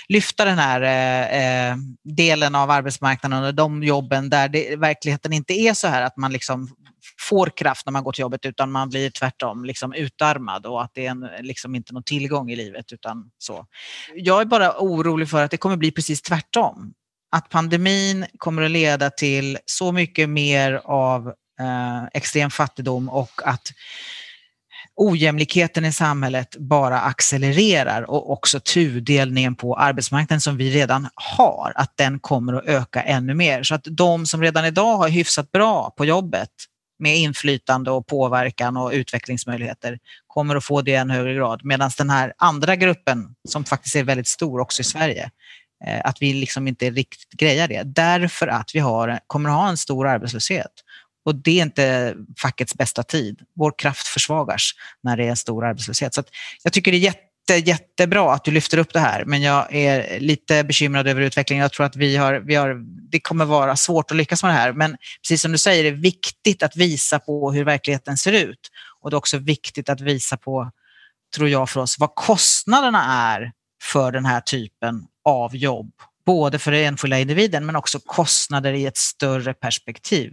lyfta 0.09 0.45
den 0.45 0.59
här 0.59 0.83
eh, 0.83 1.71
eh, 1.71 1.77
delen 2.05 2.55
av 2.55 2.71
arbetsmarknaden 2.71 3.45
och 3.45 3.55
de 3.55 3.83
jobben 3.83 4.31
där 4.31 4.49
det, 4.49 4.77
verkligheten 4.77 5.33
inte 5.33 5.53
är 5.53 5.75
så 5.75 5.89
här 5.89 6.03
att 6.03 6.17
man 6.17 6.33
liksom 6.33 6.69
får 7.29 7.47
kraft 7.47 7.87
när 7.87 7.93
man 7.93 8.05
går 8.05 8.13
till 8.13 8.23
jobbet 8.23 8.47
utan 8.47 8.73
man 8.73 8.89
blir 8.89 9.11
tvärtom 9.11 9.65
liksom 9.65 9.93
utarmad 9.95 10.67
och 10.67 10.83
att 10.83 10.91
det 10.95 11.07
är 11.07 11.11
en, 11.11 11.29
liksom 11.41 11.75
inte 11.75 11.95
någon 11.95 12.03
tillgång 12.03 12.51
i 12.51 12.57
livet. 12.57 12.93
Utan 12.93 13.31
så. 13.39 13.67
Jag 14.15 14.41
är 14.41 14.45
bara 14.45 14.79
orolig 14.79 15.31
för 15.31 15.43
att 15.43 15.51
det 15.51 15.57
kommer 15.57 15.77
bli 15.77 15.91
precis 15.91 16.23
tvärtom 16.23 16.95
att 17.31 17.49
pandemin 17.49 18.27
kommer 18.39 18.63
att 18.63 18.71
leda 18.71 19.11
till 19.11 19.59
så 19.67 19.93
mycket 19.93 20.29
mer 20.29 20.81
av 20.85 21.29
eh, 21.61 22.05
extrem 22.13 22.51
fattigdom 22.51 23.09
och 23.09 23.41
att 23.45 23.73
ojämlikheten 24.97 25.85
i 25.85 25.93
samhället 25.93 26.57
bara 26.57 27.01
accelererar 27.01 28.11
och 28.11 28.33
också 28.33 28.61
tudelningen 28.61 29.55
på 29.55 29.77
arbetsmarknaden 29.77 30.41
som 30.41 30.57
vi 30.57 30.71
redan 30.71 31.09
har, 31.15 31.73
att 31.75 31.97
den 31.97 32.21
kommer 32.21 32.53
att 32.53 32.65
öka 32.65 33.03
ännu 33.03 33.35
mer. 33.35 33.63
Så 33.63 33.75
att 33.75 33.85
de 33.91 34.27
som 34.27 34.43
redan 34.43 34.65
idag 34.65 34.97
har 34.97 35.09
hyfsat 35.09 35.53
bra 35.53 35.95
på 35.97 36.05
jobbet 36.05 36.51
med 36.99 37.17
inflytande 37.17 37.91
och 37.91 38.07
påverkan 38.07 38.77
och 38.77 38.91
utvecklingsmöjligheter 38.93 39.99
kommer 40.27 40.57
att 40.57 40.65
få 40.65 40.83
det 40.83 40.91
i 40.91 40.95
en 40.95 41.11
högre 41.11 41.35
grad. 41.35 41.61
Medan 41.65 41.91
den 41.99 42.11
här 42.11 42.33
andra 42.39 42.77
gruppen, 42.77 43.35
som 43.49 43.65
faktiskt 43.65 43.97
är 43.97 44.05
väldigt 44.05 44.29
stor 44.29 44.61
också 44.61 44.81
i 44.81 44.85
Sverige, 44.85 45.31
Eh, 45.87 46.01
att 46.05 46.23
vi 46.23 46.33
liksom 46.33 46.69
inte 46.69 46.91
riktigt 46.91 47.31
grejar 47.31 47.69
det. 47.69 47.83
Därför 47.83 48.49
att 48.49 48.75
vi 48.75 48.79
har, 48.79 49.21
kommer 49.27 49.51
att 49.51 49.57
ha 49.57 49.69
en 49.69 49.77
stor 49.77 50.07
arbetslöshet. 50.07 50.73
Och 51.25 51.35
det 51.35 51.59
är 51.59 51.63
inte 51.63 52.15
fackets 52.39 52.75
bästa 52.75 53.03
tid. 53.03 53.41
Vår 53.57 53.73
kraft 53.79 54.07
försvagas 54.07 54.71
när 55.03 55.17
det 55.17 55.25
är 55.25 55.31
en 55.31 55.37
stor 55.37 55.65
arbetslöshet. 55.65 56.15
Så 56.15 56.23
jag 56.63 56.73
tycker 56.73 56.93
det 56.93 56.97
är 56.97 57.01
jätte, 57.01 57.71
jättebra 57.71 58.33
att 58.35 58.45
du 58.45 58.51
lyfter 58.51 58.79
upp 58.79 58.93
det 58.93 59.01
här, 59.01 59.25
men 59.25 59.43
jag 59.43 59.75
är 59.75 60.21
lite 60.21 60.65
bekymrad 60.65 61.09
över 61.09 61.21
utvecklingen. 61.21 61.63
Jag 61.63 61.73
tror 61.73 61.87
att 61.87 61.97
vi 61.97 62.17
har, 62.17 62.35
vi 62.35 62.55
har, 62.55 62.77
det 63.11 63.21
kommer 63.21 63.45
vara 63.45 63.77
svårt 63.77 64.11
att 64.11 64.17
lyckas 64.17 64.43
med 64.43 64.53
det 64.53 64.59
här, 64.59 64.73
men 64.73 64.97
precis 65.23 65.43
som 65.43 65.53
du 65.53 65.59
säger, 65.59 65.83
det 65.83 65.89
är 65.89 65.93
viktigt 65.93 66.63
att 66.63 66.77
visa 66.77 67.19
på 67.19 67.53
hur 67.53 67.65
verkligheten 67.65 68.17
ser 68.17 68.33
ut. 68.33 68.71
Och 69.01 69.11
det 69.11 69.15
är 69.15 69.19
också 69.19 69.39
viktigt 69.39 69.89
att 69.89 70.01
visa 70.01 70.37
på, 70.37 70.71
tror 71.37 71.49
jag 71.49 71.71
för 71.71 71.81
oss, 71.81 71.99
vad 71.99 72.15
kostnaderna 72.15 73.05
är 73.35 73.53
för 73.83 74.13
den 74.13 74.25
här 74.25 74.41
typen 74.41 75.07
av 75.25 75.57
jobb. 75.57 75.93
Både 76.27 76.59
för 76.59 76.71
den 76.71 76.81
enskilda 76.81 77.19
individen 77.19 77.67
men 77.67 77.77
också 77.77 77.99
kostnader 78.07 78.73
i 78.73 78.87
ett 78.87 78.97
större 78.97 79.55
perspektiv. 79.55 80.33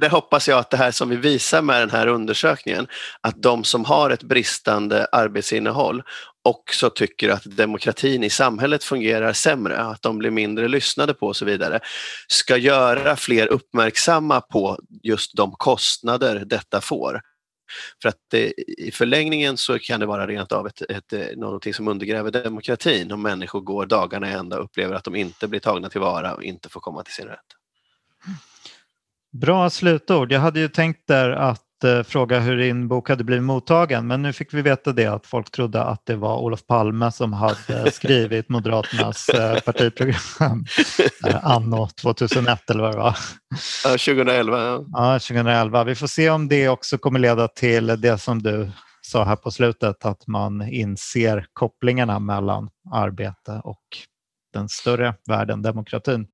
Det 0.00 0.08
hoppas 0.08 0.48
jag 0.48 0.58
att 0.58 0.70
det 0.70 0.76
här 0.76 0.90
som 0.90 1.08
vi 1.08 1.16
visar 1.16 1.62
med 1.62 1.80
den 1.80 1.90
här 1.90 2.06
undersökningen, 2.06 2.86
att 3.20 3.42
de 3.42 3.64
som 3.64 3.84
har 3.84 4.10
ett 4.10 4.22
bristande 4.22 5.06
arbetsinnehåll 5.12 6.02
också 6.44 6.90
tycker 6.90 7.28
att 7.28 7.44
demokratin 7.44 8.24
i 8.24 8.30
samhället 8.30 8.84
fungerar 8.84 9.32
sämre, 9.32 9.78
att 9.78 10.02
de 10.02 10.18
blir 10.18 10.30
mindre 10.30 10.68
lyssnade 10.68 11.14
på 11.14 11.26
och 11.26 11.36
så 11.36 11.44
vidare, 11.44 11.80
ska 12.28 12.56
göra 12.56 13.16
fler 13.16 13.46
uppmärksamma 13.46 14.40
på 14.40 14.78
just 15.02 15.36
de 15.36 15.52
kostnader 15.52 16.44
detta 16.46 16.80
får. 16.80 17.20
För 18.02 18.08
att 18.08 18.18
det, 18.30 18.52
i 18.78 18.90
förlängningen 18.90 19.56
så 19.56 19.78
kan 19.78 20.00
det 20.00 20.06
vara 20.06 20.26
rent 20.26 20.52
av 20.52 20.66
ett, 20.66 20.82
ett, 20.82 21.12
eh, 21.12 21.26
någonting 21.36 21.74
som 21.74 21.88
undergräver 21.88 22.30
demokratin 22.30 23.12
om 23.12 23.22
människor 23.22 23.60
går 23.60 23.86
dagarna 23.86 24.30
i 24.30 24.32
ända 24.32 24.58
och 24.58 24.64
upplever 24.64 24.94
att 24.94 25.04
de 25.04 25.16
inte 25.16 25.48
blir 25.48 25.60
tagna 25.60 25.88
tillvara 25.88 26.34
och 26.34 26.42
inte 26.42 26.68
får 26.68 26.80
komma 26.80 27.02
till 27.02 27.14
sin 27.14 27.26
rätt. 27.26 27.40
Bra 29.32 29.70
slutord. 29.70 30.32
Jag 30.32 30.40
hade 30.40 30.60
ju 30.60 30.68
tänkt 30.68 31.06
där 31.06 31.30
att 31.30 31.65
fråga 32.06 32.40
hur 32.40 32.56
din 32.56 32.88
bok 32.88 33.08
hade 33.08 33.24
blivit 33.24 33.44
mottagen 33.44 34.06
men 34.06 34.22
nu 34.22 34.32
fick 34.32 34.54
vi 34.54 34.62
veta 34.62 34.92
det 34.92 35.06
att 35.06 35.26
folk 35.26 35.50
trodde 35.50 35.82
att 35.82 36.06
det 36.06 36.16
var 36.16 36.38
Olof 36.38 36.66
Palme 36.66 37.12
som 37.12 37.32
hade 37.32 37.90
skrivit 37.92 38.48
Moderaternas 38.48 39.28
eh, 39.28 39.60
partiprogram 39.60 40.64
eh, 41.26 41.46
anno 41.46 41.88
2001 42.02 42.70
eller 42.70 42.82
vad 42.82 42.92
det 42.92 42.98
var. 42.98 43.16
Ja, 43.84 43.90
2011. 43.90 44.64
Ja. 44.64 44.84
ja, 44.92 45.18
2011. 45.18 45.84
Vi 45.84 45.94
får 45.94 46.06
se 46.06 46.30
om 46.30 46.48
det 46.48 46.68
också 46.68 46.98
kommer 46.98 47.18
leda 47.18 47.48
till 47.48 47.86
det 47.86 48.18
som 48.18 48.42
du 48.42 48.70
sa 49.02 49.24
här 49.24 49.36
på 49.36 49.50
slutet 49.50 50.04
att 50.04 50.26
man 50.26 50.62
inser 50.62 51.46
kopplingarna 51.52 52.18
mellan 52.18 52.68
arbete 52.92 53.60
och 53.64 53.82
den 54.52 54.68
större 54.68 55.14
världen, 55.28 55.62
demokratin. 55.62 56.26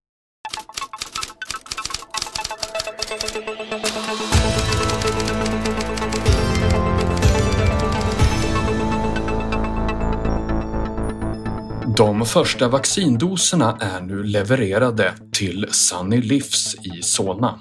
De 11.97 12.27
första 12.27 12.69
vaccindoserna 12.69 13.77
är 13.81 14.01
nu 14.01 14.23
levererade 14.23 15.15
till 15.33 15.67
Sunny 15.71 16.21
Livs 16.21 16.75
i 16.75 17.03
Solna. 17.03 17.59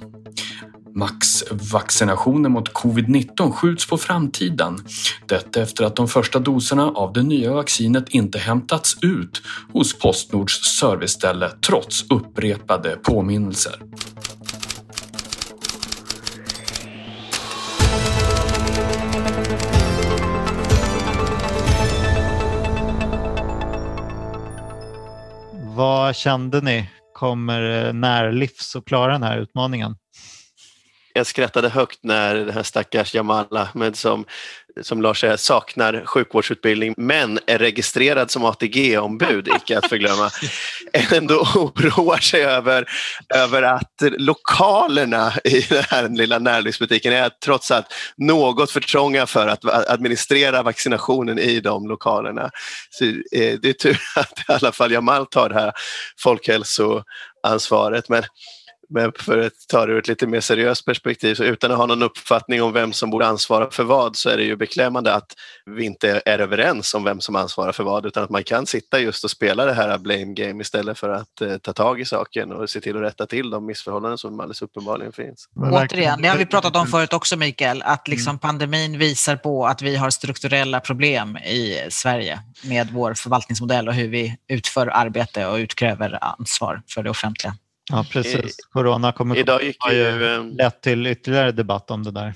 Maxvaccinationen 0.95 2.51
mot 2.51 2.73
covid-19 2.73 3.51
skjuts 3.51 3.87
på 3.87 3.97
framtiden. 3.97 4.77
Detta 5.27 5.61
efter 5.61 5.83
att 5.83 5.95
de 5.95 6.07
första 6.07 6.39
doserna 6.39 6.83
av 6.83 7.13
det 7.13 7.23
nya 7.23 7.53
vaccinet 7.53 8.09
inte 8.09 8.39
hämtats 8.39 8.97
ut 9.01 9.41
hos 9.73 9.99
Postnords 9.99 10.79
serviceställe 10.79 11.51
trots 11.67 12.05
upprepade 12.11 12.95
påminnelser. 12.95 13.75
Vad 25.75 26.15
kände 26.15 26.61
ni? 26.61 26.89
Kommer 27.13 27.87
eh, 27.87 27.93
Närlivs 27.93 28.75
att 28.75 28.85
klara 28.85 29.11
den 29.11 29.23
här 29.23 29.37
utmaningen? 29.37 29.95
Jag 31.13 31.27
skrattade 31.27 31.69
högt 31.69 31.99
när 32.03 32.35
den 32.35 32.49
här 32.49 32.63
stackars 32.63 33.15
Jamal 33.15 33.57
Ahmed 33.57 33.95
som, 33.95 34.25
som 34.81 35.01
Lars 35.01 35.21
säger 35.21 35.37
saknar 35.37 36.05
sjukvårdsutbildning 36.05 36.93
men 36.97 37.39
är 37.47 37.57
registrerad 37.57 38.31
som 38.31 38.45
ATG-ombud, 38.45 39.47
icke 39.47 39.77
att 39.77 39.89
förglömma, 39.89 40.29
ändå 41.11 41.35
oroar 41.55 42.17
sig 42.17 42.43
över, 42.43 42.85
över 43.35 43.63
att 43.63 43.93
lokalerna 44.01 45.33
i 45.43 45.61
den 45.61 45.83
här 45.89 46.09
lilla 46.09 46.39
närlivsbutiken 46.39 47.13
är 47.13 47.29
trots 47.45 47.71
allt 47.71 47.85
något 48.17 48.71
för 48.71 48.79
trånga 48.79 49.25
för 49.25 49.47
att 49.47 49.89
administrera 49.89 50.63
vaccinationen 50.63 51.39
i 51.39 51.59
de 51.59 51.87
lokalerna. 51.87 52.49
Så, 52.89 53.05
eh, 53.05 53.59
det 53.61 53.69
är 53.69 53.73
tur 53.73 54.01
att 54.15 54.39
i 54.39 54.51
alla 54.51 54.71
fall 54.71 54.91
Jamal 54.91 55.25
tar 55.25 55.49
det 55.49 55.55
här 55.55 55.73
folkhälsoansvaret. 56.23 58.09
Men 58.09 58.23
men 58.91 59.11
för 59.19 59.37
att 59.37 59.53
ta 59.69 59.85
det 59.85 59.93
ur 59.93 59.99
ett 59.99 60.07
lite 60.07 60.27
mer 60.27 60.39
seriöst 60.39 60.85
perspektiv, 60.85 61.35
så 61.35 61.43
utan 61.43 61.71
att 61.71 61.77
ha 61.77 61.85
någon 61.85 62.03
uppfattning 62.03 62.61
om 62.61 62.73
vem 62.73 62.93
som 62.93 63.09
borde 63.09 63.27
ansvara 63.27 63.71
för 63.71 63.83
vad 63.83 64.15
så 64.15 64.29
är 64.29 64.37
det 64.37 64.43
ju 64.43 64.55
beklämmande 64.55 65.13
att 65.13 65.33
vi 65.65 65.85
inte 65.85 66.21
är 66.25 66.39
överens 66.39 66.93
om 66.93 67.03
vem 67.03 67.21
som 67.21 67.35
ansvarar 67.35 67.71
för 67.71 67.83
vad 67.83 68.05
utan 68.05 68.23
att 68.23 68.29
man 68.29 68.43
kan 68.43 68.65
sitta 68.65 68.99
just 68.99 69.23
och 69.23 69.31
spela 69.31 69.65
det 69.65 69.73
här 69.73 69.97
blame 69.97 70.33
game 70.33 70.61
istället 70.61 70.99
för 70.99 71.09
att 71.09 71.41
eh, 71.41 71.57
ta 71.57 71.73
tag 71.73 72.01
i 72.01 72.05
saken 72.05 72.51
och 72.51 72.69
se 72.69 72.81
till 72.81 72.97
att 72.97 73.03
rätta 73.03 73.25
till 73.25 73.49
de 73.49 73.65
missförhållanden 73.65 74.17
som 74.17 74.39
alldeles 74.39 74.61
uppenbarligen 74.61 75.13
finns. 75.13 75.49
Återigen, 75.55 76.21
det 76.21 76.27
har 76.27 76.37
vi 76.37 76.45
pratat 76.45 76.75
om 76.75 76.87
förut 76.87 77.13
också 77.13 77.37
Mikael, 77.37 77.81
att 77.81 78.07
liksom 78.07 78.29
mm. 78.29 78.39
pandemin 78.39 78.97
visar 78.97 79.35
på 79.35 79.65
att 79.65 79.81
vi 79.81 79.95
har 79.95 80.09
strukturella 80.09 80.79
problem 80.79 81.37
i 81.37 81.87
Sverige 81.89 82.39
med 82.63 82.87
vår 82.91 83.13
förvaltningsmodell 83.13 83.87
och 83.87 83.93
hur 83.93 84.07
vi 84.07 84.37
utför 84.47 84.87
arbete 84.87 85.45
och 85.45 85.55
utkräver 85.55 86.17
ansvar 86.21 86.81
för 86.87 87.03
det 87.03 87.09
offentliga. 87.09 87.55
Ja, 87.91 88.05
precis. 88.11 88.55
Corona 88.69 89.11
kommer 89.11 89.37
idag 89.37 89.63
gick 89.63 89.77
ju, 89.91 90.35
ehm, 90.35 90.49
lett 90.49 90.81
till 90.81 91.07
ytterligare 91.07 91.51
debatt 91.51 91.91
om 91.91 92.03
det 92.03 92.11
där. 92.11 92.33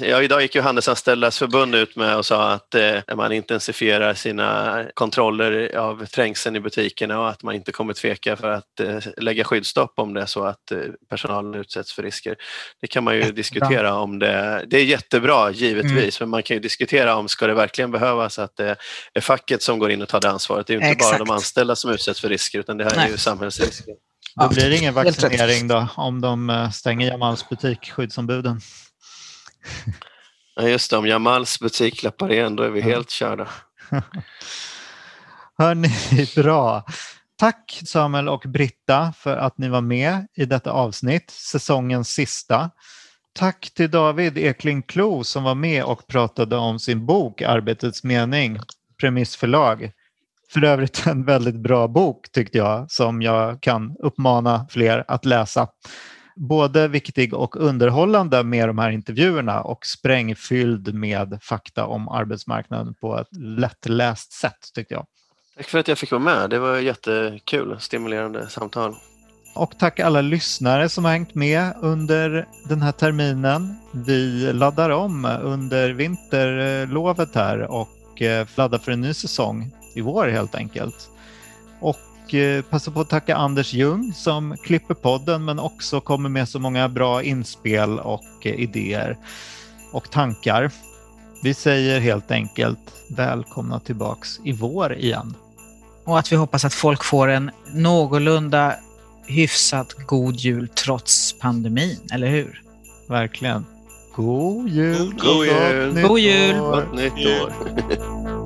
Ja, 0.00 0.22
idag 0.22 0.42
gick 0.42 0.54
ju 0.54 0.60
Handelsanställdas 0.60 1.38
förbund 1.38 1.74
ut 1.74 1.96
med 1.96 2.16
och 2.16 2.26
sa 2.26 2.50
att 2.52 2.74
eh, 2.74 2.98
man 3.16 3.32
intensifierar 3.32 4.14
sina 4.14 4.84
kontroller 4.94 5.76
av 5.76 6.06
trängseln 6.06 6.56
i 6.56 6.60
butikerna 6.60 7.20
och 7.20 7.28
att 7.28 7.42
man 7.42 7.54
inte 7.54 7.72
kommer 7.72 7.92
tveka 7.92 8.36
för 8.36 8.50
att 8.50 8.80
eh, 8.80 8.98
lägga 9.16 9.44
skyddsstopp 9.44 9.92
om 9.96 10.14
det 10.14 10.22
är 10.22 10.26
så 10.26 10.44
att 10.44 10.72
eh, 10.72 10.78
personalen 11.10 11.54
utsätts 11.54 11.92
för 11.92 12.02
risker. 12.02 12.36
Det 12.80 12.86
kan 12.86 13.04
man 13.04 13.14
ju 13.14 13.20
jättebra. 13.20 13.36
diskutera 13.36 13.94
om 13.94 14.18
det. 14.18 14.64
Det 14.66 14.76
är 14.76 14.84
jättebra 14.84 15.50
givetvis, 15.50 16.20
mm. 16.20 16.28
men 16.28 16.28
man 16.28 16.42
kan 16.42 16.56
ju 16.56 16.60
diskutera 16.60 17.16
om 17.16 17.28
ska 17.28 17.46
det 17.46 17.54
verkligen 17.54 17.90
behövas 17.90 18.38
att 18.38 18.56
det 18.56 18.76
är 19.14 19.20
facket 19.20 19.62
som 19.62 19.78
går 19.78 19.90
in 19.90 20.02
och 20.02 20.08
tar 20.08 20.20
det 20.20 20.30
ansvaret. 20.30 20.66
Det 20.66 20.72
är 20.72 20.74
ju 20.74 20.80
inte 20.80 20.92
Exakt. 20.92 21.18
bara 21.18 21.24
de 21.24 21.30
anställda 21.30 21.76
som 21.76 21.90
utsätts 21.90 22.20
för 22.20 22.28
risker 22.28 22.58
utan 22.58 22.76
det 22.76 22.84
här 22.84 22.96
Nej. 22.96 23.06
är 23.06 23.10
ju 23.10 23.16
samhällsrisker. 23.16 23.94
Då 24.36 24.48
blir 24.48 24.70
det 24.70 24.76
ingen 24.76 24.94
vaccinering 24.94 25.68
då 25.68 25.88
om 25.96 26.20
de 26.20 26.50
eh, 26.50 26.70
stänger 26.70 27.08
Jamals 27.08 27.48
butik, 27.48 27.90
skyddsombuden. 27.90 28.60
Ja, 30.56 30.68
just 30.68 30.90
det, 30.90 30.96
om 30.96 31.06
Jamals 31.06 31.60
butik 31.60 31.98
klappar 31.98 32.32
igen 32.32 32.56
då 32.56 32.62
är 32.62 32.70
vi 32.70 32.80
ja. 32.80 32.86
helt 32.86 33.10
körda. 33.10 33.48
Hörni, 35.58 35.90
bra. 36.36 36.84
Tack 37.38 37.82
Samuel 37.86 38.28
och 38.28 38.44
Britta 38.46 39.12
för 39.16 39.36
att 39.36 39.58
ni 39.58 39.68
var 39.68 39.80
med 39.80 40.26
i 40.34 40.44
detta 40.44 40.70
avsnitt, 40.72 41.30
säsongens 41.30 42.08
sista. 42.08 42.70
Tack 43.34 43.70
till 43.74 43.90
David 43.90 44.38
Ekling 44.38 44.82
Klo 44.82 45.24
som 45.24 45.42
var 45.42 45.54
med 45.54 45.84
och 45.84 46.06
pratade 46.06 46.56
om 46.56 46.78
sin 46.78 47.06
bok 47.06 47.42
Arbetets 47.42 48.04
mening, 48.04 48.60
Premissförlag. 49.00 49.92
För 50.52 50.64
övrigt 50.64 51.06
en 51.06 51.24
väldigt 51.24 51.54
bra 51.54 51.88
bok 51.88 52.32
tyckte 52.32 52.58
jag 52.58 52.90
som 52.90 53.22
jag 53.22 53.60
kan 53.60 53.96
uppmana 53.98 54.66
fler 54.70 55.04
att 55.08 55.24
läsa. 55.24 55.68
Både 56.36 56.88
viktig 56.88 57.34
och 57.34 57.56
underhållande 57.56 58.44
med 58.44 58.68
de 58.68 58.78
här 58.78 58.90
intervjuerna 58.90 59.62
och 59.62 59.86
sprängfylld 59.86 60.94
med 60.94 61.38
fakta 61.42 61.86
om 61.86 62.08
arbetsmarknaden 62.08 62.94
på 62.94 63.18
ett 63.18 63.36
lättläst 63.36 64.32
sätt 64.32 64.58
tyckte 64.74 64.94
jag. 64.94 65.06
Tack 65.56 65.66
för 65.66 65.78
att 65.78 65.88
jag 65.88 65.98
fick 65.98 66.10
vara 66.10 66.22
med. 66.22 66.50
Det 66.50 66.58
var 66.58 66.78
jättekul, 66.78 67.76
stimulerande 67.80 68.48
samtal. 68.48 68.94
Och 69.54 69.78
tack 69.78 70.00
alla 70.00 70.20
lyssnare 70.20 70.88
som 70.88 71.04
har 71.04 71.12
hängt 71.12 71.34
med 71.34 71.72
under 71.80 72.46
den 72.68 72.82
här 72.82 72.92
terminen. 72.92 73.76
Vi 73.92 74.52
laddar 74.52 74.90
om 74.90 75.24
under 75.42 75.90
vinterlovet 75.90 77.34
här 77.34 77.70
och 77.70 78.22
eh, 78.22 78.46
laddar 78.56 78.78
för 78.78 78.92
en 78.92 79.00
ny 79.00 79.14
säsong 79.14 79.72
i 79.94 80.00
vår 80.00 80.28
helt 80.28 80.54
enkelt. 80.54 81.08
Och 81.80 82.34
eh, 82.34 82.62
passa 82.62 82.90
på 82.90 83.00
att 83.00 83.08
tacka 83.08 83.36
Anders 83.36 83.72
Ljung 83.72 84.12
som 84.14 84.56
klipper 84.62 84.94
podden 84.94 85.44
men 85.44 85.58
också 85.58 86.00
kommer 86.00 86.28
med 86.28 86.48
så 86.48 86.58
många 86.58 86.88
bra 86.88 87.22
inspel 87.22 87.98
och 87.98 88.46
eh, 88.46 88.54
idéer 88.54 89.16
och 89.92 90.10
tankar. 90.10 90.70
Vi 91.42 91.54
säger 91.54 92.00
helt 92.00 92.30
enkelt 92.30 92.78
välkomna 93.08 93.80
tillbaks 93.80 94.40
i 94.44 94.52
vår 94.52 94.94
igen. 94.94 95.34
Och 96.04 96.18
att 96.18 96.32
vi 96.32 96.36
hoppas 96.36 96.64
att 96.64 96.74
folk 96.74 97.04
får 97.04 97.28
en 97.28 97.50
någorlunda 97.72 98.74
hyfsat 99.26 99.92
god 100.06 100.36
jul 100.36 100.68
trots 100.68 101.38
pandemin, 101.40 102.00
eller 102.12 102.26
hur? 102.26 102.62
Verkligen. 103.08 103.66
God 104.14 104.68
jul! 104.68 105.14
God 105.18 105.46
jul! 105.46 106.02
God 106.02 106.18
jul! 106.18 106.58
Gott 106.58 106.94
nytt 106.94 107.12
år! 107.12 107.52